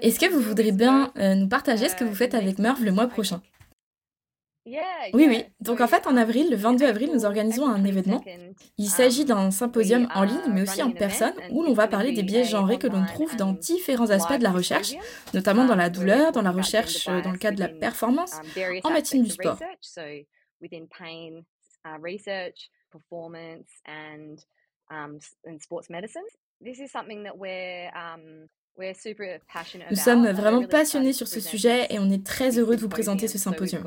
Est-ce 0.00 0.20
que 0.20 0.30
vous 0.32 0.40
voudriez 0.40 0.70
bien 0.72 1.12
euh, 1.18 1.34
nous 1.34 1.48
partager 1.48 1.88
ce 1.88 1.96
que 1.96 2.04
vous 2.04 2.14
faites 2.14 2.34
avec 2.34 2.60
Merv 2.60 2.84
le 2.84 2.92
mois 2.92 3.08
prochain? 3.08 3.42
Oui, 5.12 5.26
oui. 5.28 5.44
Donc 5.60 5.80
en 5.80 5.86
fait, 5.86 6.06
en 6.06 6.16
avril, 6.16 6.50
le 6.50 6.56
22 6.56 6.86
avril, 6.86 7.10
nous 7.12 7.24
organisons 7.24 7.66
un 7.66 7.84
événement. 7.84 8.22
Il 8.78 8.88
s'agit 8.88 9.24
d'un 9.24 9.50
symposium 9.50 10.08
en 10.14 10.22
ligne, 10.22 10.52
mais 10.52 10.62
aussi 10.62 10.82
en 10.82 10.90
personne, 10.90 11.34
où 11.50 11.62
l'on 11.62 11.72
va 11.72 11.88
parler 11.88 12.12
des 12.12 12.22
biais 12.22 12.44
genrés 12.44 12.78
que 12.78 12.86
l'on 12.86 13.04
trouve 13.04 13.34
dans 13.36 13.52
différents 13.52 14.10
aspects 14.10 14.38
de 14.38 14.42
la 14.42 14.52
recherche, 14.52 14.94
notamment 15.34 15.64
dans 15.64 15.76
la 15.76 15.90
douleur, 15.90 16.32
dans 16.32 16.42
la 16.42 16.52
recherche 16.52 17.06
dans 17.06 17.32
le 17.32 17.38
cadre 17.38 17.56
de 17.56 17.62
la 17.62 17.68
performance, 17.68 18.32
en 18.84 18.90
médecine 18.90 19.22
du 19.22 19.30
sport. 19.30 19.58
Nous 29.90 29.96
sommes 29.96 30.30
vraiment 30.30 30.66
passionnés 30.66 31.12
sur 31.12 31.28
ce 31.28 31.40
sujet 31.40 31.86
et 31.90 31.98
on 31.98 32.10
est 32.10 32.24
très 32.24 32.58
heureux 32.58 32.76
de 32.76 32.80
vous 32.80 32.88
présenter 32.88 33.28
ce 33.28 33.38
symposium. 33.38 33.82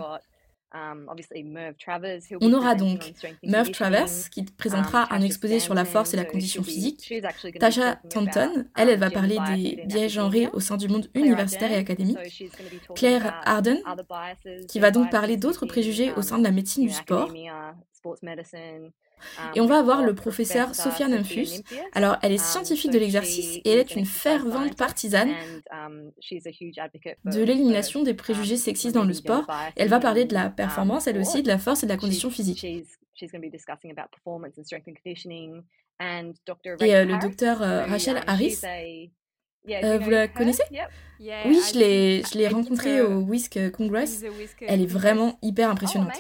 Um, 0.76 1.08
On 2.42 2.54
aura 2.54 2.74
donc 2.74 3.14
Merv 3.44 3.70
Travers 3.70 4.30
qui 4.32 4.40
um, 4.40 4.46
présentera 4.58 5.14
un 5.14 5.22
exposé 5.22 5.60
sur 5.60 5.76
la 5.76 5.86
force 5.86 6.16
et 6.16 6.18
la 6.18 6.26
condition 6.26 6.64
physique. 6.64 7.14
Tasha 7.60 7.98
Tanton, 8.10 8.66
elle, 8.76 8.90
elle 8.90 9.00
va 9.00 9.08
um, 9.08 9.12
parler 9.12 9.38
des 9.56 9.84
biais 9.86 10.10
genrés 10.10 10.48
au 10.52 10.60
sein 10.60 10.78
du 10.78 10.88
monde 10.88 11.12
universitaire 11.14 11.72
et 11.72 11.76
académique. 11.76 12.18
Claire 12.96 13.40
Arden, 13.46 13.84
qui 14.68 14.80
va 14.80 14.90
donc 14.90 15.12
parler 15.12 15.38
d'autres 15.38 15.68
préjugés 15.68 16.12
au 16.14 16.24
sein 16.24 16.40
de 16.40 16.44
la 16.44 16.52
médecine 16.52 16.88
du 16.88 16.94
sport. 16.94 17.32
Et 19.56 19.62
on 19.62 19.66
va 19.66 19.80
avoir 19.80 20.04
le 20.04 20.16
professeur 20.16 20.76
Sophia 20.76 21.08
Nymphus. 21.08 21.62
Alors, 21.94 22.18
elle 22.22 22.32
est 22.32 22.38
scientifique 22.38 22.92
de 22.92 23.00
l'exercice 23.00 23.60
et 23.64 23.70
elle 23.70 23.80
est 23.80 23.96
une 23.96 24.06
fervente 24.06 24.78
partisane 24.78 25.34
de 27.26 27.44
l'élimination 27.44 28.04
des 28.04 28.14
préjugés 28.14 28.58
sexistes 28.58 28.96
dans 28.96 29.06
le 29.06 29.14
sport. 29.14 29.48
Elle 29.76 29.90
va 29.90 30.00
parler 30.00 30.26
de 30.26 30.34
la 30.34 30.50
performance, 30.50 31.08
elle 31.08 31.20
aussi, 31.20 31.44
de 31.44 31.48
la 31.48 31.58
force 31.58 31.84
et 31.84 31.86
de 31.86 31.92
la 31.92 31.98
condition 31.98 32.30
physique. 32.30 32.64
Et 32.64 32.86
euh, 36.96 37.06
le 37.06 37.22
docteur 37.22 37.62
euh, 37.62 37.86
Rachel 37.86 38.22
Harris, 38.28 38.58
euh, 39.70 40.00
vous 40.00 40.10
la 40.10 40.28
connaissez? 40.28 40.64
Oui, 41.20 41.60
je 41.72 42.38
l'ai 42.38 42.48
rencontrée 42.48 43.02
au 43.02 43.20
Whisk 43.20 43.72
Congress. 43.72 44.24
Elle 44.68 44.82
est 44.82 44.88
vraiment 44.88 45.38
hyper 45.42 45.70
impressionnante. 45.70 46.12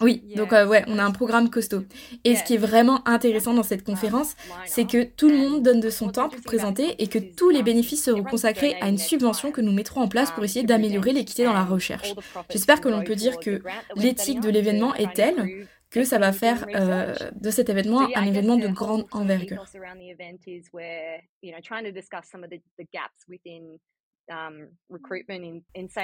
Oui, 0.00 0.22
donc 0.34 0.52
euh, 0.52 0.66
ouais, 0.66 0.84
on 0.88 0.98
a 0.98 1.04
un 1.04 1.12
programme 1.12 1.50
costaud. 1.50 1.84
Et 2.24 2.34
ce 2.34 2.42
qui 2.42 2.54
est 2.54 2.58
vraiment 2.58 3.06
intéressant 3.06 3.54
dans 3.54 3.62
cette 3.62 3.84
conférence, 3.84 4.34
c'est 4.66 4.86
que 4.86 5.04
tout 5.04 5.28
le 5.28 5.36
monde 5.36 5.62
donne 5.62 5.80
de 5.80 5.90
son 5.90 6.08
temps 6.08 6.28
pour 6.28 6.40
présenter 6.40 6.96
et 6.98 7.06
que 7.06 7.18
tous 7.18 7.50
les 7.50 7.62
bénéfices 7.62 8.04
seront 8.04 8.24
consacrés 8.24 8.74
à 8.80 8.88
une 8.88 8.98
subvention 8.98 9.52
que 9.52 9.60
nous 9.60 9.72
mettrons 9.72 10.00
en 10.00 10.08
place 10.08 10.32
pour 10.32 10.42
essayer 10.44 10.64
d'améliorer 10.64 11.12
l'équité 11.12 11.44
dans 11.44 11.52
la 11.52 11.64
recherche. 11.64 12.14
J'espère 12.50 12.80
que 12.80 12.88
l'on 12.88 13.04
peut 13.04 13.16
dire 13.16 13.38
que 13.38 13.62
l'éthique 13.96 14.40
de 14.40 14.50
l'événement 14.50 14.94
est 14.94 15.12
telle 15.14 15.66
que 15.90 16.04
ça 16.04 16.18
va 16.18 16.32
faire 16.32 16.66
euh, 16.74 17.14
de 17.34 17.50
cet 17.50 17.68
événement 17.68 18.08
un 18.14 18.26
événement 18.26 18.56
de 18.56 18.68
grande 18.68 19.06
envergure. 19.10 19.64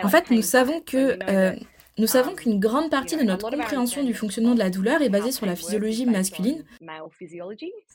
En 0.03 0.09
fait, 0.09 0.31
nous 0.31 0.43
savons 0.43 0.81
que 0.81 1.19
euh, 1.31 1.55
nous 1.99 2.07
savons 2.07 2.35
qu'une 2.35 2.59
grande 2.59 2.91
partie 2.91 3.17
de 3.17 3.23
notre 3.23 3.49
compréhension 3.49 4.03
du 4.05 4.13
fonctionnement 4.13 4.55
de 4.55 4.59
la 4.59 4.69
douleur 4.69 5.01
est 5.01 5.09
basée 5.09 5.33
sur 5.33 5.47
la 5.47 5.57
physiologie 5.57 6.05
masculine. 6.05 6.65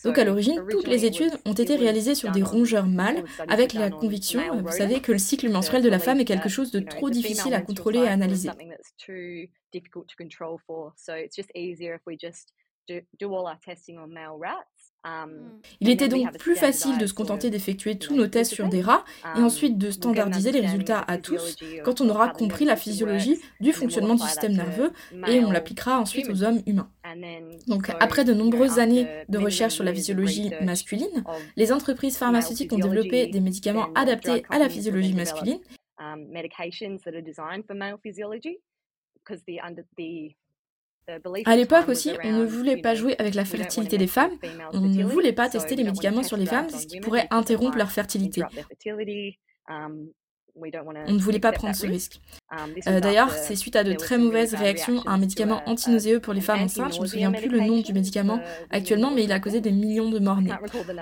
Donc 0.04 0.18
à 0.18 0.24
l'origine, 0.24 0.64
toutes 0.70 0.88
les 0.88 1.06
études 1.06 1.34
ont 1.46 1.54
été 1.54 1.76
réalisées 1.76 2.16
sur 2.16 2.32
des 2.32 2.42
rongeurs 2.42 2.88
mâles 2.88 3.24
avec 3.48 3.74
la 3.74 3.90
conviction, 3.90 4.42
vous 4.62 4.72
savez, 4.72 5.02
que 5.02 5.12
le 5.12 5.20
cycle 5.20 5.50
menstruel 5.50 5.84
de 5.84 5.90
la 5.90 6.00
femme 6.00 6.20
est 6.20 6.26
quelque 6.26 6.50
chose 6.50 6.72
de 6.72 6.80
trop 6.80 7.10
difficile 7.10 7.54
à 7.54 7.62
contrôler 7.62 8.00
et 8.00 8.08
à 8.08 8.12
analyser. 8.12 8.50
Hmm. 15.04 15.60
Il 15.80 15.90
était 15.90 16.08
donc 16.08 16.38
plus 16.38 16.56
facile 16.56 17.00
de 17.00 17.08
se 17.08 17.14
contenter 17.14 17.50
d'effectuer 17.50 17.98
tous 17.98 18.16
nos 18.16 18.28
tests 18.28 18.54
sur 18.54 18.70
des 18.70 18.82
rats 18.82 19.04
et 19.36 19.40
um, 19.40 19.46
ensuite 19.46 19.80
de 19.80 19.90
standardiser 19.90 20.52
les 20.52 20.60
résultats 20.60 21.04
à 21.08 21.18
tous 21.18 21.56
quand 21.84 22.02
on 22.02 22.10
aura 22.10 22.30
compris 22.30 22.66
la 22.66 22.76
physiologie 22.76 23.40
du 23.60 23.74
fonctionnement 23.74 24.14
du 24.14 24.22
système 24.22 24.54
nerveux 24.54 24.92
et 25.28 25.40
on 25.40 25.50
l'appliquera 25.50 26.00
ensuite 26.00 26.30
aux 26.30 26.44
hommes 26.44 26.62
humains. 26.68 26.92
Donc 27.68 27.92
après 28.00 28.26
de 28.26 28.34
nombreuses 28.34 28.78
années 28.78 29.08
de 29.28 29.38
recherche 29.40 29.74
sur 29.74 29.84
la 29.84 29.94
physiologie 29.94 30.52
masculine, 30.62 31.24
les 31.56 31.72
entreprises 31.72 32.18
pharmaceutiques 32.18 32.72
ont 32.74 32.78
développé 32.78 33.28
des 33.28 33.40
médicaments 33.40 33.92
adaptés 33.96 34.44
à 34.50 34.60
la 34.60 34.70
physiologie 34.70 35.16
masculine 35.16 35.60
à 41.46 41.56
l'époque 41.56 41.90
aussi, 41.90 42.12
on 42.24 42.32
ne 42.32 42.46
voulait 42.46 42.78
pas 42.78 42.96
jouer 42.96 43.16
avec 43.20 43.34
la 43.34 43.46
fertilité 43.46 43.98
des 43.98 44.08
femmes, 44.08 44.32
on 44.74 44.82
ne 44.82 45.04
voulait 45.04 45.34
pas 45.34 45.50
tester 45.50 45.76
les 45.76 45.84
médicaments 45.84 46.24
sur 46.24 46.38
les 46.38 46.46
femmes, 46.46 46.70
ce 46.70 46.86
qui 46.86 47.00
pourrait 47.00 47.28
interrompre 47.32 47.78
leur 47.78 47.92
fertilité. 47.92 48.44
On 51.08 51.14
ne 51.14 51.20
voulait 51.20 51.40
pas 51.40 51.52
prendre 51.52 51.76
ce 51.76 51.88
risque. 51.88 52.20
Um, 52.52 52.74
euh, 52.88 53.00
d'ailleurs, 53.00 53.32
c'est 53.32 53.56
suite 53.56 53.76
à 53.76 53.84
de 53.84 53.94
très 53.94 54.18
mauvaises 54.18 54.54
réactions 54.54 55.02
à 55.04 55.12
un 55.12 55.18
médicament 55.18 55.62
antinauséeux 55.66 56.20
pour 56.20 56.34
les 56.34 56.42
femmes 56.42 56.64
enceintes. 56.64 56.94
Je 56.94 56.98
ne 56.98 57.04
me 57.04 57.08
souviens 57.08 57.32
plus 57.32 57.50
le 57.50 57.62
nom 57.62 57.80
du 57.80 57.94
médicament 57.94 58.40
actuellement, 58.70 59.12
mais 59.12 59.24
il 59.24 59.32
a 59.32 59.40
causé 59.40 59.62
des 59.62 59.72
millions 59.72 60.10
de 60.10 60.20
morts-nés. 60.20 60.54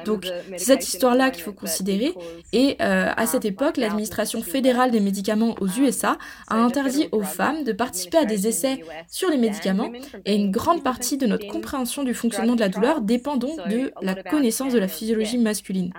Donc, 0.05 0.27
c'est 0.51 0.59
cette 0.59 0.87
histoire-là 0.87 1.31
qu'il 1.31 1.43
faut 1.43 1.53
considérer. 1.53 2.13
Et 2.53 2.77
euh, 2.81 3.11
à 3.15 3.25
cette 3.25 3.45
um, 3.45 3.51
époque, 3.51 3.77
l'administration 3.77 4.41
fédérale 4.41 4.91
des 4.91 4.99
médicaments 4.99 5.55
aux 5.59 5.79
um, 5.79 5.85
USA 5.85 6.17
a 6.47 6.55
interdit 6.57 7.09
aux 7.11 7.23
femmes 7.23 7.63
de 7.63 7.71
participer 7.71 8.17
à 8.17 8.25
des 8.25 8.47
essais 8.47 8.81
sur 9.07 9.29
les 9.29 9.37
médicaments. 9.37 9.91
Et 10.25 10.35
une 10.35 10.51
grande 10.51 10.83
partie 10.83 11.17
de 11.17 11.25
notre 11.25 11.47
compréhension 11.47 12.03
du 12.03 12.13
fonctionnement 12.13 12.55
de 12.55 12.61
la 12.61 12.69
douleur 12.69 13.01
dépend 13.01 13.37
donc 13.37 13.57
de 13.67 13.91
la 14.01 14.15
connaissance 14.15 14.73
de 14.73 14.79
la 14.79 14.87
physiologie 14.87 15.37
masculine. 15.37 15.91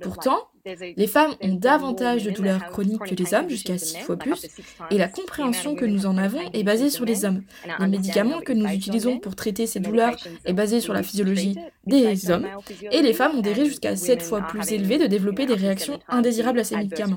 Pourtant, 0.00 0.48
les 0.64 1.06
femmes 1.08 1.34
ont 1.40 1.54
davantage 1.54 2.22
de 2.22 2.30
douleurs 2.30 2.66
chroniques 2.66 3.02
que 3.02 3.14
les 3.16 3.34
hommes, 3.34 3.48
jusqu'à 3.48 3.78
6 3.78 3.98
fois 3.98 4.16
plus, 4.16 4.46
et 4.90 4.98
la 4.98 5.08
compréhension 5.08 5.74
que 5.74 5.84
nous 5.84 6.06
en 6.06 6.16
avons 6.16 6.50
est 6.52 6.62
basée 6.62 6.88
sur 6.88 7.04
les 7.04 7.24
hommes. 7.24 7.42
Les 7.80 7.88
médicaments 7.88 8.40
que 8.40 8.52
nous 8.52 8.68
utilisons 8.68 9.18
pour 9.18 9.34
traiter 9.34 9.66
ces 9.66 9.80
douleurs 9.80 10.16
est 10.44 10.52
basé 10.52 10.80
sur 10.80 10.92
la 10.92 11.02
physiologie 11.02 11.58
des 11.84 12.30
hommes, 12.30 12.48
et 12.92 13.02
les 13.02 13.12
femmes 13.12 13.38
ont 13.38 13.42
des 13.42 13.52
risques 13.52 13.70
jusqu'à 13.70 13.96
7 13.96 14.22
fois 14.22 14.42
plus 14.42 14.70
élevés 14.72 14.98
de 14.98 15.06
développer 15.06 15.46
des 15.46 15.54
réactions 15.54 15.98
indésirables 16.06 16.60
à 16.60 16.64
ces 16.64 16.76
médicaments. 16.76 17.16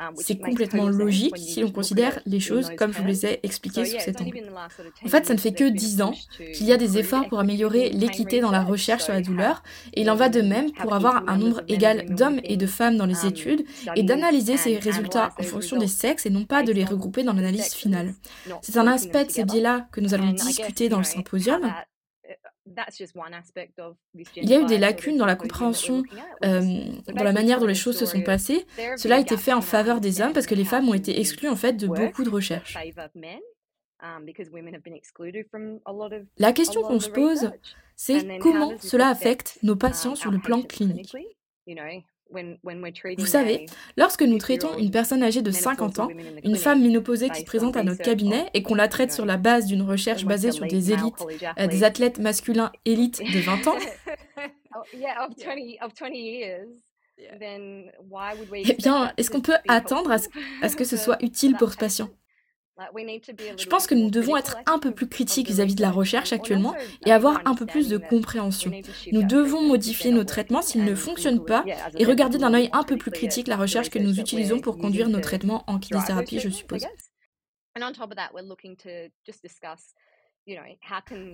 Ah, 0.00 0.10
c'est 0.16 0.38
complètement 0.38 0.88
logique 0.88 1.36
si 1.36 1.64
on 1.64 1.72
considère 1.72 2.20
les 2.24 2.38
choses 2.38 2.70
comme 2.76 2.92
je 2.92 3.00
vous 3.00 3.06
les 3.08 3.26
ai 3.26 3.40
expliquées 3.42 3.84
sous 3.84 3.98
cet 3.98 4.20
angle. 4.20 4.44
En 5.04 5.08
fait, 5.08 5.26
ça 5.26 5.34
ne 5.34 5.40
fait 5.40 5.52
que 5.52 5.68
10 5.68 6.02
ans 6.02 6.14
qu'il 6.54 6.66
y 6.66 6.72
a 6.72 6.76
des 6.76 6.98
efforts 6.98 7.28
pour 7.28 7.40
améliorer 7.40 7.90
l'équité 7.90 8.40
dans 8.40 8.52
la 8.52 8.62
recherche 8.62 9.02
sur 9.02 9.12
la 9.12 9.22
douleur, 9.22 9.64
et 9.94 10.02
il 10.02 10.10
en 10.10 10.14
va 10.14 10.28
de 10.28 10.40
même 10.40 10.70
pour 10.70 10.94
avoir 10.94 11.28
un 11.28 11.36
nombre 11.36 11.62
égal 11.66 12.06
d'hommes 12.14 12.40
et 12.44 12.56
de 12.56 12.66
femmes 12.66 12.96
dans 12.96 13.06
les 13.06 13.24
um, 13.24 13.28
études, 13.28 13.64
et 13.96 14.04
d'analyser 14.04 14.56
ces 14.56 14.78
résultats 14.78 15.30
en 15.36 15.42
fonction 15.42 15.78
des 15.78 15.88
sexes 15.88 16.26
et 16.26 16.30
non 16.30 16.44
pas 16.44 16.62
de 16.62 16.72
les 16.72 16.84
regrouper 16.84 17.24
dans 17.24 17.32
l'analyse 17.32 17.74
finale. 17.74 18.14
C'est 18.62 18.76
un 18.76 18.86
aspect 18.86 19.24
de 19.24 19.32
ces 19.32 19.44
biais-là 19.44 19.88
que 19.90 20.00
nous 20.00 20.14
allons 20.14 20.30
discuter 20.30 20.88
dans 20.88 20.98
le 20.98 21.04
symposium, 21.04 21.72
il 24.36 24.48
y 24.48 24.54
a 24.54 24.60
eu 24.60 24.66
des 24.66 24.78
lacunes 24.78 25.16
dans 25.16 25.26
la 25.26 25.36
compréhension, 25.36 26.02
euh, 26.44 26.60
dans 27.06 27.24
la 27.24 27.32
manière 27.32 27.60
dont 27.60 27.66
les 27.66 27.74
choses 27.74 27.98
se 27.98 28.06
sont 28.06 28.22
passées. 28.22 28.66
Cela 28.96 29.16
a 29.16 29.20
été 29.20 29.36
fait 29.36 29.52
en 29.52 29.62
faveur 29.62 30.00
des 30.00 30.20
hommes 30.20 30.32
parce 30.32 30.46
que 30.46 30.54
les 30.54 30.64
femmes 30.64 30.88
ont 30.88 30.94
été 30.94 31.20
exclues 31.20 31.48
en 31.48 31.56
fait 31.56 31.74
de 31.74 31.86
beaucoup 31.86 32.24
de 32.24 32.30
recherches. 32.30 32.76
Um, 34.00 34.24
la 36.38 36.52
question 36.52 36.82
qu'on 36.82 37.00
se 37.00 37.10
pose, 37.10 37.50
c'est 37.96 38.38
comment 38.38 38.78
cela 38.78 39.08
affecte 39.08 39.58
nos 39.64 39.74
patients 39.74 40.14
sur 40.14 40.30
le 40.30 40.38
plan 40.38 40.62
clinique? 40.62 41.12
Vous 43.18 43.26
savez, 43.26 43.66
lorsque 43.96 44.22
nous 44.22 44.38
traitons 44.38 44.76
une 44.78 44.90
personne 44.90 45.22
âgée 45.22 45.42
de 45.42 45.50
50 45.50 45.98
ans, 45.98 46.08
une 46.44 46.56
femme 46.56 46.82
ménopausée 46.82 47.30
qui 47.30 47.40
se 47.40 47.44
présente 47.46 47.76
à 47.76 47.82
notre 47.82 48.02
cabinet 48.02 48.46
et 48.54 48.62
qu'on 48.62 48.74
la 48.74 48.88
traite 48.88 49.12
sur 49.12 49.24
la 49.24 49.36
base 49.36 49.66
d'une 49.66 49.82
recherche 49.82 50.24
basée 50.24 50.52
sur 50.52 50.66
des 50.66 50.92
élites, 50.92 51.24
euh, 51.58 51.66
des 51.66 51.84
athlètes 51.84 52.18
masculins 52.18 52.70
élites 52.84 53.20
de 53.32 53.40
20 53.40 53.66
ans, 53.68 53.76
eh 58.52 58.74
bien, 58.74 59.12
est-ce 59.16 59.30
qu'on 59.30 59.40
peut 59.40 59.56
attendre 59.66 60.10
à 60.12 60.68
ce 60.68 60.76
que 60.76 60.84
ce 60.84 60.96
soit 60.96 61.22
utile 61.22 61.56
pour 61.56 61.72
ce 61.72 61.76
patient? 61.76 62.08
Je 63.56 63.66
pense 63.66 63.86
que 63.86 63.94
nous 63.94 64.10
devons 64.10 64.36
être 64.36 64.56
un 64.66 64.78
peu 64.78 64.92
plus 64.92 65.08
critiques 65.08 65.48
vis-à-vis 65.48 65.74
de 65.74 65.82
la 65.82 65.90
recherche 65.90 66.32
actuellement 66.32 66.74
et 67.04 67.12
avoir 67.12 67.40
un 67.44 67.54
peu 67.54 67.66
plus 67.66 67.88
de 67.88 67.98
compréhension. 67.98 68.70
Nous 69.12 69.22
devons 69.22 69.62
modifier 69.62 70.10
nos 70.10 70.24
traitements 70.24 70.62
s'ils 70.62 70.84
ne 70.84 70.94
fonctionnent 70.94 71.44
pas 71.44 71.64
et 71.96 72.04
regarder 72.04 72.38
d'un 72.38 72.54
œil 72.54 72.70
un 72.72 72.84
peu 72.84 72.96
plus 72.96 73.10
critique 73.10 73.48
la 73.48 73.56
recherche 73.56 73.90
que 73.90 73.98
nous 73.98 74.20
utilisons 74.20 74.60
pour 74.60 74.78
conduire 74.78 75.08
nos 75.08 75.20
traitements 75.20 75.64
en 75.66 75.78
kinésithérapie, 75.78 76.38
je 76.40 76.50
suppose. 76.50 76.86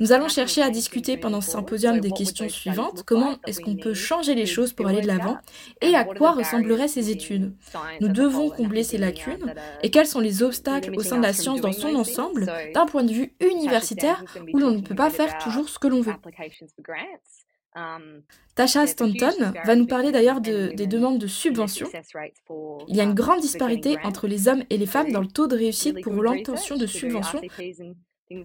Nous 0.00 0.12
allons 0.12 0.28
chercher 0.28 0.62
à 0.62 0.70
discuter 0.70 1.16
pendant 1.16 1.40
ce 1.40 1.50
symposium 1.50 2.00
des 2.00 2.10
questions 2.10 2.48
suivantes. 2.48 3.02
Comment 3.04 3.36
est-ce 3.46 3.60
qu'on 3.60 3.76
peut 3.76 3.94
changer 3.94 4.34
les 4.34 4.46
choses 4.46 4.72
pour 4.72 4.86
aller 4.86 5.00
de 5.00 5.06
l'avant 5.06 5.38
Et 5.80 5.94
à 5.94 6.04
quoi 6.04 6.32
ressembleraient 6.32 6.88
ces 6.88 7.10
études? 7.10 7.54
Nous 8.00 8.08
devons 8.08 8.50
combler 8.50 8.82
ces 8.82 8.98
lacunes. 8.98 9.54
Et 9.82 9.90
quels 9.90 10.06
sont 10.06 10.20
les 10.20 10.42
obstacles 10.42 10.94
au 10.96 11.02
sein 11.02 11.18
de 11.18 11.22
la 11.22 11.32
science 11.32 11.60
dans 11.60 11.72
son 11.72 11.94
ensemble, 11.94 12.46
d'un 12.74 12.86
point 12.86 13.04
de 13.04 13.12
vue 13.12 13.34
universitaire, 13.40 14.24
où 14.52 14.58
l'on 14.58 14.72
ne 14.72 14.80
peut 14.80 14.94
pas 14.94 15.10
faire 15.10 15.38
toujours 15.38 15.68
ce 15.68 15.78
que 15.78 15.88
l'on 15.88 16.00
veut. 16.00 16.14
um, 17.76 18.22
Tasha 18.54 18.86
Stanton 18.86 19.52
va 19.64 19.74
nous 19.74 19.86
parler 19.86 20.12
d'ailleurs 20.12 20.40
des 20.40 20.86
demandes 20.86 21.18
de 21.18 21.26
subventions. 21.26 21.88
Il 22.88 22.96
y 22.96 23.00
a 23.00 23.04
une 23.04 23.10
um, 23.10 23.14
grande 23.14 23.40
disparité 23.40 23.98
entre 24.04 24.28
les 24.28 24.48
hommes 24.48 24.62
et 24.70 24.76
les 24.76 24.86
femmes 24.86 25.10
dans 25.10 25.20
le 25.20 25.28
taux 25.28 25.48
de 25.48 25.56
réussite 25.56 26.00
pour 26.02 26.22
l'intention 26.22 26.76
de 26.76 26.86
subventions 26.86 27.40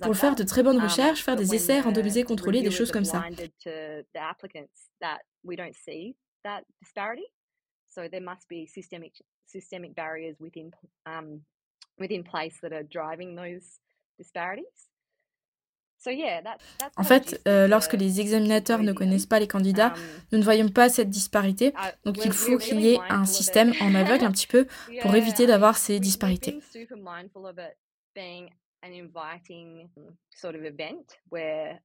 pour 0.01 0.15
faire 0.15 0.35
de 0.35 0.43
très 0.43 0.63
bonnes 0.63 0.77
um, 0.77 0.83
recherches, 0.83 1.23
faire 1.23 1.35
des 1.35 1.55
essais 1.55 1.79
randomisés 1.79 2.23
contrôlés, 2.23 2.61
des 2.61 2.71
choses 2.71 2.91
comme 2.91 3.05
ça. 3.05 3.23
En 16.95 17.03
fait, 17.03 17.41
euh, 17.45 17.67
lorsque 17.67 17.93
les 17.93 18.21
examinateurs 18.21 18.83
ne 18.83 18.93
connaissent 18.93 19.25
pas 19.25 19.39
les 19.39 19.47
candidats, 19.47 19.93
um, 19.93 20.01
nous 20.31 20.37
ne 20.39 20.43
voyons 20.43 20.69
pas 20.69 20.87
cette 20.87 21.09
disparité. 21.09 21.73
Uh, 21.75 21.91
Donc 22.05 22.23
il 22.23 22.31
faut 22.31 22.57
qu'il 22.57 22.79
y 22.79 22.93
ait 22.93 22.99
un 23.09 23.25
système 23.25 23.73
en 23.81 23.93
aveugle 23.93 24.23
un 24.23 24.31
petit 24.31 24.47
peu 24.47 24.65
pour 25.01 25.13
éviter 25.15 25.45
d'avoir 25.45 25.77
ces 25.77 25.99
disparités. 25.99 26.57
an 28.83 28.93
inviting 28.93 29.89
sort 30.33 30.55
of 30.55 30.63
event 30.63 31.17
where 31.29 31.79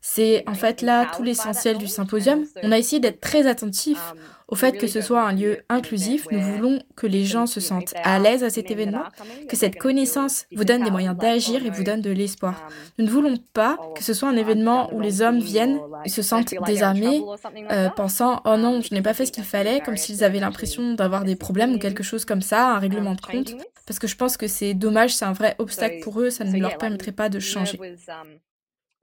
C'est 0.00 0.44
en 0.48 0.54
fait 0.54 0.82
là 0.82 1.06
tout 1.14 1.22
l'essentiel 1.22 1.78
du 1.78 1.86
symposium. 1.86 2.44
On 2.62 2.72
a 2.72 2.78
essayé 2.78 3.00
d'être 3.00 3.20
très 3.20 3.46
attentif 3.46 3.98
um, 4.12 4.18
au 4.48 4.54
fait 4.54 4.72
que 4.72 4.86
ce 4.86 5.00
soit 5.00 5.22
un 5.22 5.32
lieu 5.32 5.58
inclusif. 5.68 6.26
Nous 6.30 6.40
voulons 6.40 6.82
que 6.96 7.06
les 7.06 7.24
gens 7.24 7.46
se 7.46 7.60
sentent 7.60 7.94
à 8.02 8.18
l'aise 8.18 8.42
à 8.42 8.50
cet 8.50 8.70
événement, 8.70 9.04
que 9.48 9.56
cette 9.56 9.78
connaissance 9.78 10.46
vous 10.52 10.64
donne 10.64 10.82
des 10.82 10.90
moyens 10.90 11.16
d'agir 11.16 11.64
et 11.64 11.70
vous 11.70 11.84
donne 11.84 12.00
de 12.00 12.10
l'espoir. 12.10 12.66
Um, 12.66 12.74
nous 12.98 13.04
ne 13.04 13.10
voulons 13.10 13.36
pas 13.52 13.78
que 13.94 14.02
ce 14.02 14.14
soit 14.14 14.28
un 14.28 14.36
événement 14.36 14.92
où 14.94 15.00
les 15.00 15.20
hommes 15.20 15.40
viennent 15.40 15.78
et 16.04 16.08
se 16.08 16.22
sentent 16.22 16.54
désarmés, 16.64 17.22
euh, 17.70 17.90
pensant⁇ 17.90 18.36
Oh 18.46 18.56
non, 18.56 18.76
um, 18.76 18.82
je 18.82 18.94
n'ai 18.94 19.02
pas 19.02 19.14
fait 19.14 19.26
ce 19.26 19.32
qu'il 19.32 19.44
fallait⁇ 19.44 19.78
comme 19.84 19.98
s'ils 19.98 20.24
avaient 20.24 20.40
l'impression 20.40 20.94
d'avoir 20.94 21.24
des 21.24 21.36
problèmes 21.36 21.74
ou 21.74 21.78
quelque 21.78 22.02
chose 22.02 22.24
comme 22.24 22.42
ça, 22.42 22.70
un 22.70 22.78
règlement 22.78 23.14
de 23.14 23.20
compte. 23.20 23.54
Parce 23.86 23.98
que 23.98 24.06
je 24.06 24.16
pense 24.16 24.36
que 24.36 24.46
c'est 24.46 24.74
dommage, 24.74 25.14
c'est 25.14 25.24
un 25.24 25.32
vrai 25.32 25.56
obstacle 25.58 26.00
pour 26.02 26.20
eux, 26.20 26.30
ça 26.30 26.44
ne 26.44 26.58
leur 26.58 26.78
permettrait 26.78 27.12
pas 27.12 27.28
de 27.28 27.38
changer. 27.38 27.78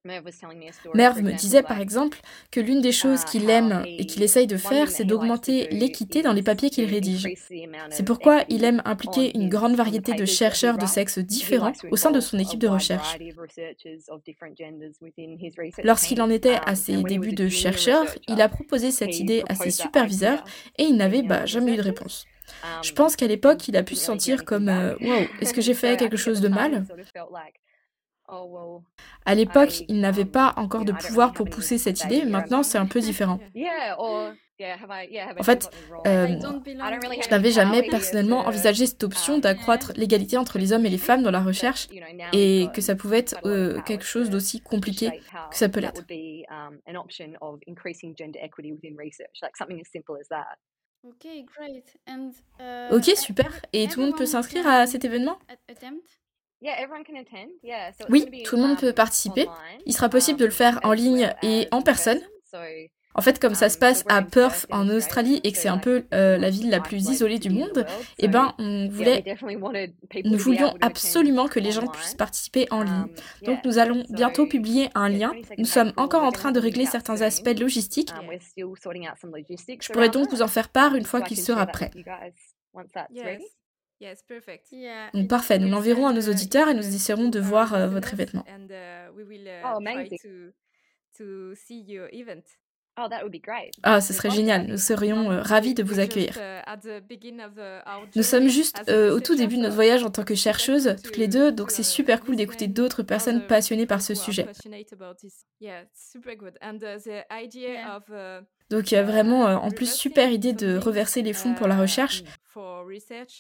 Merv 0.06 1.22
me 1.22 1.34
disait 1.34 1.62
par 1.62 1.82
exemple 1.82 2.20
que 2.52 2.62
l'une 2.62 2.80
des 2.80 2.94
choses 2.94 3.26
qu'il 3.26 3.50
aime 3.50 3.84
et 3.86 4.06
qu'il 4.06 4.24
essaye 4.24 4.48
de 4.48 4.56
faire, 4.56 4.90
c'est 4.90 5.04
d'augmenter 5.04 5.68
l'équité 5.72 6.22
dans 6.22 6.32
les 6.32 6.42
papiers 6.42 6.70
qu'il 6.70 6.86
rédige. 6.86 7.28
C'est 7.90 8.06
pourquoi 8.06 8.44
il 8.48 8.64
aime 8.64 8.82
impliquer 8.86 9.38
une 9.38 9.50
grande 9.50 9.76
variété 9.76 10.14
de 10.14 10.26
chercheurs 10.26 10.78
de 10.78 10.86
sexes 10.86 11.20
différents 11.20 11.74
au 11.92 11.98
sein 11.98 12.12
de 12.12 12.22
son 12.22 12.40
équipe 12.40 12.60
de 12.60 12.70
recherche. 12.70 13.18
Lorsqu'il 15.84 16.22
en 16.22 16.30
était 16.30 16.60
à 16.66 16.76
ses 16.76 17.04
débuts 17.04 17.34
de 17.34 17.50
chercheur, 17.50 18.06
il 18.30 18.42
a 18.42 18.48
proposé 18.48 18.92
cette 18.92 19.20
idée 19.20 19.44
à 19.50 19.56
ses 19.56 19.72
superviseurs 19.72 20.46
et 20.78 20.84
il 20.84 20.96
n'avait 20.96 21.24
bah, 21.24 21.46
jamais 21.46 21.74
eu 21.74 21.78
de 21.78 21.82
réponse. 21.82 22.26
Je 22.84 22.94
pense 22.94 23.16
qu'à 23.16 23.28
l'époque, 23.28 23.68
il 23.68 23.76
a 23.76 23.84
pu 23.84 23.96
se 23.96 24.06
sentir 24.06 24.44
comme 24.46 24.70
euh, 24.70 24.96
Wow, 25.02 25.28
est-ce 25.40 25.54
que 25.54 25.62
j'ai 25.62 25.74
fait 25.76 25.98
quelque 25.98 26.18
chose 26.18 26.42
de 26.42 26.48
mal 26.48 26.86
à 29.26 29.36
l'époque, 29.36 29.84
il 29.88 30.00
n'avait 30.00 30.26
pas 30.26 30.54
encore 30.58 30.86
de 30.86 30.92
pouvoir 30.92 31.34
pour 31.34 31.50
pousser 31.50 31.78
cette 31.78 32.04
idée, 32.04 32.26
maintenant 32.26 32.64
c'est 32.64 32.78
un 32.78 32.86
peu 32.86 33.00
différent. 33.00 33.40
En 35.40 35.44
fait, 35.44 35.70
euh, 36.06 36.28
je 36.28 37.30
n'avais 37.30 37.52
jamais 37.52 37.82
personnellement 37.84 38.40
envisagé 38.40 38.88
cette 38.88 39.04
option 39.04 39.38
d'accroître 39.38 39.94
l'égalité 39.96 40.38
entre 40.38 40.58
les 40.58 40.74
hommes 40.74 40.86
et 40.86 40.90
les 40.90 40.98
femmes 40.98 41.24
dans 41.24 41.32
la 41.32 41.40
recherche 41.40 41.88
et 42.34 42.68
que 42.74 42.82
ça 42.82 42.96
pouvait 42.96 43.20
être 43.20 43.38
euh, 43.46 43.82
quelque 43.84 44.04
chose 44.04 44.30
d'aussi 44.30 44.60
compliqué 44.60 45.12
que 45.50 45.56
ça 45.56 45.70
peut 45.70 45.80
l'être. 45.80 46.04
Ok, 52.92 53.06
super. 53.16 53.62
Et 53.72 53.88
tout 53.88 54.02
le 54.02 54.08
monde 54.08 54.18
peut 54.18 54.26
s'inscrire 54.26 54.68
à 54.68 54.86
cet 54.88 55.06
événement? 55.06 55.40
Oui, 58.10 58.26
tout 58.44 58.56
le 58.56 58.62
monde 58.62 58.78
peut 58.78 58.94
participer. 58.94 59.48
Il 59.86 59.94
sera 59.94 60.10
possible 60.10 60.40
de 60.40 60.46
le 60.46 60.52
faire 60.52 60.80
en 60.84 60.94
ligne 60.94 61.34
et 61.42 61.68
en 61.72 61.82
personne. 61.82 62.20
En 63.16 63.22
fait, 63.22 63.40
comme 63.40 63.56
ça 63.56 63.70
se 63.70 63.78
passe 63.78 64.06
à 64.08 64.22
Perth 64.22 64.68
en 64.72 64.88
Australie 64.88 65.42
et 65.44 65.52
que 65.52 65.58
c'est 65.58 65.68
un 65.68 65.80
peu 65.80 66.06
euh, 66.14 66.38
la 66.38 66.50
ville 66.50 66.70
la 66.70 66.80
plus 66.80 67.10
isolée 67.10 67.40
du 67.40 67.50
monde, 67.50 67.86
eh 68.20 68.28
ben, 68.28 68.54
on 68.60 68.88
voulait, 68.88 69.24
nous 70.24 70.38
voulions 70.38 70.74
absolument 70.80 71.48
que 71.48 71.60
les 71.60 71.72
gens 71.72 71.88
puissent 71.88 72.14
participer 72.14 72.68
en 72.72 72.84
ligne. 72.84 72.94
Um, 72.94 73.10
Donc, 73.46 73.66
nous 73.66 73.80
allons 73.80 74.06
bientôt 74.10 74.46
publier 74.46 74.90
un 74.96 75.10
lien. 75.10 75.34
Nous 75.58 75.66
sommes 75.66 75.92
encore 75.98 76.24
en 76.24 76.32
train 76.32 76.52
de 76.52 76.60
régler 76.60 76.86
certains 76.86 77.22
aspects 77.22 77.60
logistiques. 77.60 78.12
Um, 78.12 78.30
Je 78.58 79.92
pourrais 79.92 80.10
donc 80.10 80.30
vous 80.30 80.42
en 80.42 80.48
faire 80.48 80.70
part 80.70 80.96
une 80.96 81.06
fois 81.06 81.22
qu'il 81.22 81.38
sera 81.38 81.66
prêt. 81.66 81.92
Yes, 84.00 84.24
perfect. 84.24 84.72
Donc, 85.14 85.28
parfait, 85.28 85.60
nous 85.60 85.68
l'enverrons 85.68 86.08
à 86.08 86.14
nos 86.14 86.22
auditeurs 86.22 86.70
et 86.70 86.74
nous 86.74 86.88
essaierons 86.88 87.30
de 87.30 87.40
voir 87.40 87.74
euh, 87.74 87.88
votre 87.88 88.14
événement. 88.14 88.46
Ah, 93.84 94.02
ce 94.02 94.14
serait 94.14 94.30
génial. 94.30 94.68
Nous 94.68 94.78
serions 94.78 95.32
euh, 95.32 95.42
ravis 95.42 95.74
de 95.74 95.84
vous 95.84 96.00
accueillir. 96.00 96.38
Uh, 96.38 96.60
nous 98.16 98.24
sommes 98.24 98.48
juste 98.48 98.82
euh, 98.90 99.16
au 99.16 99.20
tout 99.20 99.36
début 99.36 99.58
de 99.58 99.62
notre 99.62 99.76
voyage 99.76 100.04
en 100.04 100.10
tant 100.10 100.24
que 100.24 100.36
chercheuses, 100.36 100.96
toutes 101.04 101.18
les 101.18 101.28
deux, 101.28 101.52
donc 101.52 101.72
c'est 101.72 101.84
super 101.84 102.22
cool 102.22 102.36
d'écouter 102.36 102.68
d'autres 102.68 103.04
personnes 103.04 103.46
passionnées 103.48 103.86
par 103.86 104.02
ce 104.02 104.14
sujet. 104.14 104.48
Donc 108.70 108.92
il 108.92 108.94
y 108.94 108.98
a 108.98 109.04
vraiment 109.04 109.48
euh, 109.48 109.56
en 109.56 109.72
plus 109.72 109.92
super 109.92 110.32
idée 110.32 110.54
de 110.54 110.78
reverser 110.78 111.22
les 111.22 111.34
fonds 111.34 111.54
pour 111.56 111.68
la 111.68 111.78
recherche. 111.78 112.24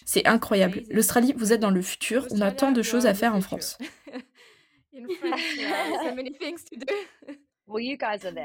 C'est 0.05 0.27
incroyable. 0.27 0.83
L'Australie, 0.89 1.33
vous 1.35 1.53
êtes 1.53 1.59
dans 1.59 1.69
le 1.71 1.81
futur. 1.81 2.27
On 2.31 2.41
a 2.41 2.51
tant 2.51 2.71
de 2.71 2.81
choses 2.81 3.05
à 3.05 3.13
faire 3.13 3.35
en 3.35 3.41
France. 3.41 3.77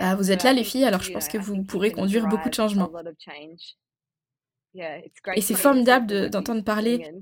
Ah, 0.01 0.17
vous 0.17 0.31
êtes 0.31 0.43
là 0.43 0.53
les 0.53 0.65
filles, 0.65 0.85
alors 0.85 1.03
je 1.03 1.13
pense 1.13 1.29
que 1.29 1.39
vous 1.39 1.63
pourrez 1.63 1.93
conduire 1.93 2.27
beaucoup 2.27 2.49
de 2.49 2.55
changements. 2.55 2.91
Et 4.75 5.41
c'est 5.41 5.55
formidable 5.55 6.31
d'entendre 6.31 6.63
parler 6.63 7.13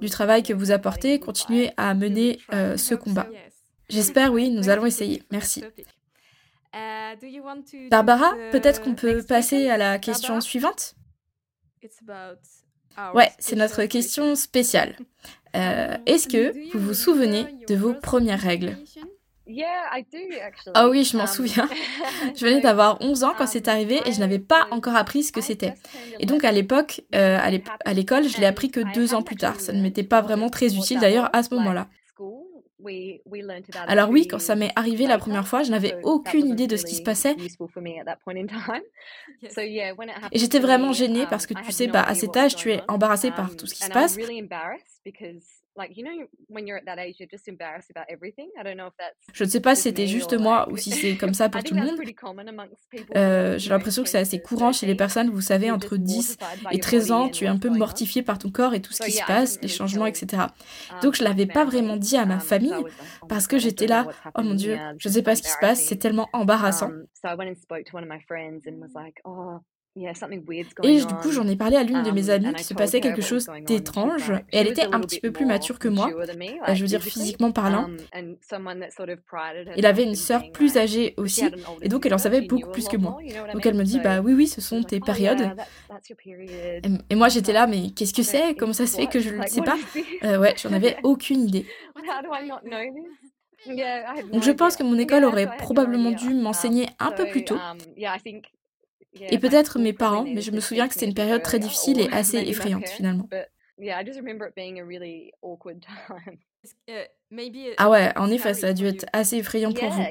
du 0.00 0.10
travail 0.10 0.42
que 0.42 0.52
vous 0.52 0.70
apportez. 0.70 1.18
Continuez 1.18 1.70
à 1.76 1.94
mener 1.94 2.38
euh, 2.52 2.76
ce 2.76 2.94
combat. 2.94 3.28
J'espère, 3.88 4.32
oui, 4.32 4.50
nous 4.50 4.68
allons 4.70 4.86
essayer. 4.86 5.22
Merci. 5.30 5.64
Uh, 6.74 7.88
Barbara, 7.90 8.34
peut-être 8.52 8.82
qu'on 8.82 8.94
peut 8.94 9.22
passer 9.22 9.70
à 9.70 9.78
la 9.78 9.98
question 9.98 10.40
suivante? 10.40 10.94
Ouais, 13.14 13.30
c'est 13.38 13.56
notre 13.56 13.84
question 13.84 14.34
spéciale. 14.34 14.96
Euh, 15.56 15.96
Est-ce 16.06 16.28
que 16.28 16.76
vous 16.76 16.84
vous 16.84 16.94
souvenez 16.94 17.46
de 17.66 17.74
vos 17.74 17.94
premières 17.94 18.40
règles? 18.40 18.76
Ah 20.74 20.88
oui, 20.88 21.04
je 21.04 21.16
m'en 21.16 21.26
souviens. 21.26 21.68
je 22.36 22.44
venais 22.44 22.60
d'avoir 22.60 23.00
11 23.00 23.24
ans 23.24 23.32
quand 23.36 23.44
um, 23.44 23.50
c'est 23.50 23.68
arrivé 23.68 24.00
et 24.04 24.12
je 24.12 24.20
n'avais 24.20 24.38
pas 24.38 24.68
encore 24.70 24.94
appris 24.94 25.22
ce 25.22 25.32
que 25.32 25.40
c'était. 25.40 25.74
Et 26.20 26.26
donc 26.26 26.44
à 26.44 26.52
l'époque, 26.52 27.00
euh, 27.14 27.38
à 27.84 27.94
l'école, 27.94 28.28
je 28.28 28.38
l'ai 28.38 28.46
appris 28.46 28.70
que 28.70 28.80
deux 28.94 29.14
ans 29.14 29.22
plus 29.22 29.36
tard. 29.36 29.60
Ça 29.60 29.72
ne 29.72 29.80
m'était 29.80 30.02
pas 30.02 30.20
vraiment 30.20 30.50
très 30.50 30.76
utile 30.76 31.00
d'ailleurs 31.00 31.30
à 31.32 31.42
ce 31.42 31.54
moment-là. 31.54 31.88
Alors 33.88 34.10
oui, 34.10 34.28
quand 34.28 34.38
ça 34.38 34.54
m'est 34.54 34.70
arrivé 34.76 35.06
la 35.06 35.18
première 35.18 35.48
fois, 35.48 35.62
je 35.62 35.70
n'avais 35.70 35.96
aucune 36.04 36.46
idée 36.46 36.66
de 36.66 36.76
ce 36.76 36.84
qui 36.84 36.94
se 36.94 37.02
passait. 37.02 37.34
Et 40.32 40.38
j'étais 40.38 40.60
vraiment 40.60 40.92
gênée 40.92 41.26
parce 41.28 41.46
que 41.46 41.54
tu 41.54 41.72
sais, 41.72 41.88
bah, 41.88 42.02
à 42.02 42.14
cet 42.14 42.36
âge, 42.36 42.54
tu 42.54 42.70
es 42.70 42.82
embarrassée 42.88 43.30
par 43.30 43.56
tout 43.56 43.66
ce 43.66 43.74
qui 43.74 43.82
se 43.82 43.90
passe. 43.90 44.16
Je 49.32 49.44
ne 49.44 49.48
sais 49.48 49.60
pas 49.60 49.74
si 49.74 49.82
c'était 49.82 50.06
juste 50.06 50.38
moi 50.38 50.68
ou 50.70 50.76
si 50.76 50.90
c'est 50.90 51.16
comme 51.20 51.34
ça 51.34 51.48
pour 51.48 51.62
tout 51.62 51.74
le 51.74 51.82
monde. 51.82 51.98
Euh, 53.16 53.58
j'ai 53.58 53.70
l'impression 53.70 54.02
que 54.02 54.08
c'est 54.08 54.18
assez 54.18 54.40
courant 54.40 54.72
chez 54.72 54.86
les 54.86 54.94
personnes, 54.94 55.30
vous 55.30 55.40
savez, 55.40 55.70
entre 55.70 55.96
10 55.96 56.36
et 56.72 56.78
13 56.78 57.12
ans, 57.12 57.28
tu 57.28 57.44
es 57.44 57.48
un 57.48 57.58
peu 57.58 57.70
mortifié 57.70 58.22
par 58.22 58.38
ton 58.38 58.50
corps 58.50 58.74
et 58.74 58.80
tout 58.80 58.92
ce 58.92 59.02
qui 59.02 59.12
se 59.12 59.24
passe, 59.24 59.60
les 59.62 59.68
changements, 59.68 60.06
etc. 60.06 60.42
Um, 60.90 61.00
Donc 61.02 61.14
je 61.14 61.22
ne 61.22 61.28
l'avais 61.28 61.46
pas 61.46 61.64
vraiment 61.64 61.96
dit 61.96 62.16
à 62.16 62.26
ma 62.26 62.34
um, 62.34 62.40
famille 62.40 62.84
parce 63.28 63.46
que 63.46 63.58
j'étais 63.58 63.86
là, 63.86 64.06
oh 64.34 64.42
mon 64.42 64.54
Dieu, 64.54 64.76
je 64.98 65.08
ne 65.08 65.14
sais 65.14 65.22
pas 65.22 65.36
ce 65.36 65.42
qui 65.42 65.50
se 65.50 65.58
passe, 65.60 65.82
c'est 65.84 65.96
tellement 65.96 66.28
embarrassant. 66.32 66.90
Et 70.82 70.98
du 70.98 71.14
coup, 71.14 71.30
j'en 71.30 71.46
ai 71.46 71.56
parlé 71.56 71.76
à 71.76 71.82
l'une 71.82 72.02
de 72.02 72.10
mes 72.10 72.30
amies 72.30 72.52
qui 72.54 72.64
se 72.64 72.74
passait 72.74 73.00
quelque 73.00 73.22
chose 73.22 73.48
d'étrange. 73.66 74.32
Et 74.52 74.58
elle 74.58 74.68
était 74.68 74.86
un 74.92 75.00
petit 75.00 75.20
peu 75.20 75.32
plus 75.32 75.46
mature 75.46 75.78
que 75.78 75.88
moi, 75.88 76.10
euh, 76.10 76.74
je 76.74 76.80
veux 76.80 76.86
dire 76.86 77.02
physiquement 77.02 77.52
parlant. 77.52 77.88
Elle 78.12 79.86
avait 79.86 80.04
une 80.04 80.14
sœur 80.14 80.50
plus 80.52 80.76
âgée 80.76 81.14
aussi, 81.16 81.44
et 81.82 81.88
donc 81.88 82.06
elle 82.06 82.14
en 82.14 82.18
savait 82.18 82.42
beaucoup 82.42 82.70
plus 82.70 82.88
que 82.88 82.96
moi. 82.96 83.18
Donc 83.52 83.64
elle 83.66 83.74
me 83.74 83.84
dit, 83.84 84.00
bah 84.00 84.20
oui, 84.20 84.32
oui, 84.34 84.46
ce 84.46 84.60
sont 84.60 84.82
tes 84.82 84.98
oh, 85.00 85.04
périodes. 85.04 85.54
Et 87.10 87.14
moi 87.14 87.28
j'étais 87.28 87.52
là, 87.52 87.66
mais 87.66 87.90
qu'est-ce 87.90 88.14
que 88.14 88.22
c'est? 88.22 88.54
Comment 88.54 88.72
ça 88.72 88.86
se 88.86 88.96
fait 88.96 89.06
que 89.06 89.20
je 89.20 89.30
ne 89.30 89.42
le 89.42 89.46
sais 89.46 89.62
pas 89.62 89.76
euh, 90.24 90.38
Ouais, 90.38 90.54
j'en 90.62 90.72
avais 90.72 90.96
aucune 91.02 91.40
idée. 91.40 91.66
Donc 94.32 94.42
je 94.42 94.52
pense 94.52 94.76
que 94.76 94.82
mon 94.82 94.98
école 94.98 95.24
aurait 95.24 95.56
probablement 95.58 96.10
dû 96.10 96.32
m'enseigner 96.34 96.88
un 96.98 97.10
peu 97.10 97.26
plus 97.26 97.44
tôt. 97.44 97.58
Et 99.30 99.38
peut-être 99.38 99.78
mes 99.78 99.92
parents, 99.92 100.24
mais 100.24 100.40
je 100.40 100.50
me 100.50 100.60
souviens 100.60 100.88
que 100.88 100.94
c'était 100.94 101.06
une 101.06 101.14
période 101.14 101.42
très 101.42 101.58
difficile 101.58 102.00
et 102.00 102.08
assez 102.12 102.38
effrayante 102.38 102.88
finalement. 102.88 103.28
Ah 107.78 107.88
ouais, 107.90 108.12
en 108.16 108.30
effet, 108.30 108.52
ça 108.54 108.68
a 108.68 108.72
dû 108.72 108.86
être 108.86 109.06
assez 109.12 109.36
effrayant 109.36 109.72
pour 109.72 109.88
vous. 109.90 110.02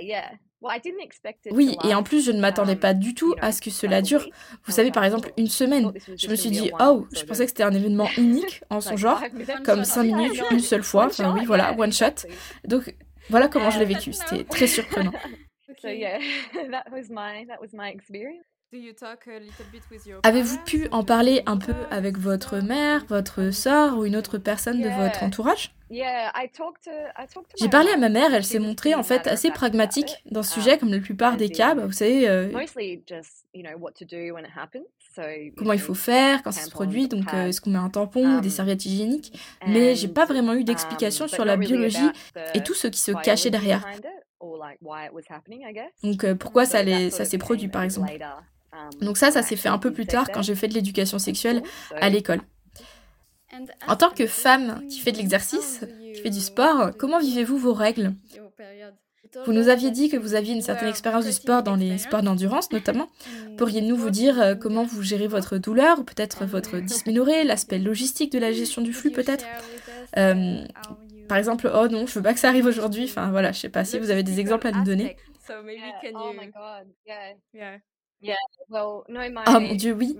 Oui, 1.51 1.77
et 1.83 1.93
en 1.93 2.01
plus, 2.01 2.25
je 2.25 2.31
ne 2.31 2.39
m'attendais 2.39 2.75
pas 2.75 2.93
du 2.93 3.13
tout 3.13 3.35
à 3.41 3.51
ce 3.51 3.61
que 3.61 3.69
cela 3.69 4.01
dure. 4.01 4.25
Vous 4.63 4.71
savez, 4.71 4.91
par 4.91 5.03
exemple, 5.03 5.31
une 5.37 5.47
semaine. 5.47 5.91
Je 6.17 6.29
me 6.29 6.35
suis 6.35 6.49
dit, 6.49 6.71
oh, 6.79 7.05
je 7.13 7.23
pensais 7.25 7.43
que 7.43 7.49
c'était 7.49 7.63
un 7.63 7.73
événement 7.73 8.07
unique 8.17 8.63
en 8.69 8.81
son 8.81 8.97
genre, 8.97 9.21
comme 9.65 9.83
cinq 9.83 10.03
minutes, 10.15 10.41
une 10.51 10.59
seule 10.59 10.83
fois. 10.83 11.07
Enfin 11.07 11.33
oui, 11.33 11.45
voilà, 11.45 11.75
one 11.77 11.91
shot. 11.93 12.25
Donc 12.65 12.95
voilà 13.29 13.49
comment 13.49 13.69
je 13.69 13.79
l'ai 13.79 13.85
vécu. 13.85 14.13
C'était 14.13 14.45
très 14.45 14.67
surprenant. 14.67 15.13
Avez-vous 20.23 20.57
pu 20.65 20.87
en 20.91 21.03
parler 21.03 21.41
un 21.45 21.57
peu 21.57 21.73
avec 21.89 22.17
votre 22.17 22.57
mère, 22.57 23.05
votre 23.05 23.51
soeur 23.51 23.97
ou 23.97 24.05
une 24.05 24.17
autre 24.17 24.37
personne 24.37 24.81
de 24.81 24.89
votre 24.89 25.23
entourage? 25.23 25.73
J'ai 25.89 27.69
parlé 27.69 27.91
à 27.91 27.97
ma 27.97 28.09
mère, 28.09 28.33
elle 28.33 28.43
s'est 28.43 28.59
montrée 28.59 28.93
en 28.93 29.03
fait 29.03 29.25
assez 29.25 29.51
pragmatique 29.51 30.21
dans 30.29 30.43
ce 30.43 30.53
sujet, 30.53 30.73
um, 30.73 30.79
comme 30.79 30.91
la 30.91 30.99
plupart 30.99 31.37
des 31.37 31.49
cas, 31.49 31.75
bah, 31.75 31.85
vous 31.85 31.93
savez, 31.93 32.27
euh, 32.27 32.51
comment 35.55 35.73
il 35.73 35.79
faut 35.79 35.93
faire 35.93 36.43
quand 36.43 36.51
ça 36.51 36.65
se 36.65 36.69
produit, 36.69 37.07
donc 37.07 37.33
euh, 37.33 37.47
est-ce 37.47 37.61
qu'on 37.61 37.69
met 37.69 37.79
un 37.79 37.89
tampon 37.89 38.37
ou 38.37 38.41
des 38.41 38.49
um, 38.49 38.53
serviettes 38.53 38.85
hygiéniques, 38.85 39.39
mais 39.65 39.95
j'ai 39.95 40.09
pas 40.09 40.25
vraiment 40.25 40.55
eu 40.55 40.65
d'explication 40.65 41.23
um, 41.25 41.29
sur 41.29 41.45
la 41.45 41.55
biologie 41.55 42.09
et 42.53 42.61
tout 42.63 42.73
ce 42.73 42.87
qui 42.87 42.99
se 42.99 43.13
cachait 43.23 43.49
derrière. 43.49 43.85
Donc 46.03 46.23
euh, 46.25 46.35
pourquoi 46.35 46.65
ça, 46.65 46.79
ça 47.11 47.23
s'est 47.23 47.37
produit 47.37 47.69
par 47.69 47.83
exemple? 47.83 48.11
Donc 49.01 49.17
ça, 49.17 49.31
ça 49.31 49.41
s'est 49.41 49.55
fait 49.55 49.69
un 49.69 49.77
peu 49.77 49.91
plus 49.91 50.05
tard 50.05 50.31
quand 50.31 50.41
j'ai 50.41 50.55
fait 50.55 50.67
de 50.67 50.73
l'éducation 50.73 51.19
sexuelle 51.19 51.63
à 51.95 52.09
l'école. 52.09 52.41
En 53.87 53.95
tant 53.95 54.09
que 54.09 54.27
femme 54.27 54.83
qui 54.89 54.99
fait 54.99 55.11
de 55.11 55.17
l'exercice, 55.17 55.81
qui 56.13 56.21
fait 56.21 56.29
du 56.29 56.41
sport, 56.41 56.91
comment 56.97 57.19
vivez-vous 57.19 57.57
vos 57.57 57.73
règles? 57.73 58.13
Vous 59.45 59.53
nous 59.53 59.69
aviez 59.69 59.91
dit 59.91 60.09
que 60.09 60.17
vous 60.17 60.35
aviez 60.35 60.53
une 60.53 60.61
certaine 60.61 60.89
expérience 60.89 61.25
du 61.25 61.31
sport 61.31 61.61
dans 61.63 61.75
les 61.75 61.97
sports 61.97 62.23
d'endurance 62.23 62.71
notamment. 62.71 63.09
Pourriez-nous 63.57 63.95
vous 63.95 64.09
dire 64.09 64.57
comment 64.59 64.83
vous 64.83 65.01
gérez 65.01 65.27
votre 65.27 65.57
douleur 65.57 65.99
ou 65.99 66.03
peut-être 66.03 66.45
votre 66.45 66.79
dysménorrhée, 66.79 67.43
l'aspect 67.43 67.79
logistique 67.79 68.31
de 68.31 68.39
la 68.39 68.51
gestion 68.51 68.81
du 68.81 68.93
flux 68.93 69.11
peut-être? 69.11 69.45
Par 70.13 71.37
exemple, 71.37 71.69
oh 71.73 71.87
non, 71.89 72.07
je 72.07 72.13
veux 72.13 72.23
pas 72.23 72.33
que 72.33 72.39
ça 72.39 72.47
arrive 72.49 72.65
aujourd'hui. 72.65 73.03
Enfin 73.05 73.29
voilà, 73.31 73.51
je 73.51 73.59
sais 73.59 73.69
pas 73.69 73.83
si 73.83 73.99
vous 73.99 74.11
avez 74.11 74.23
des 74.23 74.39
exemples 74.39 74.67
à 74.67 74.71
nous 74.71 74.83
donner. 74.83 75.17
Oh 79.47 79.59
mon 79.59 79.75
dieu, 79.75 79.93
oui. 79.93 80.17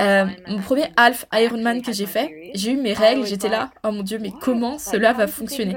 Euh, 0.00 0.24
mon 0.48 0.60
premier 0.60 0.86
half 0.96 1.26
Ironman 1.32 1.82
que 1.82 1.92
j'ai 1.92 2.06
fait, 2.06 2.50
j'ai 2.54 2.72
eu 2.72 2.76
mes 2.76 2.92
règles, 2.92 3.26
j'étais 3.26 3.48
là, 3.48 3.70
oh 3.84 3.90
mon 3.92 4.02
dieu, 4.02 4.18
mais 4.18 4.30
comment 4.40 4.78
cela 4.78 5.12
va 5.12 5.26
fonctionner? 5.26 5.72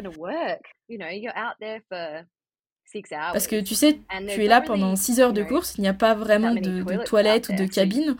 Parce 3.34 3.48
que 3.48 3.60
tu 3.62 3.76
sais, 3.76 4.00
tu 4.30 4.44
es 4.44 4.48
là 4.48 4.62
pendant 4.62 4.96
6 4.96 5.20
heures 5.20 5.34
de 5.34 5.44
course, 5.44 5.76
il 5.78 5.82
n'y 5.82 5.88
a 5.88 5.94
pas 5.94 6.14
vraiment 6.16 6.54
de, 6.54 6.84
de 6.84 7.04
toilettes 7.04 7.50
ou 7.50 7.54
de 7.54 7.66
cabine. 7.66 8.16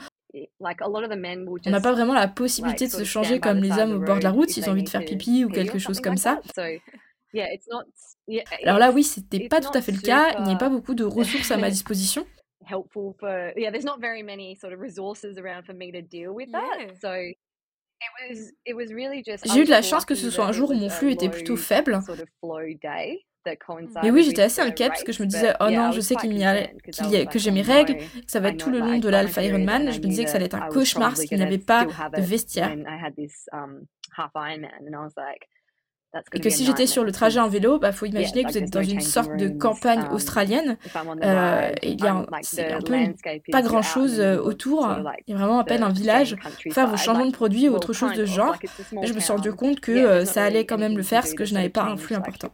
On 1.68 1.70
n'a 1.70 1.80
pas 1.82 1.92
vraiment 1.92 2.14
la 2.14 2.28
possibilité 2.28 2.88
de 2.88 2.92
se 2.92 3.04
changer 3.04 3.40
comme 3.40 3.60
les 3.60 3.70
hommes 3.78 3.94
au 3.94 4.00
bord 4.00 4.18
de 4.18 4.24
la 4.24 4.32
route 4.32 4.50
s'ils 4.50 4.68
ont 4.68 4.72
envie 4.72 4.84
de 4.84 4.90
faire 4.90 5.06
pipi 5.06 5.46
ou 5.46 5.50
quelque 5.50 5.78
chose 5.80 6.00
comme 6.00 6.18
ça. 6.18 6.42
Alors 8.64 8.80
là, 8.80 8.92
oui, 8.92 9.04
c'était 9.04 9.48
pas 9.48 9.62
tout 9.62 9.76
à 9.78 9.82
fait 9.82 9.92
le 9.92 10.02
cas. 10.02 10.34
Il 10.40 10.46
n'y 10.46 10.54
a 10.54 10.58
pas 10.58 10.70
beaucoup 10.70 10.96
de 10.96 11.04
ressources 11.06 11.52
à 11.52 11.58
ma 11.58 11.70
disposition 11.70 12.26
helpful 12.74 13.16
for 13.20 13.54
yeah 13.56 13.72
there's 13.72 13.90
not 13.92 14.00
very 14.00 14.24
many 14.24 14.56
sort 14.56 14.74
of 14.74 14.80
resources 14.80 15.38
around 15.38 15.64
for 15.66 15.76
me 15.82 15.92
to 15.92 16.02
deal 16.02 16.32
with 16.40 16.50
that 16.52 16.78
so 17.06 17.12
j'ai 19.46 19.62
eu 19.62 19.66
de 19.66 19.70
la 19.70 19.82
chance 19.82 20.06
que 20.06 20.16
ce 20.16 20.30
soit 20.30 20.46
un 20.46 20.52
jour 20.52 20.72
où 20.72 20.74
mon 20.74 20.90
flux 20.90 21.12
était 21.12 21.30
plutôt 21.30 21.56
faible. 21.56 22.00
Mais 24.02 24.12
oui, 24.12 24.24
j'étais 24.24 24.44
assez 24.44 24.62
inquiète 24.62 24.90
parce 24.90 25.04
que 25.04 25.12
je 25.12 25.22
me 25.22 25.28
disais, 25.28 25.54
oh 25.60 25.70
non, 25.70 25.92
je 25.92 26.00
sais 26.00 26.16
qu'il 26.16 26.38
y 26.38 26.46
a, 26.46 26.68
que 27.26 27.40
j'ai 27.40 27.52
mes 27.52 27.62
règles, 27.62 27.98
que 27.98 28.32
ça 28.32 28.40
va 28.40 28.50
être 28.50 28.58
tout 28.58 28.70
le 28.70 28.80
long 28.80 29.00
de 29.00 29.10
l'Alpha 29.10 29.44
Ironman. 29.44 29.92
Je 29.92 30.00
me 30.00 30.06
disais 30.06 30.24
que 30.24 30.30
ça 30.30 30.38
allait 30.38 30.46
être 30.46 30.56
un 30.56 30.70
cauchemar 30.70 31.10
parce 31.10 31.26
qu'il 31.26 31.38
n'y 31.38 31.44
avait 31.44 31.58
pas 31.58 31.86
de 31.86 32.22
vestiaire 32.22 32.76
et 36.34 36.40
que 36.40 36.50
si 36.50 36.66
j'étais 36.66 36.86
sur 36.86 37.04
le 37.04 37.12
trajet 37.12 37.40
en 37.40 37.48
vélo, 37.48 37.80
bah 37.80 37.92
faut 37.92 38.06
imaginer 38.06 38.44
que 38.44 38.52
vous 38.52 38.58
êtes 38.58 38.70
dans 38.70 38.84
une 38.84 39.02
sorte 39.02 39.36
de 39.36 39.50
campagne 39.50 40.02
um, 40.02 40.14
australienne 40.14 40.78
euh, 41.24 41.72
et 41.82 41.92
il 41.92 42.04
y 42.04 42.08
a 42.08 42.14
un, 42.14 42.22
un 42.22 42.82
peu 42.82 43.52
pas 43.52 43.62
grand 43.62 43.82
chose 43.82 44.20
euh, 44.20 44.38
autour, 44.38 44.88
il 45.28 45.32
y 45.32 45.36
a 45.36 45.38
vraiment 45.38 45.60
à 45.60 45.64
peine 45.64 45.82
un 45.84 45.92
village. 45.92 46.36
Faire 46.72 46.88
vos 46.88 46.98
changements 46.98 47.26
de 47.26 47.32
produits 47.32 47.68
ou 47.68 47.74
autre 47.74 47.94
chose 47.94 48.14
de 48.14 48.26
genre. 48.26 48.56
Mais 48.92 49.08
je 49.08 49.14
me 49.14 49.20
suis 49.20 49.32
rendu 49.32 49.54
compte 49.54 49.80
que 49.80 49.92
euh, 49.92 50.26
ça 50.26 50.44
allait 50.44 50.66
quand 50.66 50.78
même 50.78 50.96
le 50.96 51.04
faire 51.04 51.22
parce 51.22 51.34
que 51.34 51.46
je 51.46 51.54
n'avais 51.54 51.70
pas 51.70 51.84
un 51.84 51.98
flux 51.98 52.16
important. 52.16 52.50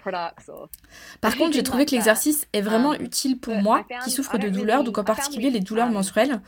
Par 1.21 1.35
contre, 1.37 1.53
j'ai 1.53 1.63
trouvé 1.63 1.85
que 1.85 1.91
l'exercice 1.91 2.47
est 2.53 2.61
vraiment 2.61 2.91
um, 2.91 3.01
utile 3.01 3.39
pour 3.39 3.55
moi 3.55 3.85
qui 4.03 4.11
souffre 4.11 4.37
de 4.37 4.49
douleurs, 4.49 4.83
donc 4.83 4.97
en 4.97 5.03
particulier 5.03 5.49
les 5.49 5.59
douleurs 5.59 5.87
um, 5.87 5.93
menstruelles. 5.93 6.41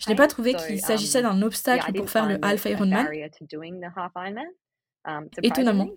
Je 0.00 0.08
n'ai 0.08 0.16
pas 0.16 0.28
trouvé 0.28 0.54
qu'il 0.54 0.80
s'agissait 0.80 1.24
um, 1.24 1.40
d'un 1.40 1.42
obstacle 1.42 1.92
pour 1.92 2.10
faire 2.10 2.26
le 2.26 2.38
Half 2.42 2.64
Ironman. 2.66 3.08
Um, 5.04 5.28
Étonnamment. 5.42 5.88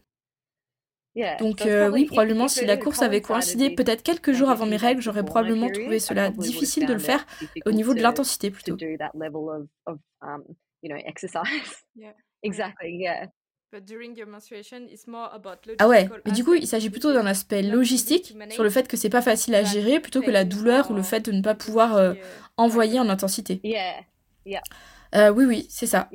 Donc 1.40 1.62
euh, 1.62 1.90
oui, 1.90 2.06
probablement 2.06 2.48
si 2.48 2.66
la 2.66 2.78
course 2.78 3.02
avait 3.02 3.22
coïncidé 3.22 3.70
peut-être 3.74 4.04
quelques 4.04 4.34
jours 4.34 4.50
avant 4.50 4.66
mes 4.66 4.78
règles, 4.78 5.02
j'aurais 5.02 5.24
probablement 5.24 5.70
trouvé 5.70 6.00
cela 6.00 6.30
difficile 6.30 6.86
de 6.86 6.94
le 6.94 7.00
faire 7.00 7.26
au 7.66 7.72
niveau 7.72 7.94
de 7.94 8.02
l'intensité 8.02 8.52
plutôt. 8.52 8.78
Ah 15.80 15.88
ouais, 15.88 16.10
mais 16.26 16.32
du 16.32 16.44
coup, 16.44 16.54
il 16.54 16.68
s'agit 16.68 16.90
plutôt 16.90 17.14
d'un 17.14 17.26
aspect 17.26 17.62
logistique 17.62 18.36
sur 18.52 18.64
le 18.64 18.70
fait 18.70 18.88
que 18.88 18.98
c'est 18.98 19.10
pas 19.10 19.22
facile 19.22 19.56
à 19.56 19.64
gérer 19.64 20.00
plutôt 20.00 20.22
que 20.22 20.32
la 20.32 20.46
douleur 20.46 20.92
ou 20.92 20.94
le 20.94 21.04
fait 21.04 21.22
de 21.22 21.32
ne 21.32 21.42
pas 21.42 21.56
pouvoir 21.56 21.96
euh, 21.96 22.14
envoyer 22.58 23.00
en 23.00 23.10
intensité. 23.10 23.62
Euh, 25.16 25.30
oui, 25.30 25.46
oui, 25.46 25.68
c'est 25.70 25.88
ça. 25.88 26.10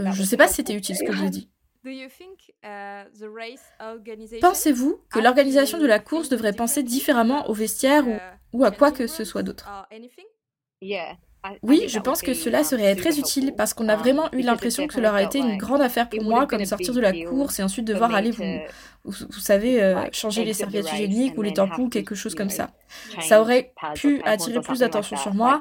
Euh, 0.00 0.12
je 0.12 0.22
sais 0.22 0.36
pas 0.36 0.48
si 0.48 0.54
c'était 0.54 0.74
utile 0.74 0.96
ce 0.96 1.04
que 1.04 1.12
je 1.12 1.24
dis. 1.26 1.50
Pensez-vous 4.40 5.00
que 5.10 5.18
l'organisation 5.24 5.78
de 5.78 5.86
la 5.86 5.98
course 6.00 6.28
devrait 6.28 6.52
penser 6.52 6.82
différemment 6.82 7.48
au 7.48 7.54
vestiaire 7.54 8.06
ou, 8.08 8.16
ou 8.52 8.64
à 8.64 8.70
quoi 8.70 8.90
que 8.92 9.06
ce 9.06 9.24
soit 9.24 9.42
d'autre? 9.42 9.68
Oui, 11.62 11.84
je 11.88 11.98
pense 11.98 12.22
que 12.22 12.34
cela 12.34 12.64
serait 12.64 12.94
très 12.96 13.18
utile 13.18 13.54
parce 13.56 13.74
qu'on 13.74 13.88
a 13.88 13.96
vraiment 13.96 14.28
eu 14.32 14.40
l'impression 14.40 14.86
que 14.86 14.94
cela 14.94 15.10
aurait 15.10 15.24
été 15.24 15.38
une 15.38 15.56
grande 15.56 15.80
affaire 15.80 16.08
pour 16.08 16.22
moi, 16.22 16.46
comme 16.46 16.64
sortir 16.64 16.94
de 16.94 17.00
la 17.00 17.12
course 17.12 17.58
et 17.58 17.62
ensuite 17.62 17.86
devoir 17.86 18.14
aller, 18.14 18.30
vous, 18.30 18.44
vous, 19.04 19.40
savez, 19.40 19.82
euh, 19.82 20.04
changer 20.12 20.44
les 20.44 20.54
serviettes 20.54 20.92
hygiéniques 20.92 21.36
ou 21.36 21.42
les 21.42 21.52
tampons, 21.52 21.88
quelque 21.88 22.14
chose 22.14 22.34
comme 22.34 22.50
ça. 22.50 22.70
Ça 23.20 23.40
aurait 23.40 23.72
pu 23.94 24.22
attirer 24.24 24.60
plus 24.60 24.80
d'attention 24.80 25.16
sur 25.16 25.34
moi. 25.34 25.60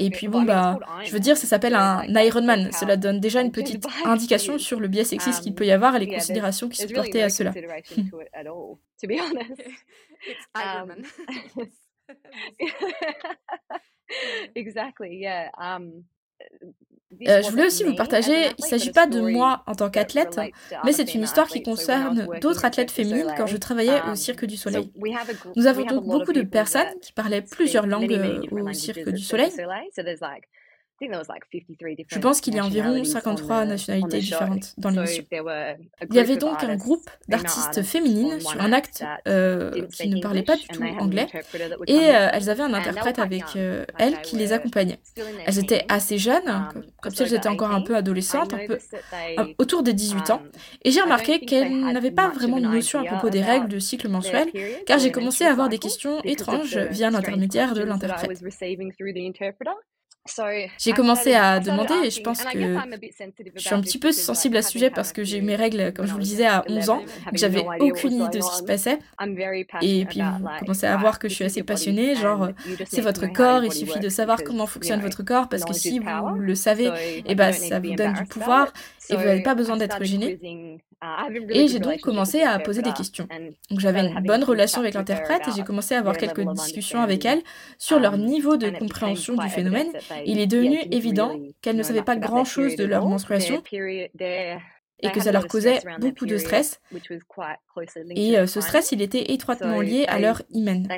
Et 0.00 0.10
puis 0.10 0.28
bon, 0.28 0.42
bah, 0.42 0.78
je 1.04 1.12
veux 1.12 1.20
dire, 1.20 1.36
ça 1.36 1.46
s'appelle 1.46 1.74
un 1.74 2.02
Ironman. 2.08 2.72
Cela 2.72 2.96
donne 2.96 3.20
déjà 3.20 3.40
une 3.40 3.52
petite 3.52 3.86
indication 4.04 4.58
sur 4.58 4.80
le 4.80 4.88
biais 4.88 5.04
sexiste 5.04 5.42
qu'il 5.42 5.52
um, 5.52 5.56
peut 5.56 5.66
y 5.66 5.70
avoir 5.70 5.94
et 5.96 6.00
les 6.00 6.08
considérations 6.08 6.68
qui 6.68 6.78
se 6.78 6.92
portaient 6.92 7.22
à 7.22 7.28
cela. 7.28 7.52
Ironman. 10.54 11.04
exactly, 14.54 15.16
yeah. 15.16 15.50
Um, 15.58 16.04
euh, 17.26 17.40
je 17.42 17.50
voulais 17.50 17.66
aussi 17.66 17.84
vous 17.84 17.94
partager, 17.94 18.48
il 18.58 18.62
ne 18.62 18.68
s'agit 18.68 18.90
pas 18.90 19.06
de 19.06 19.20
moi 19.20 19.62
en 19.66 19.74
tant 19.74 19.88
qu'athlète, 19.88 20.38
mais 20.84 20.92
c'est 20.92 21.14
une 21.14 21.22
histoire 21.22 21.46
qui 21.46 21.62
concerne 21.62 22.26
d'autres 22.40 22.64
athlètes 22.64 22.90
féminines 22.90 23.32
quand 23.36 23.46
je 23.46 23.56
travaillais 23.56 24.02
au 24.02 24.10
um, 24.10 24.16
Cirque 24.16 24.44
du 24.44 24.56
Soleil. 24.56 24.92
Nous 25.54 25.66
avons 25.66 25.84
donc 25.84 26.04
beaucoup 26.04 26.32
de 26.32 26.42
personnes 26.42 26.88
qui 27.00 27.12
parlaient 27.12 27.42
plusieurs 27.42 27.86
langues 27.86 28.12
euh, 28.12 28.40
au 28.50 28.72
Cirque 28.72 29.08
du 29.08 29.22
Soleil. 29.22 29.52
Je 31.00 32.18
pense 32.18 32.40
qu'il 32.40 32.54
y 32.54 32.58
a 32.58 32.64
environ 32.64 33.04
53 33.04 33.66
nationalités 33.66 34.18
différentes 34.18 34.74
dans 34.78 34.90
l'émission. 34.90 35.24
Il 36.10 36.16
y 36.16 36.18
avait 36.18 36.36
donc 36.36 36.62
un 36.64 36.76
groupe 36.76 37.08
d'artistes 37.28 37.82
féminines 37.82 38.40
sur 38.40 38.60
un 38.60 38.72
acte 38.72 39.04
euh, 39.28 39.86
qui 39.88 40.08
ne 40.08 40.20
parlait 40.20 40.42
pas 40.42 40.56
du 40.56 40.66
tout 40.68 40.82
anglais 40.98 41.26
et 41.86 41.98
euh, 41.98 42.28
elles 42.32 42.48
avaient 42.48 42.62
un 42.62 42.74
interprète 42.74 43.18
avec 43.18 43.44
euh, 43.56 43.84
elles 43.98 44.20
qui 44.22 44.36
les 44.36 44.52
accompagnait. 44.52 44.98
Elles 45.46 45.58
étaient 45.58 45.84
assez 45.88 46.18
jeunes, 46.18 46.48
um, 46.48 46.82
comme 47.02 47.14
si 47.14 47.22
elles 47.22 47.34
étaient 47.34 47.48
encore 47.48 47.70
un 47.72 47.82
peu 47.82 47.96
adolescentes, 47.96 48.54
un 48.54 48.66
peu 48.66 48.78
autour 49.58 49.82
des 49.82 49.92
18 49.92 50.30
ans, 50.30 50.40
um, 50.42 50.50
et 50.84 50.90
j'ai 50.90 51.00
remarqué 51.00 51.40
qu'elles 51.40 51.78
n'avaient 51.78 52.10
pas 52.10 52.28
vraiment 52.28 52.58
de 52.58 52.66
notion 52.66 53.00
à 53.00 53.04
propos 53.04 53.30
des 53.30 53.42
règles 53.42 53.68
de 53.68 53.78
cycle 53.78 54.08
mensuel, 54.08 54.48
car 54.86 54.98
j'ai 54.98 55.12
commencé 55.12 55.44
à 55.44 55.50
avoir 55.50 55.68
des 55.68 55.78
questions 55.78 56.20
étranges 56.22 56.78
via 56.90 57.10
l'intermédiaire 57.10 57.74
de 57.74 57.82
l'interprète. 57.82 58.42
J'ai 60.78 60.92
commencé 60.92 61.34
à 61.34 61.60
demander 61.60 61.94
et 62.04 62.10
je 62.10 62.20
pense 62.20 62.42
que 62.44 62.58
je 62.58 63.60
suis 63.60 63.74
un 63.74 63.80
petit 63.80 63.98
peu 63.98 64.12
sensible 64.12 64.56
à 64.56 64.62
ce 64.62 64.72
sujet 64.72 64.90
parce 64.90 65.12
que 65.12 65.24
j'ai 65.24 65.38
eu 65.38 65.42
mes 65.42 65.56
règles, 65.56 65.92
comme 65.92 66.06
je 66.06 66.12
vous 66.12 66.18
le 66.18 66.24
disais, 66.24 66.46
à 66.46 66.64
11 66.68 66.90
ans. 66.90 67.02
J'avais 67.32 67.64
aucune 67.80 68.12
idée 68.12 68.38
de 68.38 68.42
ce 68.42 68.50
qui 68.50 68.56
se 68.56 68.64
passait. 68.64 68.98
Et 69.82 70.04
puis 70.06 70.20
vous 70.20 70.48
commencez 70.60 70.86
à 70.86 70.96
voir 70.96 71.18
que 71.18 71.28
je 71.28 71.34
suis 71.34 71.44
assez 71.44 71.62
passionnée, 71.62 72.14
genre 72.16 72.48
c'est 72.86 73.00
votre 73.00 73.26
corps, 73.26 73.64
il 73.64 73.72
suffit 73.72 74.00
de 74.00 74.08
savoir 74.08 74.42
comment 74.44 74.66
fonctionne 74.66 75.00
votre 75.00 75.22
corps 75.22 75.48
parce 75.48 75.64
que 75.64 75.72
si 75.72 75.98
vous 75.98 76.34
le 76.38 76.54
savez, 76.54 76.86
et 76.86 77.22
eh 77.26 77.34
ben, 77.34 77.52
ça 77.52 77.80
vous 77.80 77.94
donne 77.94 78.14
du 78.14 78.24
pouvoir 78.24 78.72
et 79.08 79.16
vous 79.16 79.24
n'avez 79.24 79.42
pas 79.42 79.54
besoin 79.54 79.76
d'être 79.76 80.02
gêné. 80.04 80.38
Et 81.50 81.68
j'ai 81.68 81.78
donc 81.78 82.00
commencé 82.00 82.42
à 82.42 82.58
poser 82.58 82.82
des 82.82 82.92
questions. 82.92 83.28
Donc 83.70 83.80
j'avais 83.80 84.00
une 84.00 84.20
bonne 84.20 84.44
relation 84.44 84.80
avec 84.80 84.94
l'interprète 84.94 85.42
et 85.48 85.50
j'ai 85.56 85.62
commencé 85.62 85.94
à 85.94 85.98
avoir 85.98 86.16
quelques 86.16 86.46
discussions 86.52 87.00
avec 87.00 87.24
elle 87.24 87.42
sur 87.78 87.98
leur 87.98 88.16
niveau 88.16 88.56
de 88.56 88.70
compréhension 88.70 89.34
du 89.34 89.48
phénomène. 89.48 89.88
Il 90.24 90.38
est 90.38 90.46
devenu 90.46 90.78
évident 90.90 91.36
qu'elles 91.62 91.76
ne 91.76 91.82
savaient 91.82 92.02
pas 92.02 92.16
grand-chose 92.16 92.76
de 92.76 92.84
leur 92.84 93.06
menstruation 93.06 93.62
et 95.00 95.10
que 95.10 95.20
ça 95.20 95.32
leur 95.32 95.46
causait 95.46 95.80
beaucoup 95.98 96.26
de 96.26 96.38
stress. 96.38 96.80
Et 98.14 98.38
euh, 98.38 98.46
ce 98.46 98.60
stress, 98.60 98.92
il 98.92 99.02
était 99.02 99.32
étroitement 99.32 99.80
lié 99.80 100.06
à 100.08 100.18
leur 100.18 100.42
hymen. 100.50 100.88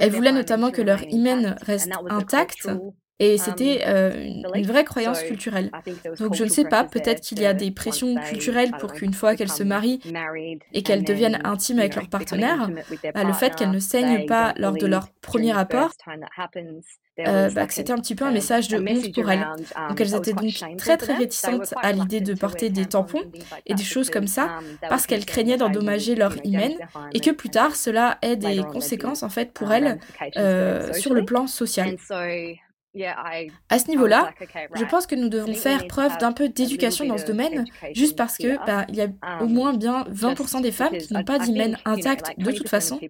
Elles 0.00 0.12
voulaient 0.12 0.32
notamment 0.32 0.70
que 0.70 0.82
leur 0.82 1.02
hymen 1.02 1.56
reste 1.62 1.90
intact 2.10 2.68
et 3.20 3.38
c'était 3.38 3.82
euh, 3.86 4.12
une, 4.54 4.66
vraie 4.66 4.84
croyance 4.84 5.22
culturelle. 5.22 5.70
Donc 6.18 6.34
je 6.34 6.44
ne 6.44 6.48
sais 6.48 6.64
pas, 6.64 6.82
peut-être 6.82 7.20
qu'il 7.20 7.40
y 7.40 7.46
a 7.46 7.54
des 7.54 7.70
pressions 7.70 8.16
culturelles 8.16 8.72
pour 8.80 8.92
qu'une 8.92 9.14
fois 9.14 9.36
qu'elles 9.36 9.52
se 9.52 9.62
marient 9.62 10.00
et 10.72 10.82
qu'elles 10.82 11.04
deviennent 11.04 11.40
intimes 11.44 11.78
avec 11.78 11.94
leur 11.94 12.08
partenaire, 12.08 12.68
bah, 13.14 13.24
le 13.24 13.32
fait 13.32 13.54
qu'elles 13.54 13.70
ne 13.70 13.78
saignent 13.78 14.26
pas 14.26 14.52
lors 14.56 14.72
de 14.72 14.86
leur 14.86 15.10
premier 15.20 15.52
rapport, 15.52 15.92
euh, 17.20 17.48
bah, 17.50 17.66
c'était 17.68 17.92
un 17.92 17.98
petit 17.98 18.16
peu 18.16 18.24
un 18.24 18.32
message 18.32 18.66
de 18.66 18.78
honte 18.78 19.14
pour 19.14 19.30
elles. 19.30 19.46
Donc 19.88 20.00
elles 20.00 20.16
étaient 20.16 20.32
donc 20.32 20.52
très 20.76 20.96
très 20.96 21.14
réticentes 21.14 21.72
à 21.80 21.92
l'idée 21.92 22.20
de 22.20 22.34
porter 22.34 22.70
des 22.70 22.86
tampons 22.86 23.22
et 23.66 23.74
des 23.74 23.84
choses 23.84 24.10
comme 24.10 24.26
ça 24.26 24.58
parce 24.88 25.06
qu'elles 25.06 25.24
craignaient 25.24 25.56
d'endommager 25.56 26.16
leur 26.16 26.34
hymen 26.44 26.72
et 27.12 27.20
que 27.20 27.30
plus 27.30 27.50
tard 27.50 27.76
cela 27.76 28.18
ait 28.22 28.36
des 28.36 28.62
conséquences 28.72 29.22
en 29.22 29.28
fait 29.28 29.52
pour 29.52 29.72
elles 29.72 30.00
euh, 30.36 30.92
sur 30.92 31.14
le 31.14 31.24
plan 31.24 31.46
social. 31.46 31.96
À 33.68 33.78
ce 33.78 33.88
niveau-là, 33.88 34.32
je 34.74 34.84
pense 34.84 35.06
que 35.06 35.14
nous 35.14 35.28
devons 35.28 35.54
faire 35.54 35.86
preuve 35.86 36.16
d'un 36.18 36.32
peu 36.32 36.48
d'éducation 36.48 37.04
dans 37.06 37.18
ce 37.18 37.26
domaine, 37.26 37.64
juste 37.92 38.16
parce 38.16 38.38
que 38.38 38.56
bah, 38.66 38.86
il 38.88 38.96
y 38.96 39.02
a 39.02 39.08
au 39.40 39.44
um, 39.44 39.52
moins 39.52 39.72
bien 39.74 40.04
20% 40.04 40.62
des 40.62 40.72
femmes 40.72 40.96
qui 40.96 41.12
n'ont 41.12 41.24
pas 41.24 41.38
d'hymen 41.38 41.76
intact 41.84 42.38
de 42.38 42.52
toute 42.52 42.68
façon. 42.68 43.00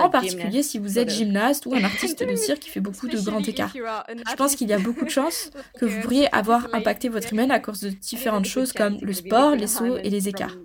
En 0.00 0.10
particulier 0.10 0.62
si 0.62 0.78
vous 0.78 0.98
êtes 0.98 1.10
gymnaste 1.10 1.66
ou 1.66 1.74
un 1.74 1.84
artiste 1.84 2.22
de 2.22 2.36
cirque 2.36 2.60
qui 2.60 2.70
fait 2.70 2.80
beaucoup 2.80 3.08
de 3.08 3.18
grands 3.20 3.42
écarts. 3.42 3.72
Je 3.74 4.36
pense 4.36 4.56
qu'il 4.56 4.68
y 4.68 4.72
a 4.72 4.78
beaucoup 4.78 5.04
de 5.04 5.10
chances 5.10 5.50
que 5.78 5.86
vous 5.86 6.00
pourriez 6.00 6.32
avoir 6.34 6.68
impacté 6.72 7.08
votre 7.08 7.32
hymen 7.32 7.50
à 7.50 7.60
cause 7.60 7.80
de 7.80 7.88
différentes 7.90 8.46
choses 8.46 8.72
comme 8.72 8.98
le 9.00 9.12
sport, 9.12 9.54
les 9.54 9.66
sauts 9.66 9.96
et 9.96 10.10
les 10.10 10.28
écarts. 10.28 10.56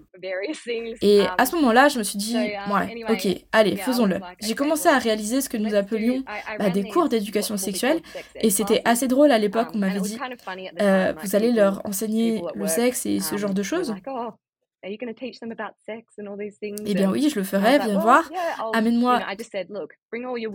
Et 1.01 1.21
à 1.37 1.45
ce 1.45 1.55
moment-là, 1.55 1.89
je 1.89 1.99
me 1.99 2.03
suis 2.03 2.17
dit, 2.17 2.35
ouais, 2.37 3.05
ok, 3.09 3.27
allez, 3.51 3.75
faisons-le. 3.77 4.19
J'ai 4.41 4.55
commencé 4.55 4.87
à 4.89 4.97
réaliser 4.97 5.41
ce 5.41 5.49
que 5.49 5.57
nous 5.57 5.75
appelions 5.75 6.23
bah, 6.59 6.69
des 6.69 6.83
cours 6.83 7.09
d'éducation 7.09 7.57
sexuelle, 7.57 8.01
et 8.35 8.49
c'était 8.49 8.81
assez 8.85 9.07
drôle 9.07 9.31
à 9.31 9.37
l'époque, 9.37 9.69
on 9.73 9.77
m'avait 9.77 9.99
dit, 9.99 10.17
euh, 10.81 11.13
vous 11.23 11.35
allez 11.35 11.51
leur 11.51 11.81
enseigner 11.85 12.41
le 12.55 12.67
sexe 12.67 13.05
et 13.05 13.19
ce 13.19 13.37
genre 13.37 13.53
de 13.53 13.63
choses. 13.63 13.93
Eh 16.85 16.93
bien 16.93 17.11
oui, 17.11 17.29
je 17.29 17.35
le 17.35 17.43
ferai, 17.43 17.79
viens 17.79 17.99
voir. 17.99 18.29
Amène-moi, 18.73 19.19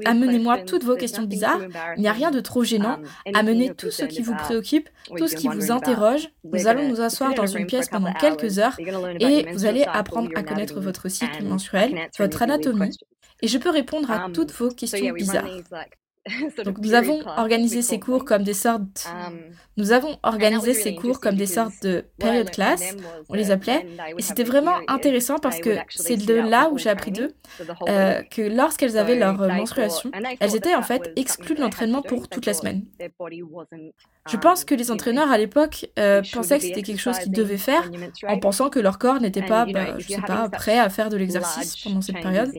amenez-moi 0.04 0.58
toutes 0.60 0.84
vos 0.84 0.96
questions 0.96 1.24
bizarres. 1.24 1.60
Il 1.96 2.02
n'y 2.02 2.08
a 2.08 2.12
rien 2.12 2.30
de 2.30 2.40
trop 2.40 2.64
gênant. 2.64 2.98
Um, 3.26 3.34
Amenez 3.34 3.74
tout 3.74 3.90
ce 3.90 4.04
qui 4.04 4.22
vous 4.22 4.34
préoccupe, 4.34 4.88
tout 5.16 5.28
ce 5.28 5.36
qui 5.36 5.48
vous 5.48 5.70
interroge. 5.70 6.28
Nous 6.44 6.66
allons 6.66 6.88
nous 6.88 7.00
asseoir 7.00 7.34
dans 7.34 7.46
une 7.46 7.66
pièce 7.66 7.88
pendant 7.88 8.12
quelques 8.12 8.58
heures 8.58 8.78
et 9.20 9.46
vous 9.52 9.66
allez 9.66 9.84
apprendre 9.84 10.30
à 10.34 10.42
connaître 10.42 10.80
votre 10.80 11.08
cycle 11.08 11.44
menstruel, 11.44 12.08
votre 12.18 12.42
anatomie. 12.42 12.96
Et 13.42 13.48
je 13.48 13.58
peux 13.58 13.70
répondre 13.70 14.10
à 14.10 14.26
um, 14.26 14.32
toutes 14.32 14.52
vos 14.52 14.68
questions 14.68 15.12
bizarres. 15.12 15.48
Donc 16.64 16.78
nous 16.78 16.94
avons 16.94 17.20
organisé 17.26 17.82
ces 17.82 17.98
cours 17.98 18.24
comme 18.24 18.44
des 18.44 18.54
sortes 18.54 19.08
um, 19.12 19.38
nous 19.76 19.92
avons 19.92 20.18
organisé 20.22 20.74
ces 20.74 20.94
cours 20.94 21.18
comme 21.18 21.34
des 21.34 21.46
sortes 21.46 21.82
de 21.82 22.04
période 22.18 22.50
class, 22.50 22.94
on 23.30 23.34
les 23.34 23.50
appelait, 23.50 23.86
et 24.18 24.22
c'était 24.22 24.44
vraiment 24.44 24.76
intéressant 24.86 25.38
parce 25.38 25.60
que 25.60 25.76
c'est 25.88 26.18
de 26.18 26.34
là 26.34 26.68
où 26.70 26.78
j'ai 26.78 26.90
appris 26.90 27.10
d'eux 27.10 27.32
euh, 27.88 28.22
que 28.22 28.42
lorsqu'elles 28.42 28.98
avaient 28.98 29.18
leur 29.18 29.40
euh, 29.40 29.48
menstruation, 29.48 30.10
elles 30.40 30.56
étaient 30.56 30.74
en 30.74 30.82
fait 30.82 31.12
exclues 31.16 31.54
de 31.54 31.60
l'entraînement 31.60 32.02
pour 32.02 32.28
toute 32.28 32.44
la 32.44 32.52
semaine. 32.52 32.84
Je 34.28 34.36
pense 34.36 34.60
um, 34.60 34.66
que 34.66 34.74
les 34.74 34.90
entraîneurs 34.90 35.30
à 35.30 35.38
l'époque 35.38 35.86
euh, 35.98 36.22
pensaient 36.32 36.58
que 36.58 36.64
c'était 36.64 36.82
quelque 36.82 37.00
chose 37.00 37.18
qu'ils 37.18 37.32
devaient 37.32 37.56
faire 37.56 37.90
en 38.28 38.38
pensant 38.38 38.68
que 38.68 38.78
leur 38.78 38.98
corps 38.98 39.20
n'était 39.20 39.42
pas, 39.42 39.64
bah, 39.64 39.98
je 39.98 40.06
sais 40.06 40.20
pas, 40.20 40.50
prêt 40.50 40.78
à 40.78 40.90
faire 40.90 41.08
de 41.08 41.16
l'exercice 41.16 41.82
pendant 41.82 42.02
cette 42.02 42.20
période. 42.20 42.52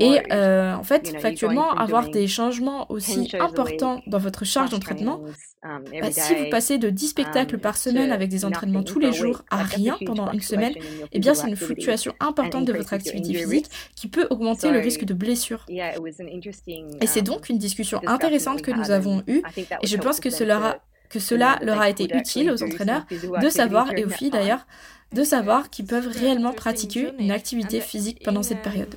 Et 0.00 0.20
euh, 0.32 0.74
en 0.74 0.82
fait, 0.82 1.18
factuellement, 1.20 1.70
avoir 1.70 2.10
des 2.10 2.26
changements 2.26 2.90
aussi 2.90 3.30
importants 3.40 4.02
dans 4.06 4.18
votre 4.18 4.44
charge 4.44 4.70
d'entraînement, 4.70 5.22
um, 5.62 5.82
bah, 6.00 6.10
si 6.10 6.34
vous 6.34 6.50
passez 6.50 6.78
de 6.78 6.90
10 6.90 7.08
spectacles 7.08 7.54
um, 7.54 7.60
par 7.60 7.76
semaine 7.76 8.12
avec 8.12 8.28
des 8.28 8.44
entraînements 8.44 8.82
tous 8.82 8.98
les 8.98 9.12
jours 9.12 9.42
à 9.50 9.62
rien 9.62 9.96
pendant 10.04 10.30
une 10.32 10.42
semaine, 10.42 10.74
eh 11.12 11.18
bien 11.18 11.34
c'est 11.34 11.48
une 11.48 11.56
fluctuation 11.56 12.14
importante 12.20 12.66
de 12.66 12.72
votre 12.72 12.92
activité 12.92 13.32
physique 13.34 13.66
qui 13.96 14.08
peut 14.08 14.26
augmenter 14.30 14.70
le 14.70 14.78
risque 14.78 15.04
de 15.04 15.14
blessure. 15.14 15.64
Et 15.68 17.06
c'est 17.06 17.22
donc 17.22 17.38
um, 17.38 17.46
une 17.50 17.58
discussion 17.58 18.00
intéressante 18.06 18.62
que 18.62 18.70
nous 18.70 18.90
avons 18.90 19.22
eue 19.26 19.42
et 19.82 19.86
je 19.86 19.96
pense 19.96 20.20
que 20.20 20.30
cela, 20.30 20.80
que 21.08 21.18
cela 21.18 21.58
leur 21.62 21.80
a 21.80 21.88
été 21.88 22.14
utile 22.14 22.50
aux 22.50 22.62
entraîneurs 22.62 23.06
de 23.10 23.48
savoir, 23.48 23.96
et 23.96 24.04
aux 24.04 24.10
filles 24.10 24.30
d'ailleurs, 24.30 24.66
de 25.14 25.24
savoir 25.24 25.70
qu'ils 25.70 25.86
peuvent 25.86 26.08
réellement 26.08 26.52
pratiquer 26.52 27.08
une 27.18 27.30
activité 27.30 27.80
physique 27.80 28.22
pendant 28.22 28.42
cette 28.42 28.60
période. 28.60 28.94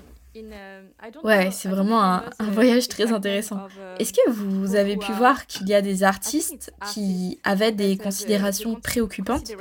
Ouais, 1.24 1.52
c'est 1.52 1.68
vraiment 1.68 2.02
un, 2.04 2.24
voyage 2.52 2.88
très 2.88 3.12
intéressant. 3.12 3.68
Est-ce 4.00 4.14
que 4.14 4.30
vous 4.30 4.76
avez 4.76 4.96
pu 4.96 5.12
voir 5.12 5.46
qu'il 5.46 5.68
y 5.68 5.74
a 5.74 5.82
des 5.82 6.04
artistes 6.04 6.74
qui 6.94 7.40
avaient 7.44 7.72
des 7.72 7.98
considérations 7.98 8.76
préoccupantes 8.76 9.52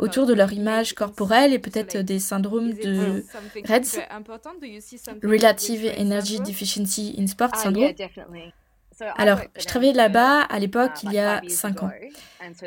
autour 0.00 0.26
de 0.26 0.34
leur 0.34 0.52
image 0.52 0.94
corporelle 0.94 1.52
et 1.52 1.58
peut-être 1.58 1.98
des 1.98 2.18
syndromes 2.18 2.72
de 2.72 3.24
REDS, 3.66 4.00
Relative 5.22 5.92
Energy 5.98 6.40
Deficiency 6.40 7.14
in 7.18 7.26
Sport 7.26 7.56
Syndrome? 7.56 7.92
alors, 9.16 9.40
je 9.58 9.64
travaillais 9.64 9.92
là-bas 9.92 10.42
à 10.42 10.58
l'époque 10.58 11.02
il 11.02 11.12
y 11.12 11.18
a 11.18 11.42
5 11.48 11.82
ans. 11.82 11.90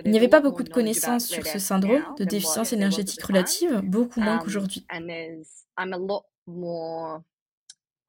Il 0.03 0.11
n'y 0.11 0.17
avait 0.17 0.27
pas 0.27 0.41
beaucoup 0.41 0.63
de 0.63 0.69
connaissances 0.69 1.25
sur 1.25 1.45
ce 1.45 1.59
syndrome 1.59 2.03
de 2.17 2.25
déficience 2.25 2.73
énergétique 2.73 3.23
relative, 3.23 3.81
beaucoup 3.83 4.19
moins 4.19 4.37
qu'aujourd'hui. 4.37 4.85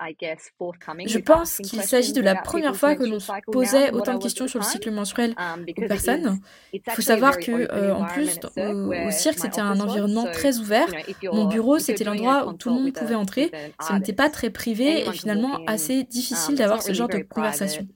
Je 0.01 1.19
pense 1.19 1.57
qu'il 1.57 1.83
s'agit 1.83 2.13
de 2.13 2.21
la 2.21 2.37
première 2.37 2.77
fois 2.77 2.95
que 2.95 3.05
l'on 3.05 3.19
posait 3.51 3.91
autant 3.91 4.15
de 4.15 4.23
questions 4.23 4.47
sur 4.47 4.61
le 4.61 4.65
cycle 4.65 4.91
menstruel 4.91 5.35
um, 5.37 5.65
aux 5.77 5.89
personnes. 5.89 6.41
Il 6.73 6.81
faut 6.91 7.03
savoir 7.03 7.39
que, 7.39 7.51
euh, 7.73 7.95
en 7.95 8.05
plus, 8.05 8.39
au, 8.57 9.11
cirque, 9.11 9.39
c'était 9.39 9.61
un 9.61 9.81
environnement 9.81 10.27
très 10.33 10.59
ouvert. 10.59 10.87
Mon 11.33 11.47
bureau, 11.47 11.79
c'était 11.79 12.05
l'endroit 12.05 12.47
où 12.47 12.53
tout 12.53 12.69
le 12.69 12.77
monde 12.77 12.93
pouvait 12.93 13.15
entrer. 13.15 13.51
Ce 13.87 13.93
n'était 13.93 14.13
pas 14.13 14.31
très 14.31 14.51
privé 14.51 15.07
et 15.07 15.13
finalement 15.13 15.61
assez 15.67 16.05
difficile 16.05 16.55
um, 16.55 16.59
d'avoir 16.59 16.83
ce 16.83 16.93
genre 16.93 17.09
de 17.09 17.19
conversation. 17.19 17.87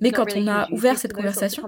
Mais 0.00 0.12
quand 0.12 0.26
on 0.36 0.46
a 0.48 0.68
ouvert 0.70 0.98
cette 0.98 1.12
conversation, 1.12 1.62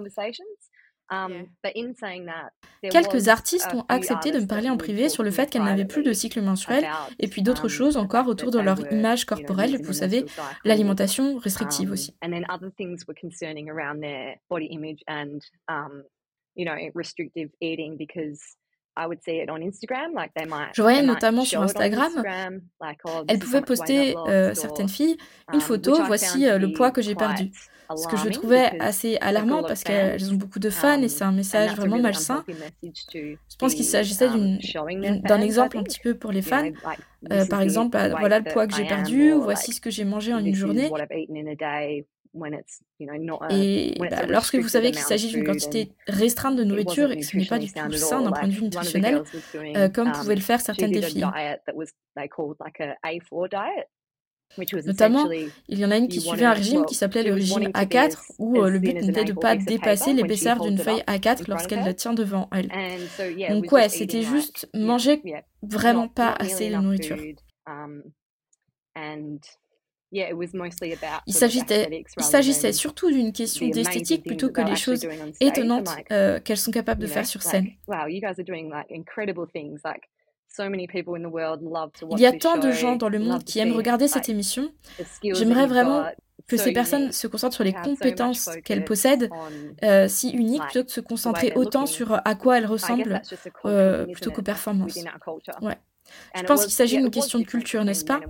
Quelques 2.82 3.28
artistes 3.28 3.68
ont 3.74 3.84
accepté 3.88 4.30
de 4.30 4.38
me 4.38 4.46
parler 4.46 4.70
en 4.70 4.76
privé 4.76 5.08
sur 5.08 5.22
le 5.22 5.30
fait 5.30 5.50
qu'elles 5.50 5.64
n'avaient 5.64 5.84
plus 5.84 6.02
de 6.02 6.12
cycle 6.12 6.40
mensuel 6.40 6.86
et 7.18 7.28
puis 7.28 7.42
d'autres 7.42 7.64
um, 7.64 7.68
choses 7.68 7.96
encore 7.96 8.28
autour 8.28 8.50
de 8.50 8.60
leur 8.60 8.90
image 8.92 9.24
corporelle, 9.24 9.82
vous 9.82 9.92
savez, 9.92 10.24
l'alimentation 10.64 11.38
restrictive 11.38 11.88
um, 11.88 11.94
aussi. 11.94 12.14
Je 20.74 20.82
voyais 20.82 21.02
notamment 21.02 21.44
sur 21.44 21.62
Instagram, 21.62 22.24
elles 23.28 23.38
pouvaient 23.38 23.62
poster, 23.62 24.16
euh, 24.16 24.54
certaines 24.54 24.88
filles, 24.88 25.16
une 25.52 25.60
photo, 25.60 26.02
voici 26.04 26.46
euh, 26.46 26.58
le 26.58 26.72
poids 26.72 26.90
que 26.90 27.02
j'ai 27.02 27.14
perdu 27.14 27.50
ce 27.96 28.06
que 28.08 28.16
je 28.16 28.28
trouvais 28.28 28.78
assez 28.80 29.16
alarmant 29.20 29.62
parce 29.62 29.84
qu'elles 29.84 30.30
ont 30.32 30.36
beaucoup 30.36 30.58
de 30.58 30.70
fans 30.70 31.00
et 31.02 31.08
c'est 31.08 31.24
un 31.24 31.32
message 31.32 31.74
vraiment 31.76 31.98
malsain. 31.98 32.44
Je 32.82 33.56
pense 33.58 33.74
qu'il 33.74 33.84
s'agissait 33.84 34.28
d'un 34.28 35.40
exemple 35.40 35.78
un 35.78 35.82
petit 35.82 36.00
peu 36.00 36.14
pour 36.14 36.32
les 36.32 36.42
fans. 36.42 36.70
Euh, 37.30 37.46
par 37.46 37.60
exemple, 37.60 37.90
bah, 37.90 38.08
voilà 38.18 38.38
le 38.38 38.50
poids 38.50 38.66
que 38.66 38.74
j'ai 38.74 38.86
perdu, 38.86 39.32
ou 39.32 39.42
voici 39.42 39.72
ce 39.72 39.80
que 39.80 39.90
j'ai 39.90 40.04
mangé 40.04 40.32
en 40.32 40.44
une 40.44 40.54
journée. 40.54 40.90
Et 43.50 43.94
bah, 43.98 44.26
lorsque 44.28 44.54
vous 44.54 44.68
savez 44.68 44.92
qu'il 44.92 45.00
s'agit 45.00 45.28
d'une 45.28 45.44
quantité 45.44 45.92
restreinte 46.06 46.56
de 46.56 46.64
nourriture 46.64 47.10
et 47.10 47.16
que 47.16 47.24
ce 47.24 47.36
n'est 47.36 47.44
pas 47.46 47.58
du 47.58 47.72
tout 47.72 47.92
sain 47.92 48.22
d'un 48.22 48.30
point 48.30 48.46
de 48.46 48.52
vue 48.52 48.62
nutritionnel, 48.62 49.22
euh, 49.56 49.88
comme 49.88 50.12
pouvaient 50.12 50.36
le 50.36 50.40
faire 50.40 50.60
certaines 50.60 50.92
des 50.92 51.02
filles. 51.02 51.26
Notamment, 54.58 55.28
il 55.68 55.78
y 55.78 55.84
en 55.84 55.90
a 55.90 55.96
une 55.96 56.08
qui 56.08 56.20
suivait 56.20 56.44
un 56.44 56.52
régime 56.52 56.84
qui 56.84 56.94
s'appelait 56.94 57.22
le 57.22 57.34
régime 57.34 57.68
A4, 57.68 58.16
où 58.38 58.60
euh, 58.60 58.68
le 58.68 58.78
but 58.78 58.94
n'était 58.94 59.24
de 59.24 59.32
ne 59.32 59.38
pas 59.38 59.56
dépasser 59.56 60.12
l'épaisseur 60.12 60.60
d'une 60.60 60.78
feuille 60.78 61.02
A4 61.06 61.48
lorsqu'elle 61.48 61.84
la 61.84 61.94
tient 61.94 62.14
devant 62.14 62.48
elle. 62.52 62.70
Donc 63.48 63.70
ouais, 63.72 63.88
c'était 63.88 64.22
juste 64.22 64.68
manger 64.74 65.22
vraiment 65.62 66.08
pas 66.08 66.34
assez 66.38 66.70
de 66.70 66.76
nourriture. 66.76 67.16
Um, 67.66 68.02
il 70.12 70.24
s'agissait 72.24 72.72
surtout 72.72 73.10
d'une 73.10 73.32
question 73.32 73.68
d'esthétique 73.68 74.24
plutôt 74.24 74.50
que 74.50 74.60
les 74.62 74.76
choses 74.76 75.06
étonnantes 75.40 75.88
euh, 76.10 76.40
qu'elles 76.40 76.56
sont 76.56 76.72
capables 76.72 77.00
de 77.00 77.06
faire 77.06 77.26
sur 77.26 77.42
scène. 77.42 77.68
Il 80.58 82.18
y 82.18 82.26
a 82.26 82.32
tant 82.32 82.58
de 82.58 82.72
gens 82.72 82.96
dans 82.96 83.08
le 83.08 83.18
monde 83.18 83.44
qui 83.44 83.58
aiment 83.58 83.72
regarder 83.72 84.08
cette 84.08 84.28
émission. 84.28 84.70
J'aimerais 85.22 85.66
vraiment 85.66 86.04
que 86.48 86.56
ces 86.56 86.72
personnes 86.72 87.12
se 87.12 87.26
concentrent 87.26 87.54
sur 87.54 87.64
les 87.64 87.72
compétences 87.72 88.50
qu'elles 88.64 88.84
possèdent, 88.84 89.30
euh, 89.84 90.08
si 90.08 90.30
uniques, 90.30 90.62
plutôt 90.62 90.80
que 90.80 90.86
de 90.86 90.90
se 90.90 91.00
concentrer 91.00 91.52
autant 91.54 91.86
sur 91.86 92.20
à 92.24 92.34
quoi 92.34 92.58
elles 92.58 92.66
ressemblent, 92.66 93.22
euh, 93.66 94.06
plutôt 94.06 94.30
qu'aux 94.30 94.42
performances. 94.42 94.98
Ouais. 95.62 95.78
Je 96.34 96.42
pense 96.42 96.64
qu'il 96.64 96.72
s'agit 96.72 96.96
d'une 96.96 97.10
question 97.10 97.38
de 97.38 97.44
culture, 97.44 97.84
n'est-ce 97.84 98.04
pas? 98.04 98.20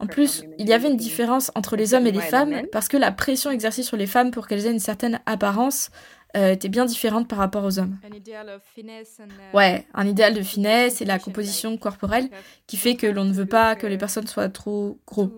En 0.00 0.06
plus, 0.06 0.44
il 0.58 0.68
y 0.68 0.72
avait 0.72 0.88
une 0.88 0.96
différence 0.96 1.50
entre 1.54 1.76
les 1.76 1.94
hommes 1.94 2.06
et 2.06 2.12
les 2.12 2.20
femmes 2.20 2.62
parce 2.72 2.88
que 2.88 2.96
la 2.96 3.12
pression 3.12 3.50
exercée 3.50 3.82
sur 3.82 3.96
les 3.96 4.06
femmes 4.06 4.30
pour 4.30 4.46
qu'elles 4.46 4.66
aient 4.66 4.72
une 4.72 4.78
certaine 4.78 5.20
apparence 5.26 5.90
euh, 6.36 6.52
était 6.52 6.68
bien 6.68 6.84
différente 6.84 7.28
par 7.28 7.38
rapport 7.38 7.64
aux 7.64 7.78
hommes. 7.78 7.98
Uh, 8.04 9.56
ouais, 9.56 9.86
un 9.94 10.06
idéal 10.06 10.34
de 10.34 10.42
finesse 10.42 11.00
et 11.00 11.04
la 11.04 11.18
composition 11.18 11.76
corporelle 11.76 12.28
qui 12.66 12.76
fait 12.76 12.96
que 12.96 13.06
l'on 13.06 13.24
ne 13.24 13.32
veut 13.32 13.46
pas 13.46 13.76
que 13.76 13.86
les 13.86 13.98
personnes 13.98 14.26
soient 14.26 14.48
trop 14.48 14.98
gros. 15.06 15.30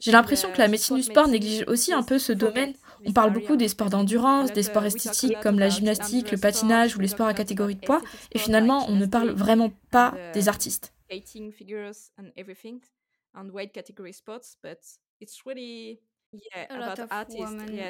J'ai 0.00 0.12
l'impression 0.12 0.52
que 0.52 0.58
la 0.58 0.68
médecine 0.68 0.96
du 0.96 1.02
sport 1.02 1.28
néglige 1.28 1.64
aussi 1.66 1.92
un 1.92 2.02
peu 2.02 2.18
ce 2.18 2.32
domaine. 2.32 2.74
On 3.04 3.12
parle 3.12 3.32
beaucoup 3.32 3.56
des 3.56 3.68
sports 3.68 3.90
d'endurance, 3.90 4.52
des 4.52 4.62
sports 4.62 4.84
esthétiques 4.84 5.40
comme 5.42 5.58
la 5.58 5.68
gymnastique, 5.68 6.30
le 6.30 6.38
patinage 6.38 6.96
ou 6.96 7.00
les 7.00 7.08
sports 7.08 7.26
à 7.26 7.34
catégorie 7.34 7.74
de 7.74 7.84
poids, 7.84 8.02
et 8.32 8.38
finalement 8.38 8.86
on 8.88 8.94
ne 8.94 9.06
parle 9.06 9.30
vraiment 9.30 9.72
pas 9.90 10.14
des 10.32 10.48
artistes. 10.48 10.92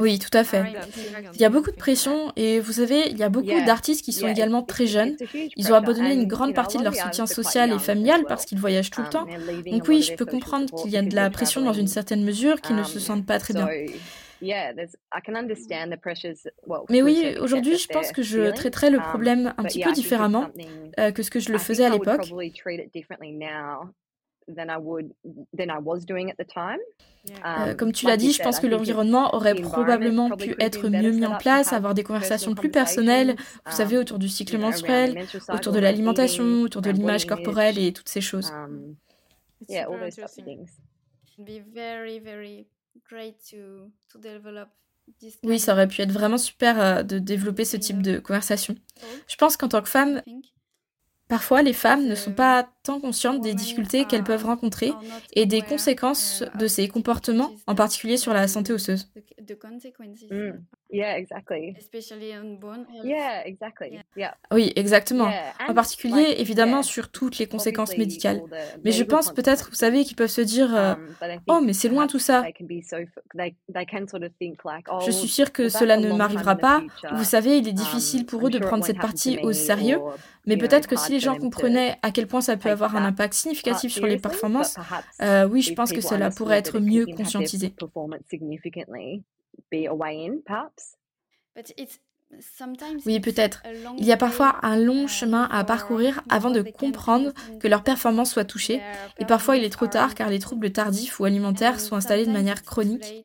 Oui, 0.01 0.19
tout 0.19 0.37
à 0.37 0.45
fait. 0.45 0.65
Il 1.35 1.41
y 1.41 1.45
a 1.45 1.51
beaucoup 1.51 1.71
de 1.71 1.77
pression 1.77 2.33
et 2.37 2.61
vous 2.61 2.73
savez, 2.73 3.09
il 3.11 3.19
y 3.19 3.23
a 3.23 3.29
beaucoup 3.29 3.65
d'artistes 3.67 4.05
qui 4.05 4.13
sont 4.13 4.29
également 4.29 4.63
très 4.63 4.87
jeunes. 4.87 5.17
Ils 5.57 5.73
ont 5.73 5.77
abandonné 5.77 6.15
une 6.15 6.27
grande 6.27 6.55
partie 6.55 6.79
de 6.79 6.85
leur 6.85 6.95
soutien 6.95 7.27
social 7.27 7.73
et 7.73 7.79
familial 7.79 8.25
parce 8.29 8.45
qu'ils 8.45 8.59
voyagent 8.59 8.91
tout 8.91 9.03
le 9.03 9.09
temps. 9.09 9.27
Donc 9.67 9.89
oui, 9.89 10.03
je 10.03 10.15
peux 10.15 10.27
comprendre 10.27 10.75
qu'il 10.83 10.91
y 10.91 10.97
a 10.97 11.03
de 11.03 11.15
la 11.15 11.31
pression 11.31 11.63
dans 11.63 11.73
une 11.73 11.89
certaine 11.89 12.25
mesure, 12.25 12.61
qu'ils 12.61 12.77
ne 12.77 12.85
se 12.85 12.99
sentent 12.99 13.27
pas 13.27 13.39
très 13.39 13.55
bien. 13.55 13.69
Mais 16.91 17.03
oui, 17.03 17.37
aujourd'hui, 17.41 17.79
je 17.79 17.89
pense 17.89 18.13
que 18.13 18.23
je 18.23 18.51
traiterai 18.51 18.91
le 18.91 18.99
problème 18.99 19.55
un 19.57 19.63
petit 19.65 19.81
peu 19.81 19.93
différemment 19.93 20.49
euh, 20.99 21.13
que 21.13 21.23
ce 21.23 21.31
que 21.31 21.41
je 21.41 21.53
le 21.53 21.59
faisais 21.59 21.85
à 21.85 21.91
l'époque. 21.91 22.31
Euh, 27.47 27.75
comme 27.75 27.93
tu 27.93 28.07
l'as 28.07 28.17
dit, 28.17 28.33
je 28.33 28.43
pense 28.43 28.61
que 28.61 28.67
l'environnement 28.67 29.35
aurait 29.35 29.55
probablement 29.55 30.37
pu 30.37 30.55
être 30.61 30.89
mieux 30.89 31.11
mis 31.11 31.27
en 31.27 31.39
place, 31.39 31.73
avoir 31.73 31.95
des 31.95 32.05
conversations 32.05 32.55
plus 32.55 32.71
personnelles, 32.71 33.37
vous 33.65 33.73
savez, 33.73 33.97
autour 33.97 34.19
du 34.19 34.29
cycle 34.29 34.59
menstruel, 34.59 35.25
autour 35.53 35.73
de 35.73 35.79
l'alimentation, 35.79 36.63
autour 36.63 36.83
de 36.83 36.91
l'image 36.91 37.27
corporelle 37.27 37.79
et 37.79 37.93
toutes 37.93 38.09
ces 38.09 38.21
choses. 38.21 38.53
Oui, 45.43 45.59
ça 45.59 45.73
aurait 45.73 45.89
pu 45.89 46.01
être 46.03 46.13
vraiment 46.13 46.39
super 46.39 46.81
euh, 46.81 47.03
de 47.03 47.19
développer 47.19 47.65
ce 47.65 47.77
type 47.77 48.01
de 48.03 48.19
conversation. 48.19 48.75
Je 49.29 49.37
pense 49.37 49.57
qu'en 49.57 49.69
tant 49.69 49.83
que 49.83 49.89
femme, 49.89 50.23
Parfois, 51.29 51.63
les 51.63 51.73
femmes 51.73 52.07
ne 52.07 52.15
sont 52.15 52.35
pas 52.35 52.69
tant 52.83 53.01
conscientes 53.01 53.41
des 53.41 53.55
difficultés 53.55 54.05
qu'elles 54.07 54.25
peuvent 54.25 54.45
rencontrer 54.45 54.99
et 55.33 55.47
des 55.47 55.63
conséquences 55.63 56.45
de 56.55 56.67
ces 56.67 56.89
comportements, 56.89 57.55
en 57.67 57.75
particulier 57.75 58.17
sur 58.17 58.33
la 58.35 58.47
santé 58.49 58.73
osseuse. 58.73 59.09
Oui, 64.53 64.73
exactement. 64.77 65.31
En 65.69 65.75
particulier, 65.75 66.37
évidemment, 66.39 66.83
sur 66.83 67.11
toutes 67.11 67.39
les 67.39 67.47
conséquences 67.47 67.97
médicales. 67.97 68.43
Mais 68.85 68.93
je 68.93 69.03
pense 69.03 69.33
peut-être, 69.33 69.71
vous 69.71 69.77
savez, 69.77 70.05
qu'ils 70.05 70.17
peuvent 70.17 70.29
se 70.29 70.41
dire 70.41 70.75
euh, 70.75 70.95
um, 70.95 71.41
Oh, 71.49 71.61
mais 71.65 71.73
c'est 71.73 71.89
loin 71.89 72.07
tout 72.07 72.19
ça. 72.19 72.45
Je 75.05 75.11
suis 75.11 75.29
sûre 75.29 75.53
que 75.53 75.69
cela 75.69 75.97
ne 75.97 76.13
m'arrivera 76.13 76.57
pas. 76.57 76.83
Vous 77.13 77.25
savez, 77.25 77.59
il 77.59 77.69
est 77.69 77.73
difficile 77.73 78.21
um, 78.21 78.27
pour 78.27 78.47
eux 78.47 78.51
de 78.51 78.59
prendre 78.59 78.85
cette 78.85 79.01
partie 79.01 79.39
au 79.43 79.53
sérieux. 79.53 79.99
Mais 80.47 80.57
peut-être 80.57 80.87
que 80.87 80.97
si 80.97 81.13
les 81.13 81.21
gens 81.21 81.37
comprenaient 81.37 81.97
à 82.03 82.11
quel 82.11 82.27
point 82.27 82.41
ça 82.41 82.57
peut 82.57 82.71
avoir 82.71 82.97
un 82.97 83.05
impact 83.05 83.35
significatif 83.35 83.93
sur 83.93 84.07
les 84.07 84.19
performances, 84.19 84.77
euh, 85.23 85.49
oui, 85.49 85.63
je 85.63 85.73
pense 85.73 85.93
que 85.93 86.01
cela 86.01 86.31
pourrait 86.31 86.59
être 86.59 86.79
mieux 86.79 87.07
conscientisé. 87.07 87.75
Oui, 93.07 93.21
peut-être. 93.21 93.63
Il 93.99 94.05
y 94.05 94.13
a 94.13 94.17
parfois 94.17 94.57
un 94.63 94.77
long 94.77 95.05
uh, 95.05 95.09
chemin 95.09 95.45
à 95.51 95.65
parcourir 95.65 96.23
avant 96.29 96.51
de 96.51 96.63
comprendre 96.63 97.33
que 97.61 97.69
leur 97.69 97.85
performance 97.85 98.33
soit 98.33 98.45
touchée, 98.45 98.81
et 99.19 99.25
parfois 99.25 99.57
il 99.57 99.65
est 99.65 99.71
trop 99.71 99.87
tard 99.87 100.15
car 100.15 100.31
les 100.31 100.39
troubles 100.39 100.73
tardifs 100.73 101.21
ou 101.21 101.25
alimentaires 101.25 101.81
sont 101.81 101.97
installés 101.97 102.27
de 102.27 102.33
manière 102.33 102.63
chronique. 102.63 103.25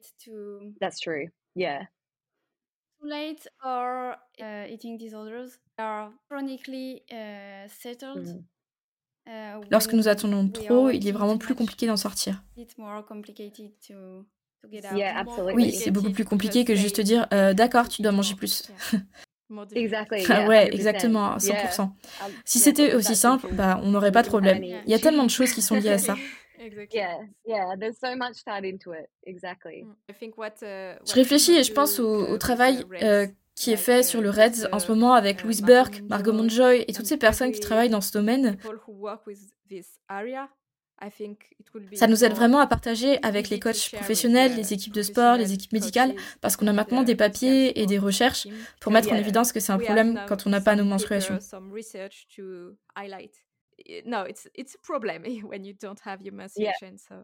Lorsque 9.71 9.93
nous 9.93 10.07
attendons 10.07 10.49
trop, 10.49 10.89
il 10.89 11.07
est 11.07 11.11
vraiment 11.11 11.37
plus 11.37 11.55
compliqué 11.55 11.87
d'en 11.87 11.97
sortir. 11.97 12.43
Oui, 15.53 15.71
c'est 15.71 15.91
beaucoup 15.91 16.11
plus 16.11 16.25
compliqué 16.25 16.65
que 16.65 16.75
juste 16.75 17.01
dire 17.01 17.27
euh, 17.33 17.53
d'accord, 17.53 17.89
tu 17.89 18.01
dois 18.01 18.11
manger 18.11 18.35
plus. 18.35 18.71
ouais, 20.47 20.73
exactement, 20.73 21.37
100%. 21.37 21.89
Si 22.45 22.59
c'était 22.59 22.93
aussi 22.93 23.15
simple, 23.15 23.47
bah, 23.53 23.79
on 23.83 23.89
n'aurait 23.89 24.11
pas 24.11 24.21
de 24.21 24.27
problème. 24.27 24.63
Il 24.63 24.91
y 24.91 24.93
a 24.93 24.99
tellement 24.99 25.23
de 25.23 25.31
choses 25.31 25.53
qui 25.53 25.61
sont 25.61 25.75
liées 25.75 25.89
à 25.89 25.97
ça. 25.97 26.15
Je 31.07 31.13
réfléchis 31.13 31.53
et 31.53 31.63
je 31.63 31.71
pense 31.71 31.99
au, 31.99 32.37
travail 32.37 32.83
euh, 33.01 33.27
qui 33.55 33.71
est 33.71 33.77
fait 33.77 34.03
sur 34.03 34.19
le 34.19 34.29
Reds 34.29 34.67
en 34.73 34.79
ce 34.79 34.91
moment 34.91 35.13
avec 35.13 35.43
Louis 35.43 35.61
Burke, 35.61 36.01
Margot 36.09 36.33
Monjoy 36.33 36.83
et 36.85 36.93
toutes 36.93 37.05
ces 37.05 37.17
personnes 37.17 37.53
qui 37.53 37.61
travaillent 37.61 37.89
dans 37.89 38.01
ce 38.01 38.11
domaine. 38.11 38.57
Ça 41.93 42.07
nous 42.07 42.23
aide 42.23 42.33
vraiment 42.33 42.59
à 42.59 42.67
partager 42.67 43.19
avec 43.23 43.49
les 43.49 43.59
coachs 43.59 43.91
professionnels, 43.93 44.55
les 44.55 44.73
équipes 44.73 44.93
de 44.93 45.01
sport, 45.01 45.37
les 45.37 45.53
équipes 45.53 45.73
médicales, 45.73 46.15
parce 46.41 46.57
qu'on 46.57 46.67
a 46.67 46.73
maintenant 46.73 47.03
des 47.03 47.15
papiers 47.15 47.79
et 47.79 47.85
des 47.85 47.99
recherches 47.99 48.47
pour 48.79 48.91
mettre 48.91 49.11
en 49.11 49.15
évidence 49.15 49.51
que 49.51 49.59
c'est 49.59 49.71
un 49.71 49.79
problème 49.79 50.19
quand 50.27 50.45
on 50.45 50.49
n'a 50.49 50.61
pas 50.61 50.75
nos 50.75 50.85
menstruations. 50.85 51.39
No, 54.05 54.25
it's 54.25 54.45
it's 54.53 54.75
a 54.75 54.77
problem 54.79 55.23
when 55.49 55.63
you 55.63 55.73
don't 55.73 55.99
have 56.05 56.21
your 56.21 56.33
menstruation. 56.33 56.97
So. 56.97 57.23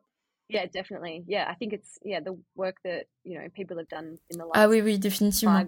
Ah 4.54 4.70
oui, 4.70 4.82
oui, 4.82 5.00
définitivement. 5.00 5.64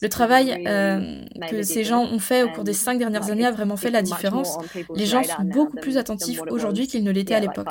Le 0.00 0.08
travail 0.08 0.66
euh, 0.66 1.24
que 1.50 1.62
ces 1.62 1.84
gens 1.84 2.04
ont 2.04 2.18
fait 2.18 2.42
au 2.42 2.48
cours 2.50 2.64
des 2.64 2.72
cinq 2.72 2.98
dernières 2.98 3.30
années 3.30 3.44
a 3.44 3.50
vraiment 3.50 3.76
fait 3.76 3.90
la 3.90 4.02
différence. 4.02 4.56
Les 4.94 5.06
gens 5.06 5.22
sont 5.22 5.42
beaucoup 5.44 5.76
plus 5.76 5.98
attentifs 5.98 6.40
aujourd'hui 6.50 6.86
qu'ils 6.86 7.04
ne 7.04 7.10
l'étaient 7.10 7.34
à 7.34 7.40
l'époque. 7.40 7.66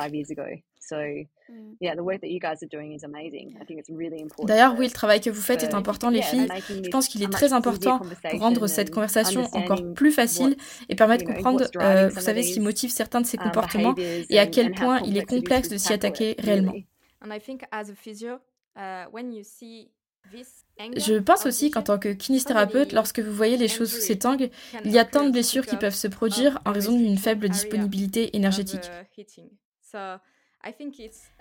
D'ailleurs, 4.44 4.74
oui, 4.78 4.86
le 4.86 4.92
travail 4.92 5.20
que 5.20 5.30
vous 5.30 5.40
faites 5.40 5.62
est 5.62 5.74
important, 5.74 6.10
les 6.10 6.22
filles. 6.22 6.48
Je 6.68 6.88
pense 6.90 7.08
qu'il 7.08 7.22
est 7.22 7.30
très 7.30 7.52
important 7.52 8.00
pour 8.30 8.40
rendre 8.40 8.66
cette 8.66 8.90
conversation 8.90 9.44
encore 9.52 9.94
plus 9.94 10.12
facile 10.12 10.56
et 10.88 10.94
permettre 10.94 11.24
de 11.24 11.32
comprendre, 11.32 11.64
euh, 11.76 12.08
vous 12.08 12.20
savez, 12.20 12.42
ce 12.42 12.54
qui 12.54 12.60
motive 12.60 12.90
certains 12.90 13.20
de 13.20 13.26
ces 13.26 13.38
um, 13.38 13.44
comportements 13.44 13.94
et 13.96 14.38
à 14.38 14.46
quel 14.46 14.72
point 14.72 15.00
il 15.00 15.16
est 15.16 15.24
complexe 15.24 15.68
de 15.68 15.76
s'y 15.76 15.92
attaquer 15.92 16.36
réellement. 16.38 16.74
Je 20.96 21.18
pense 21.18 21.46
aussi 21.46 21.70
qu'en 21.70 21.82
tant 21.82 21.98
que 21.98 22.08
kinésithérapeute, 22.08 22.92
lorsque 22.92 23.20
vous 23.20 23.32
voyez 23.32 23.56
les 23.56 23.68
choses 23.68 23.92
sous 23.92 24.00
cet 24.00 24.24
angle, 24.24 24.50
il 24.84 24.90
y 24.90 24.98
a 24.98 25.04
tant 25.04 25.24
de 25.24 25.30
blessures 25.30 25.66
qui 25.66 25.76
peuvent 25.76 25.94
se 25.94 26.08
produire 26.08 26.60
en 26.64 26.72
raison 26.72 26.96
d'une 26.96 27.18
faible 27.18 27.48
disponibilité 27.48 28.36
énergétique. 28.36 28.90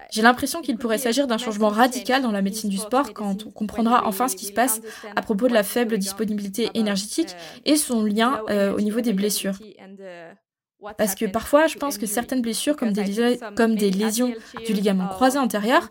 J'ai 0.10 0.22
l'impression 0.22 0.62
qu'il 0.62 0.78
pourrait 0.78 0.98
s'agir 0.98 1.28
d'un 1.28 1.38
changement 1.38 1.70
radical 1.70 2.22
dans 2.22 2.32
la 2.32 2.42
médecine 2.42 2.70
du 2.70 2.78
sport 2.78 3.14
quand 3.14 3.46
on 3.46 3.52
comprendra 3.52 4.08
enfin 4.08 4.28
ce 4.28 4.36
qui 4.36 4.46
se 4.46 4.54
passe 4.54 4.82
à 5.16 5.22
propos 5.22 5.48
de 5.48 5.54
la 5.54 5.64
faible 5.64 5.98
disponibilité 5.98 6.70
énergétique 6.74 7.36
et 7.66 7.76
son 7.76 8.04
lien 8.04 8.42
euh, 8.50 8.74
au 8.74 8.82
niveau 8.82 9.02
des 9.02 9.14
blessures. 9.14 9.58
Parce 10.98 11.14
que 11.14 11.26
parfois, 11.26 11.68
je 11.68 11.78
pense 11.78 11.98
que 11.98 12.08
certaines 12.08 12.42
blessures, 12.42 12.76
comme 12.76 12.92
des, 12.92 13.40
comme 13.56 13.76
des 13.76 13.92
lésions 13.92 14.34
du 14.66 14.74
ligament 14.74 15.08
croisé 15.10 15.38
antérieur, 15.38 15.88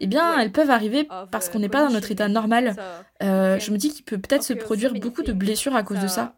eh 0.00 0.06
bien, 0.06 0.38
elles 0.38 0.52
peuvent 0.52 0.70
arriver 0.70 1.06
parce 1.30 1.48
qu'on 1.48 1.58
n'est 1.58 1.68
pas 1.68 1.84
dans 1.84 1.92
notre 1.92 2.10
état 2.10 2.28
normal. 2.28 2.74
Euh, 3.22 3.58
je 3.58 3.70
me 3.70 3.76
dis 3.76 3.92
qu'il 3.92 4.04
peut 4.04 4.18
peut-être 4.18 4.42
se 4.42 4.52
produire 4.52 4.92
beaucoup 4.94 5.22
de 5.22 5.32
blessures 5.32 5.76
à 5.76 5.82
cause 5.82 6.00
de 6.00 6.08
ça. 6.08 6.34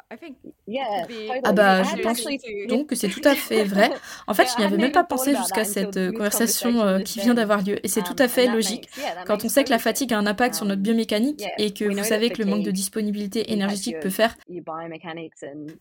Ah 1.44 1.52
bah, 1.52 1.82
je 1.82 2.02
pense 2.02 2.24
donc 2.68 2.88
que 2.88 2.94
c'est 2.96 3.08
tout 3.08 3.20
à 3.24 3.34
fait 3.34 3.64
vrai. 3.64 3.90
En 4.26 4.34
fait, 4.34 4.48
je 4.52 4.58
n'y 4.58 4.64
avais 4.64 4.76
même 4.76 4.92
pas 4.92 5.04
pensé 5.04 5.34
jusqu'à 5.34 5.64
cette 5.64 5.96
euh, 5.96 6.12
conversation 6.12 6.82
euh, 6.82 6.98
qui 7.00 7.20
vient 7.20 7.34
d'avoir 7.34 7.62
lieu. 7.62 7.84
Et 7.84 7.88
c'est 7.88 8.02
tout 8.02 8.16
à 8.18 8.28
fait 8.28 8.46
logique. 8.46 8.88
Quand 9.26 9.44
on 9.44 9.48
sait 9.48 9.64
que 9.64 9.70
la 9.70 9.78
fatigue 9.78 10.12
a 10.12 10.18
un 10.18 10.26
impact 10.26 10.54
sur 10.54 10.66
notre 10.66 10.82
biomécanique 10.82 11.44
et 11.58 11.72
que 11.72 11.84
vous 11.84 12.04
savez 12.04 12.30
que 12.30 12.42
le 12.42 12.48
manque 12.48 12.64
de 12.64 12.70
disponibilité 12.70 13.52
énergétique 13.52 14.00
peut 14.00 14.10
faire 14.10 14.36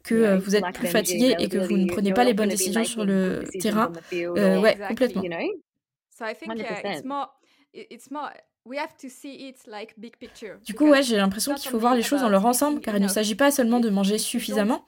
que 0.04 0.38
vous 0.38 0.56
êtes 0.56 0.72
plus 0.74 0.88
fatigué 0.88 1.36
et 1.40 1.50
que 1.50 1.58
vous 1.58 1.78
ne 1.78 1.88
prenez 1.88 2.14
pas 2.14 2.24
les 2.24 2.34
bonnes 2.34 2.50
décisions 2.50 2.84
sur 2.84 3.06
le 3.06 3.44
terrain, 3.60 3.92
ouais, 4.12 4.78
complètement. 4.88 5.24
Du 10.66 10.74
coup, 10.74 10.86
ouais, 10.92 11.04
j'ai 11.04 11.18
l'impression 11.18 11.54
qu'il 11.56 11.70
faut 11.72 11.80
voir 11.80 11.96
les 11.96 12.02
choses 12.04 12.22
dans 12.22 12.30
leur 12.30 12.46
ensemble, 12.46 12.80
car 12.82 12.96
il 12.96 13.02
ne 13.02 13.08
s'agit 13.14 13.36
pas 13.36 13.52
seulement 13.52 13.80
de 13.80 13.90
manger 13.90 14.18
suffisamment. 14.18 14.86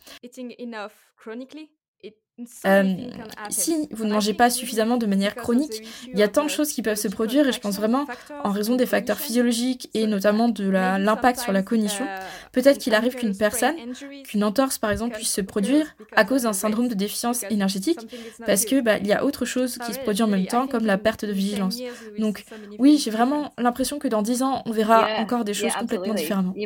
Si 3.50 3.88
vous 3.92 4.06
ne 4.06 4.12
mangez 4.12 4.34
pas 4.34 4.50
suffisamment 4.50 4.98
de 4.98 5.06
manière 5.06 5.36
chronique, 5.36 5.82
il 6.14 6.20
y 6.20 6.24
a 6.24 6.28
tant 6.28 6.44
de 6.44 6.50
choses 6.50 6.72
qui 6.72 6.82
peuvent 6.82 6.98
se 6.98 7.08
produire 7.08 7.48
et 7.48 7.52
je 7.54 7.60
pense 7.60 7.78
vraiment, 7.78 8.06
en 8.44 8.52
raison 8.52 8.76
des 8.76 8.86
facteurs 8.86 9.20
physiologiques 9.20 9.90
et 9.94 10.06
notamment 10.08 10.50
de 10.50 10.68
l'impact 10.70 11.40
sur 11.40 11.52
la 11.52 11.64
cognition, 11.64 12.10
peut-être 12.52 12.78
qu'il 12.78 12.94
arrive 12.94 13.16
qu'une 13.16 13.36
personne, 13.38 13.76
qu'une 14.24 14.44
entorse 14.44 14.78
par 14.78 14.92
exemple, 14.92 15.16
puisse 15.16 15.32
se 15.32 15.42
produire 15.42 15.96
à 16.16 16.26
cause 16.26 16.44
d'un 16.44 16.54
syndrome 16.54 16.88
de 16.88 16.94
déficience 16.94 17.46
énergétique, 17.50 18.08
parce 18.46 18.66
que 18.66 18.82
bah, 18.82 18.98
il 18.98 19.08
y 19.08 19.14
a 19.14 19.24
autre 19.24 19.46
chose 19.46 19.78
qui 19.78 19.94
se 19.94 20.00
produit 20.00 20.24
en 20.24 20.28
même 20.28 20.48
temps, 20.48 20.68
comme 20.68 20.86
la 20.86 20.98
perte 20.98 21.26
de 21.26 21.32
vigilance. 21.32 21.84
Donc 22.18 22.46
oui, 22.78 22.98
j'ai 22.98 23.12
vraiment 23.12 23.54
l'impression 23.58 24.00
que 24.00 24.08
dans 24.08 24.22
10 24.22 24.44
ans, 24.44 24.62
on 24.66 24.72
verra 24.72 25.12
encore 25.16 25.46
des 25.46 25.54
choses 25.54 25.76
complètement 25.76 26.14
différemment. 26.14 26.58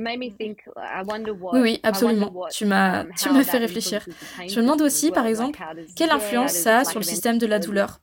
Oui, 1.51 1.59
oui, 1.61 1.79
absolument. 1.83 2.35
Tu 2.49 2.65
m'as, 2.65 3.05
tu 3.15 3.29
m'as 3.29 3.43
fait 3.43 3.57
réfléchir. 3.57 4.07
Je 4.47 4.59
me 4.59 4.61
demande 4.65 4.81
aussi, 4.81 5.11
par 5.11 5.25
exemple, 5.25 5.58
quelle 5.95 6.11
influence 6.11 6.53
ça 6.53 6.79
a 6.79 6.85
sur 6.85 6.99
le 6.99 7.05
système 7.05 7.37
de 7.37 7.45
la 7.45 7.59
douleur 7.59 8.01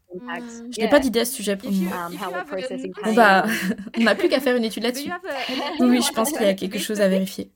Je 0.71 0.81
n'ai 0.81 0.89
pas 0.89 1.01
d'idée 1.01 1.21
à 1.21 1.25
ce 1.25 1.35
sujet 1.35 1.57
pour 1.57 1.71
moi. 1.73 2.09
Bon 3.05 3.15
bah, 3.15 3.47
on 3.99 4.03
n'a 4.03 4.15
plus 4.15 4.29
qu'à 4.29 4.41
faire 4.41 4.57
une 4.57 4.65
étude 4.65 4.83
là-dessus. 4.83 5.11
Oui, 5.81 5.89
oui, 5.89 6.03
je 6.03 6.13
pense 6.13 6.33
qu'il 6.33 6.43
y 6.43 6.49
a 6.49 6.55
quelque 6.55 6.79
chose 6.79 7.01
à 7.01 7.09
vérifier. 7.09 7.51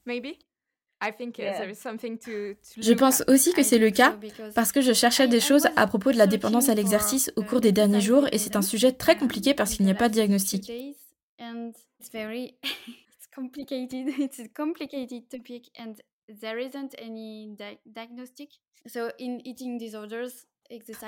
Je 2.76 2.92
pense 2.92 3.24
aussi 3.26 3.52
que 3.52 3.62
c'est 3.62 3.78
le 3.78 3.90
cas 3.90 4.18
parce 4.54 4.72
que 4.72 4.82
je 4.82 4.92
cherchais 4.92 5.28
des 5.28 5.40
choses 5.40 5.66
à 5.76 5.86
propos 5.86 6.12
de 6.12 6.18
la 6.18 6.26
dépendance 6.26 6.68
à 6.68 6.74
l'exercice 6.74 7.32
au 7.36 7.42
cours 7.42 7.60
des 7.60 7.72
derniers 7.72 8.02
jours 8.02 8.26
et 8.32 8.38
c'est 8.38 8.56
un 8.56 8.62
sujet 8.62 8.92
très 8.92 9.16
compliqué 9.16 9.54
parce 9.54 9.74
qu'il 9.74 9.86
n'y 9.86 9.92
a 9.92 9.94
pas 9.94 10.08
de 10.08 10.14
diagnostic. 10.14 10.70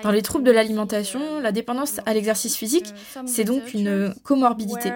Dans 0.02 0.10
les 0.10 0.22
troubles 0.22 0.44
de 0.44 0.50
l'alimentation, 0.50 1.38
la 1.38 1.52
dépendance 1.52 2.00
à 2.04 2.14
l'exercice 2.14 2.56
physique, 2.56 2.92
c'est 3.26 3.44
donc 3.44 3.74
une 3.74 4.12
comorbidité. 4.24 4.90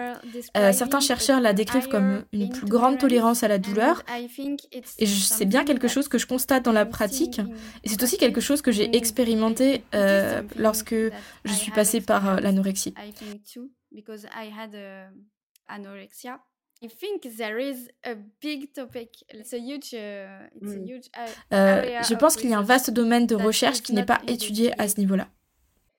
Euh, 0.56 0.72
certains 0.72 0.98
chercheurs 0.98 1.40
la 1.40 1.52
décrivent 1.52 1.88
comme 1.88 2.24
une 2.32 2.48
plus 2.48 2.66
grande 2.66 2.98
tolérance 2.98 3.44
à 3.44 3.48
la 3.48 3.58
douleur, 3.58 4.02
et 4.98 5.06
c'est 5.06 5.44
bien 5.44 5.64
quelque 5.64 5.86
chose 5.86 6.08
que 6.08 6.18
je 6.18 6.26
constate 6.26 6.64
dans 6.64 6.72
la 6.72 6.84
pratique, 6.84 7.40
et 7.84 7.88
c'est 7.88 8.02
aussi 8.02 8.18
quelque 8.18 8.40
chose 8.40 8.60
que 8.60 8.72
j'ai 8.72 8.96
expérimenté 8.96 9.84
euh, 9.94 10.42
lorsque 10.56 10.96
je 11.44 11.52
suis 11.52 11.70
passée 11.70 12.00
par 12.00 12.28
euh, 12.28 12.36
l'anorexie. 12.40 12.92
I 16.82 16.88
think 16.88 17.22
there 17.36 17.58
is 17.58 17.88
a 18.04 18.14
big 18.40 18.72
topic. 18.72 19.24
It's 19.30 19.52
a 19.54 19.58
huge, 19.58 19.94
uh, 19.94 20.48
it's 20.54 20.72
a 20.72 20.78
mm. 20.78 20.86
huge 20.86 21.06
uh, 21.16 21.54
euh, 21.54 22.02
je 22.02 22.14
pense 22.14 22.36
qu'il 22.36 22.50
y 22.50 22.54
a 22.54 22.58
un 22.58 22.62
vaste 22.62 22.90
domaine 22.90 23.26
de 23.26 23.34
recherche 23.34 23.82
qui 23.82 23.94
n'est 23.94 24.04
pas 24.04 24.20
étudié 24.26 24.78
à 24.78 24.86
ce 24.88 25.00
niveau-là. 25.00 25.28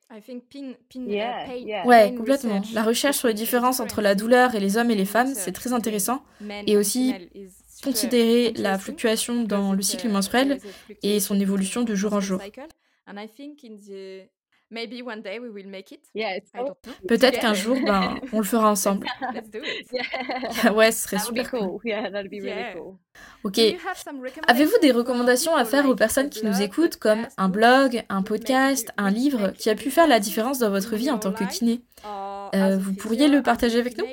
Uh, 0.10 1.86
ouais, 1.86 2.14
complètement. 2.16 2.62
La 2.74 2.84
recherche 2.84 3.18
sur 3.18 3.28
les 3.28 3.34
différences 3.34 3.80
entre 3.80 4.02
la 4.02 4.16
douleur 4.16 4.56
et 4.56 4.60
les 4.60 4.78
hommes 4.78 4.90
et 4.90 4.96
les 4.96 5.06
femmes, 5.06 5.34
c'est 5.36 5.52
très 5.52 5.74
intéressant. 5.74 6.24
Et 6.66 6.78
aussi 6.78 7.14
considérer 7.84 8.54
la 8.54 8.78
fluctuation 8.78 9.44
dans 9.44 9.74
le 9.74 9.82
cycle 9.82 10.10
menstruel 10.10 10.60
et 11.04 11.20
son 11.20 11.40
évolution 11.40 11.84
de 11.84 11.94
jour 11.96 12.14
en 12.14 12.22
jour. 12.22 12.40
Maybe 14.70 15.02
one 15.02 15.22
day 15.22 15.40
we 15.40 15.50
will 15.50 15.68
make 15.70 15.92
it. 15.94 16.02
Peut-être 17.08 17.40
qu'un 17.40 17.54
jour, 17.54 17.78
ben, 17.86 18.20
on 18.34 18.40
le 18.40 18.44
fera 18.46 18.70
ensemble. 18.70 19.08
ouais, 20.76 20.92
ce 20.92 21.04
serait 21.04 21.18
super 21.20 21.50
cool. 21.52 21.60
Ok. 23.46 23.58
Avez-vous 24.48 24.78
des 24.82 24.92
recommandations 24.92 25.56
à 25.56 25.64
faire 25.64 25.86
aux 25.88 25.96
personnes 25.96 26.30
qui 26.30 26.46
nous 26.46 26.62
écoutent, 26.62 26.98
comme 26.98 27.28
un 27.38 27.48
blog, 27.50 28.04
un 28.10 28.24
podcast, 28.24 28.92
un 28.98 29.10
livre, 29.10 29.52
qui 29.52 29.70
a 29.70 29.76
pu 29.76 29.90
faire 29.90 30.08
la 30.08 30.20
différence 30.20 30.60
dans 30.60 30.70
votre 30.70 30.96
vie 30.98 31.10
en 31.12 31.18
tant 31.20 31.32
que 31.32 31.44
kiné? 31.46 31.82
euh, 32.56 32.78
Vous 32.78 32.94
pourriez 32.94 33.28
le 33.30 33.42
partager 33.42 33.80
avec 33.80 33.98
nous? 33.98 34.06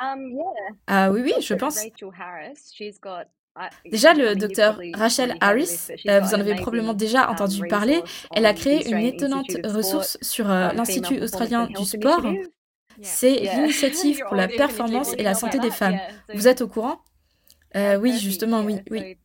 um, 0.00 0.32
Ah 0.88 1.10
oui, 1.12 1.20
oui, 1.22 1.34
je 1.40 1.54
pense. 1.54 1.76
Ah, 3.54 3.68
déjà, 3.90 4.14
le 4.14 4.34
docteur 4.34 4.80
Rachel 4.94 5.36
Harris, 5.40 5.88
euh, 6.08 6.20
vous 6.20 6.34
en 6.34 6.40
avez 6.40 6.54
probablement 6.54 6.94
déjà 6.94 7.30
entendu 7.30 7.66
parler, 7.66 8.02
elle 8.34 8.46
a 8.46 8.54
créé 8.54 8.88
une 8.88 9.04
étonnante 9.04 9.56
ressource 9.64 10.16
sur 10.22 10.50
euh, 10.50 10.72
l'Institut 10.72 11.20
australien 11.20 11.66
du 11.66 11.84
sport. 11.84 12.22
C'est 13.02 13.40
l'initiative 13.40 14.22
pour 14.26 14.36
la 14.36 14.48
performance 14.48 15.14
et 15.18 15.22
la 15.22 15.34
santé 15.34 15.58
des 15.58 15.70
femmes. 15.70 15.98
Vous 16.34 16.48
êtes 16.48 16.62
au 16.62 16.68
courant? 16.68 17.00
Euh, 17.74 17.96
Oui, 17.96 18.18
justement, 18.18 18.60
oui. 18.60 18.80
oui. 18.90 19.16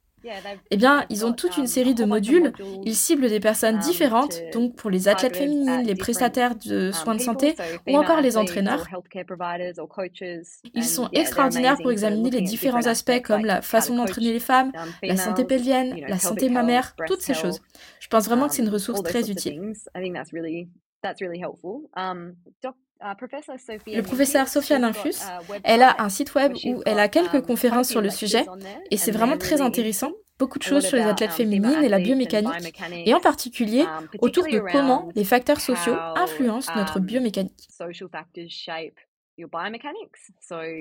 Eh 0.72 0.78
bien, 0.78 1.06
ils 1.10 1.26
ont 1.26 1.34
toute 1.34 1.58
une 1.58 1.68
série 1.68 1.94
de 1.94 2.06
modules. 2.06 2.54
Ils 2.84 2.96
ciblent 2.96 3.30
des 3.30 3.40
personnes 3.40 3.76
um, 3.76 3.82
différentes, 3.82 4.42
donc 4.54 4.76
pour 4.76 4.90
les 4.90 5.08
athlètes 5.08 5.38
féminines, 5.38 5.84
les 5.84 5.96
prestataires 5.96 6.56
de 6.56 6.88
um, 6.88 6.94
soins 6.94 7.16
de 7.16 7.22
santé 7.22 7.56
ou 7.88 7.98
encore 7.98 8.22
les 8.22 8.38
entraîneurs. 8.38 8.88
Ils 10.74 10.84
sont 10.84 11.10
extraordinaires 11.14 11.78
pour 11.78 11.92
examiner 11.92 12.30
les 12.30 12.42
différents 12.42 12.86
aspects 12.86 13.22
comme 13.24 13.46
la 13.46 13.62
façon 13.62 13.96
d'entraîner 13.96 14.34
les 14.34 14.40
femmes, 14.40 14.72
um, 14.76 14.90
la 15.04 15.18
santé 15.18 15.46
pelvienne, 15.46 15.96
la 16.08 16.20
santé 16.20 16.50
mammaire, 16.50 16.96
toutes 17.08 17.22
ces 17.22 17.34
choses. 17.34 17.62
Je 18.00 18.08
pense 18.08 18.26
vraiment 18.26 18.48
que 18.48 18.56
c'est 18.56 18.64
une 18.64 18.70
ressource 18.70 19.04
très 19.04 19.30
utile. 19.30 19.74
Uh, 23.00 23.14
le 23.96 24.02
professeur 24.02 24.48
Sophia 24.48 24.80
Nymphus, 24.80 25.20
elle 25.64 25.84
a 25.84 26.02
un 26.02 26.10
site 26.10 26.34
web 26.34 26.54
où 26.66 26.82
elle 26.86 27.00
a 27.00 27.08
quelques 27.08 27.36
um, 27.36 27.42
conférences 27.42 27.90
sur 27.90 28.02
le 28.02 28.10
sujet 28.10 28.46
et 28.90 28.98
c'est 28.98 29.12
vraiment 29.12 29.38
très 29.38 29.62
intéressant. 29.62 30.12
Beaucoup 30.40 30.60
de 30.60 30.64
choses 30.64 30.86
sur 30.86 30.98
les 30.98 31.04
athlètes 31.04 31.32
um, 31.32 31.36
féminines 31.36 31.84
et 31.84 31.90
la 31.90 32.00
biomécanique, 32.00 32.80
et 33.06 33.14
en 33.14 33.20
particulier 33.20 33.82
um, 33.82 34.08
autour 34.22 34.46
de 34.46 34.60
comment 34.60 35.10
les 35.16 35.24
facteurs 35.24 35.62
sociaux 35.62 35.96
influencent 36.16 36.72
notre 36.76 37.00
biomécanique. 37.00 37.68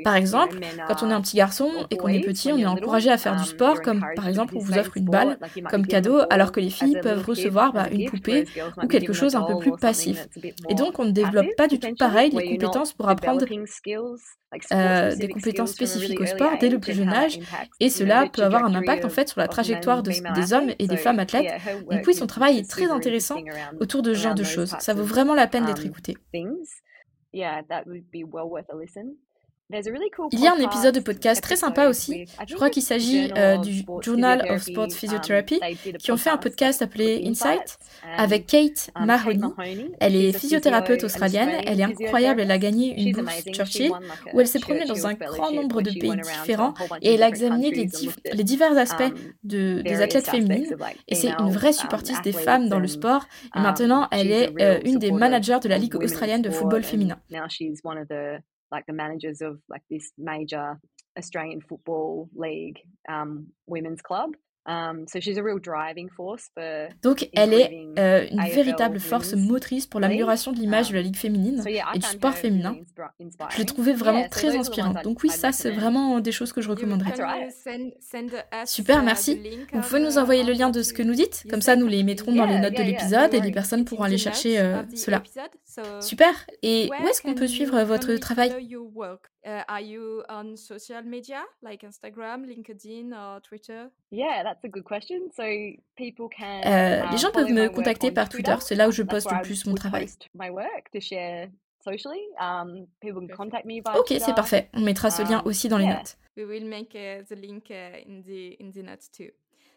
Par 0.05 0.15
exemple, 0.15 0.59
quand 0.89 1.03
on 1.03 1.11
est 1.11 1.13
un 1.13 1.21
petit 1.21 1.37
garçon 1.37 1.71
et 1.91 1.97
qu'on 1.97 2.09
est 2.09 2.21
petit, 2.21 2.53
on 2.53 2.59
est 2.59 2.67
encouragé 2.67 3.11
à 3.11 3.19
faire 3.19 3.35
du 3.35 3.43
um, 3.43 3.47
sport, 3.47 3.83
comme 3.83 4.05
par 4.15 4.27
exemple 4.29 4.55
on 4.57 4.61
vous 4.61 4.79
offre 4.79 4.97
une 4.97 5.05
balle 5.05 5.39
comme 5.71 5.87
cadeau, 5.87 6.21
alors 6.31 6.53
que 6.53 6.61
les 6.61 6.71
filles 6.71 6.99
peuvent 7.03 7.25
recevoir 7.25 7.73
bah, 7.73 7.89
une 7.91 8.09
poupée 8.09 8.47
ou 8.83 8.87
quelque 8.87 9.13
chose 9.13 9.35
un 9.37 9.43
peu 9.43 9.59
plus 9.59 9.73
passif. 9.73 10.27
Et 10.69 10.75
donc 10.75 10.99
on 10.99 11.05
ne 11.05 11.11
développe 11.11 11.55
pas 11.57 11.69
du 11.69 11.79
tout 11.79 11.95
pareil 11.95 12.31
les 12.31 12.49
compétences 12.49 12.93
pour 12.93 13.09
apprendre 13.09 13.45
euh, 14.73 15.15
des 15.17 15.29
compétences 15.29 15.73
spécifiques 15.73 16.21
au 16.21 16.27
sport 16.27 16.53
dès 16.59 16.71
le 16.71 16.79
plus 16.79 16.95
jeune 16.95 17.11
âge, 17.11 17.39
et 17.81 17.91
cela 17.91 18.27
peut 18.33 18.43
avoir 18.43 18.65
un 18.65 18.75
impact 18.75 19.05
en 19.05 19.11
fait 19.11 19.29
sur 19.29 19.41
la 19.41 19.49
trajectoire 19.49 20.03
des 20.03 20.53
hommes 20.53 20.73
et 20.79 20.87
des 20.87 20.97
femmes 20.97 21.19
athlètes. 21.19 21.53
Du 21.91 22.01
coup, 22.01 22.13
son 22.13 22.27
travail 22.27 22.59
est 22.59 22.71
très 22.71 22.91
intéressant 22.91 23.37
autour 23.81 24.03
de 24.03 24.15
ce 24.15 24.21
genre 24.21 24.35
de 24.35 24.45
choses. 24.45 24.75
Ça 24.79 24.95
vaut 24.95 25.05
vraiment 25.05 25.35
la 25.35 25.47
peine 25.47 25.67
d'être 25.67 25.85
écouté. 25.85 26.17
Yeah, 27.37 27.61
that 27.69 27.87
would 27.87 28.11
be 28.11 28.25
well 28.25 28.49
worth 28.49 28.67
a 28.73 28.77
listen. 28.77 29.19
Il 29.69 30.41
y 30.41 30.47
a 30.47 30.55
un 30.55 30.61
épisode 30.61 30.95
de 30.95 31.01
podcast 31.01 31.43
très 31.43 31.57
sympa 31.57 31.89
aussi. 31.89 32.25
Je 32.47 32.55
crois 32.55 32.71
qu'il 32.71 32.85
s'agit 32.85 33.33
euh, 33.37 33.57
du 33.57 33.85
Journal 34.01 34.47
of 34.49 34.63
Sport 34.63 34.85
um, 34.85 34.91
Physiotherapy 34.91 35.59
qui 35.99 36.13
ont 36.13 36.17
fait 36.17 36.31
un 36.31 36.37
podcast 36.37 36.83
appelé 36.83 37.25
Insight 37.27 37.77
avec 38.17 38.47
Kate 38.47 38.91
um, 38.95 39.07
Mahoney. 39.07 39.41
Elle 39.99 40.15
est 40.15 40.39
physiothérapeute 40.39 41.03
australienne. 41.03 41.51
Elle 41.67 41.81
est 41.81 41.85
incroyable. 41.85 42.43
Elle 42.43 42.53
a 42.53 42.59
gagné 42.59 42.95
une 42.97 43.13
bourse 43.13 43.43
Churchill 43.53 43.91
où 44.33 44.41
elle 44.41 44.47
s'est 44.47 44.61
promenée 44.61 44.85
dans 44.85 45.05
un 45.05 45.15
grand 45.15 45.51
nombre 45.51 45.83
de 45.83 45.91
pays 45.91 46.15
différents 46.15 46.75
et 47.03 47.15
elle 47.15 47.25
a 47.25 47.29
examiné 47.29 47.73
les, 47.73 48.45
divers 48.45 48.79
aspects 48.79 49.01
um, 49.01 49.15
de, 49.43 49.83
des 49.83 50.01
athlètes 50.01 50.29
féminines. 50.29 50.77
Et 51.09 51.17
c'est 51.17 51.33
une 51.41 51.51
vraie 51.51 51.73
supportrice 51.73 52.23
des 52.23 52.33
femmes 52.33 52.69
dans 52.69 52.79
le 52.79 52.87
sport. 52.89 53.27
Et 53.57 53.59
maintenant, 53.59 54.07
elle 54.13 54.31
est 54.31 54.63
euh, 54.63 54.79
une 54.85 55.01
des 55.01 55.11
managers 55.11 55.59
de 55.61 55.69
la 55.69 55.79
Ligue 55.79 55.97
australienne 55.97 56.43
de 56.43 56.51
football 56.51 56.85
féminin 56.85 57.19
like 58.71 58.87
the 58.87 58.93
managers 58.93 59.41
of 59.41 59.61
like 59.69 59.83
this 59.91 60.11
major 60.19 60.79
Australian 61.19 61.61
Football 61.61 62.29
League 62.35 62.79
um, 63.09 63.49
women's 63.67 64.03
club. 64.03 64.31
Donc, 67.03 67.29
elle 67.35 67.55
est 67.55 67.87
euh, 67.99 68.27
une 68.31 68.43
véritable 68.43 68.99
force 68.99 69.35
motrice 69.35 69.87
pour 69.87 70.01
l'amélioration 70.01 70.53
de 70.53 70.59
l'image 70.59 70.89
de 70.89 70.95
la 70.95 71.01
um, 71.01 71.07
Ligue 71.07 71.17
féminine 71.17 71.63
et 71.67 71.99
du 71.99 72.07
sport 72.07 72.35
féminin. 72.35 72.77
Je 73.51 73.59
l'ai 73.59 73.65
trouvée 73.65 73.93
vraiment 73.93 74.29
très 74.29 74.57
inspirante. 74.57 75.03
Donc 75.05 75.23
oui, 75.23 75.31
ça, 75.31 75.53
c'est 75.53 75.71
vraiment 75.71 76.21
des 76.21 76.33
choses 76.33 76.53
que 76.53 76.61
je 76.61 76.69
recommanderais. 76.69 77.15
Super, 78.65 79.03
merci. 79.03 79.41
Vous 79.73 79.81
pouvez 79.81 80.01
nous 80.01 80.19
envoyer 80.19 80.43
le 80.43 80.53
lien 80.53 80.71
de 80.71 80.83
ce 80.83 80.93
que 80.93 81.03
nous 81.03 81.15
dites. 81.15 81.45
Comme 81.49 81.63
ça, 81.63 81.77
nous 81.77 81.87
les 81.87 82.03
mettrons 82.03 82.35
dans 82.35 82.47
les 82.47 82.59
notes 82.59 82.77
de 82.77 82.83
l'épisode 82.83 83.35
et 83.35 83.41
les 83.41 83.53
personnes 83.53 83.85
pourront 83.85 84.05
aller 84.05 84.19
chercher 84.19 84.59
euh, 84.59 84.83
cela. 84.95 85.23
Super. 86.01 86.33
Et 86.63 86.89
où 87.01 87.07
est-ce 87.09 87.23
qu'on 87.23 87.35
peut 87.35 87.47
suivre 87.47 87.83
votre 87.83 88.15
travail? 88.17 88.53
Uh, 89.47 89.63
are 89.69 89.81
you 89.81 90.25
on 90.29 90.57
social 90.57 91.03
media 91.03 91.45
like 91.63 91.83
Instagram, 91.83 92.45
LinkedIn 92.47 93.13
or 93.13 93.41
Twitter? 93.41 93.93
Yeah, 94.11 94.43
that's 94.43 94.65
a 94.65 94.69
good 94.69 94.83
question. 94.83 95.31
So 95.37 95.45
people 95.97 96.29
can. 96.29 96.63
Euh, 96.65 97.05
les 97.13 97.13
um, 97.13 97.19
gens 97.19 97.31
peuvent 97.31 97.53
me 97.53 97.69
contacter 97.69 98.11
par 98.11 98.29
Twitter. 98.29 98.57
C'est 98.61 98.75
là 98.75 98.89
où 98.89 98.91
je 98.91 99.05
poste 99.05 99.31
le 99.31 99.43
plus 99.43 99.65
mon 99.67 99.77
travail. 99.77 100.09
Um, 102.41 102.87
ok, 103.95 104.15
c'est 104.19 104.35
parfait. 104.35 104.69
On 104.75 104.81
mettra 104.81 105.11
ce 105.11 105.23
lien 105.23 105.39
um, 105.39 105.47
aussi 105.47 105.69
dans 105.69 105.79
les 105.79 105.87
notes. 105.87 106.19
We 106.37 106.45
will 106.45 106.67
make 106.69 106.97
uh, 106.97 107.23
the 107.29 107.37
link 107.37 107.71
uh, 107.71 108.03
in 108.05 108.23
the 108.23 108.61
in 108.61 108.73
the 108.73 108.85
notes 108.85 109.09
too. 109.13 109.31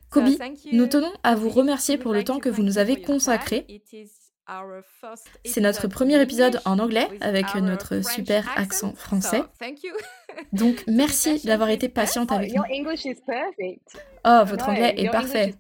Kobe, 0.10 0.30
nous 0.72 0.88
tenons 0.88 1.14
à 1.22 1.36
vous 1.36 1.50
remercier 1.50 2.00
pour 2.00 2.14
le 2.14 2.24
temps 2.24 2.40
que 2.40 2.50
vous 2.50 2.64
nous 2.64 2.80
avez 2.80 3.04
consacré. 3.04 3.68
C'est 5.46 5.62
notre 5.62 5.88
premier 5.88 6.22
épisode 6.22 6.62
en 6.66 6.80
anglais 6.80 7.08
avec 7.22 7.54
notre 7.56 8.04
super 8.04 8.48
accent 8.56 8.94
français. 8.96 9.44
Donc 10.54 10.84
merci 10.88 11.46
d'avoir 11.46 11.70
été 11.70 11.90
patiente 11.90 12.32
avec 12.32 12.54
nous. 12.54 12.64
Oh, 14.26 14.42
votre 14.46 14.70
anglais 14.70 14.94
est 14.98 15.10
parfait. 15.10 15.56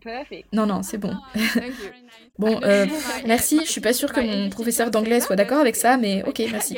Non, 0.53 0.65
non, 0.65 0.83
c'est 0.83 0.97
bon. 0.97 1.15
bon, 2.39 2.59
euh, 2.63 2.85
merci. 3.25 3.61
Je 3.63 3.69
suis 3.69 3.81
pas 3.81 3.93
sûre 3.93 4.11
que 4.11 4.19
mon 4.19 4.49
professeur 4.49 4.91
d'anglais 4.91 5.21
soit 5.21 5.35
d'accord 5.35 5.59
avec 5.59 5.75
ça, 5.75 5.97
mais 5.97 6.23
ok, 6.23 6.41
merci. 6.51 6.77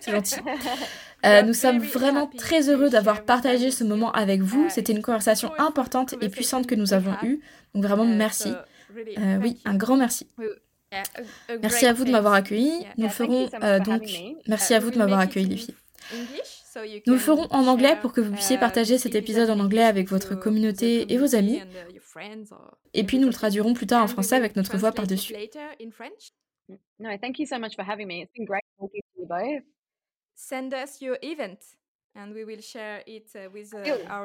c'est 0.00 0.10
gentil. 0.10 0.36
Euh, 1.24 1.42
nous 1.42 1.54
sommes 1.54 1.78
vraiment 1.78 2.26
très 2.26 2.68
heureux 2.68 2.90
d'avoir 2.90 3.24
partagé 3.24 3.70
ce 3.70 3.84
moment 3.84 4.10
avec 4.12 4.40
vous. 4.42 4.66
C'était 4.68 4.92
une 4.92 5.02
conversation 5.02 5.52
importante 5.58 6.14
et 6.20 6.28
puissante 6.28 6.66
que 6.66 6.74
nous 6.74 6.92
avons 6.92 7.14
eue. 7.22 7.40
Donc 7.74 7.84
vraiment, 7.84 8.04
merci. 8.04 8.52
Euh, 9.18 9.38
oui, 9.40 9.58
un 9.64 9.76
grand 9.76 9.96
merci. 9.96 10.28
Merci 11.62 11.86
à 11.86 11.92
vous 11.92 12.04
de 12.04 12.10
m'avoir 12.10 12.34
accueilli. 12.34 12.86
Nous 12.96 13.04
le 13.04 13.10
ferons 13.10 13.48
donc. 13.84 14.02
Merci 14.46 14.74
à 14.74 14.80
vous 14.80 14.90
de 14.90 14.98
m'avoir 14.98 15.20
accueilli, 15.20 15.46
les 15.46 15.56
filles. 15.56 15.74
Nous 17.06 17.12
le 17.12 17.18
ferons 17.18 17.46
en 17.50 17.66
anglais 17.66 17.96
pour 18.00 18.12
que 18.12 18.20
vous 18.20 18.32
puissiez 18.32 18.58
partager 18.58 18.98
cet 18.98 19.14
épisode 19.14 19.50
en 19.50 19.60
anglais 19.60 19.84
avec 19.84 20.08
votre 20.08 20.34
communauté 20.34 21.12
et 21.12 21.18
vos 21.18 21.34
amis. 21.34 21.60
Et 22.94 23.04
puis 23.04 23.18
nous 23.18 23.28
le 23.28 23.34
traduirons 23.34 23.74
plus 23.74 23.86
tard 23.86 24.02
en 24.02 24.08
français 24.08 24.36
avec 24.36 24.56
notre 24.56 24.76
voix 24.76 24.92
par-dessus. 24.92 25.34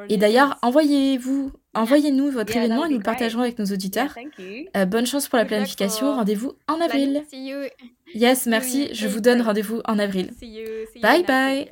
Et 0.10 0.18
d'ailleurs, 0.18 0.58
envoyez-vous, 0.62 1.52
envoyez-nous 1.74 2.32
votre 2.32 2.56
événement 2.56 2.86
et 2.86 2.90
nous 2.90 2.98
le 2.98 3.04
partagerons 3.04 3.42
avec 3.44 3.60
nos 3.60 3.66
auditeurs. 3.66 4.14
Euh, 4.76 4.86
bonne 4.86 5.06
chance 5.06 5.28
pour 5.30 5.38
la 5.38 5.46
planification. 5.46 6.14
Rendez-vous 6.14 6.54
en 6.68 6.82
avril. 6.82 7.24
Yes, 8.14 8.46
merci. 8.46 8.94
Je 8.94 9.08
vous 9.08 9.22
donne 9.22 9.42
rendez-vous 9.42 9.82
en 9.86 10.00
avril. 10.00 10.32
Bye 11.02 11.24
bye. 11.24 11.72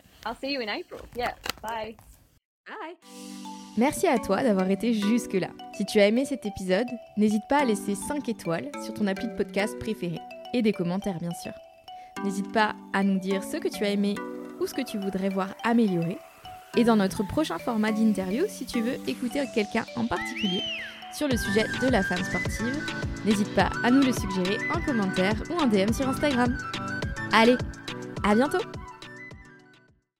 Merci 3.77 4.07
à 4.07 4.17
toi 4.17 4.41
d'avoir 4.41 4.69
été 4.71 4.93
jusque-là. 4.93 5.49
Si 5.77 5.85
tu 5.85 5.99
as 5.99 6.07
aimé 6.07 6.23
cet 6.23 6.45
épisode, 6.45 6.87
n'hésite 7.17 7.43
pas 7.49 7.61
à 7.61 7.65
laisser 7.65 7.93
5 7.93 8.29
étoiles 8.29 8.71
sur 8.83 8.93
ton 8.93 9.05
appli 9.07 9.27
de 9.27 9.35
podcast 9.35 9.77
préféré 9.79 10.19
et 10.53 10.61
des 10.61 10.71
commentaires 10.71 11.19
bien 11.19 11.33
sûr. 11.43 11.51
N'hésite 12.23 12.51
pas 12.53 12.73
à 12.93 13.03
nous 13.03 13.19
dire 13.19 13.43
ce 13.43 13.57
que 13.57 13.67
tu 13.67 13.83
as 13.83 13.89
aimé 13.89 14.15
ou 14.59 14.67
ce 14.67 14.73
que 14.73 14.81
tu 14.81 14.97
voudrais 14.97 15.29
voir 15.29 15.49
améliorer. 15.63 16.17
Et 16.77 16.83
dans 16.83 16.95
notre 16.95 17.23
prochain 17.23 17.57
format 17.57 17.91
d'interview, 17.91 18.45
si 18.47 18.65
tu 18.65 18.81
veux 18.81 18.97
écouter 19.07 19.43
quelqu'un 19.53 19.85
en 19.95 20.05
particulier 20.05 20.61
sur 21.13 21.27
le 21.27 21.37
sujet 21.37 21.65
de 21.81 21.87
la 21.87 22.03
femme 22.03 22.23
sportive, 22.23 22.85
n'hésite 23.25 23.53
pas 23.55 23.69
à 23.83 23.91
nous 23.91 24.01
le 24.01 24.11
suggérer 24.11 24.57
en 24.73 24.81
commentaire 24.81 25.35
ou 25.49 25.53
en 25.53 25.67
DM 25.67 25.93
sur 25.93 26.09
Instagram. 26.09 26.57
Allez, 27.31 27.57
à 28.23 28.35
bientôt 28.35 28.59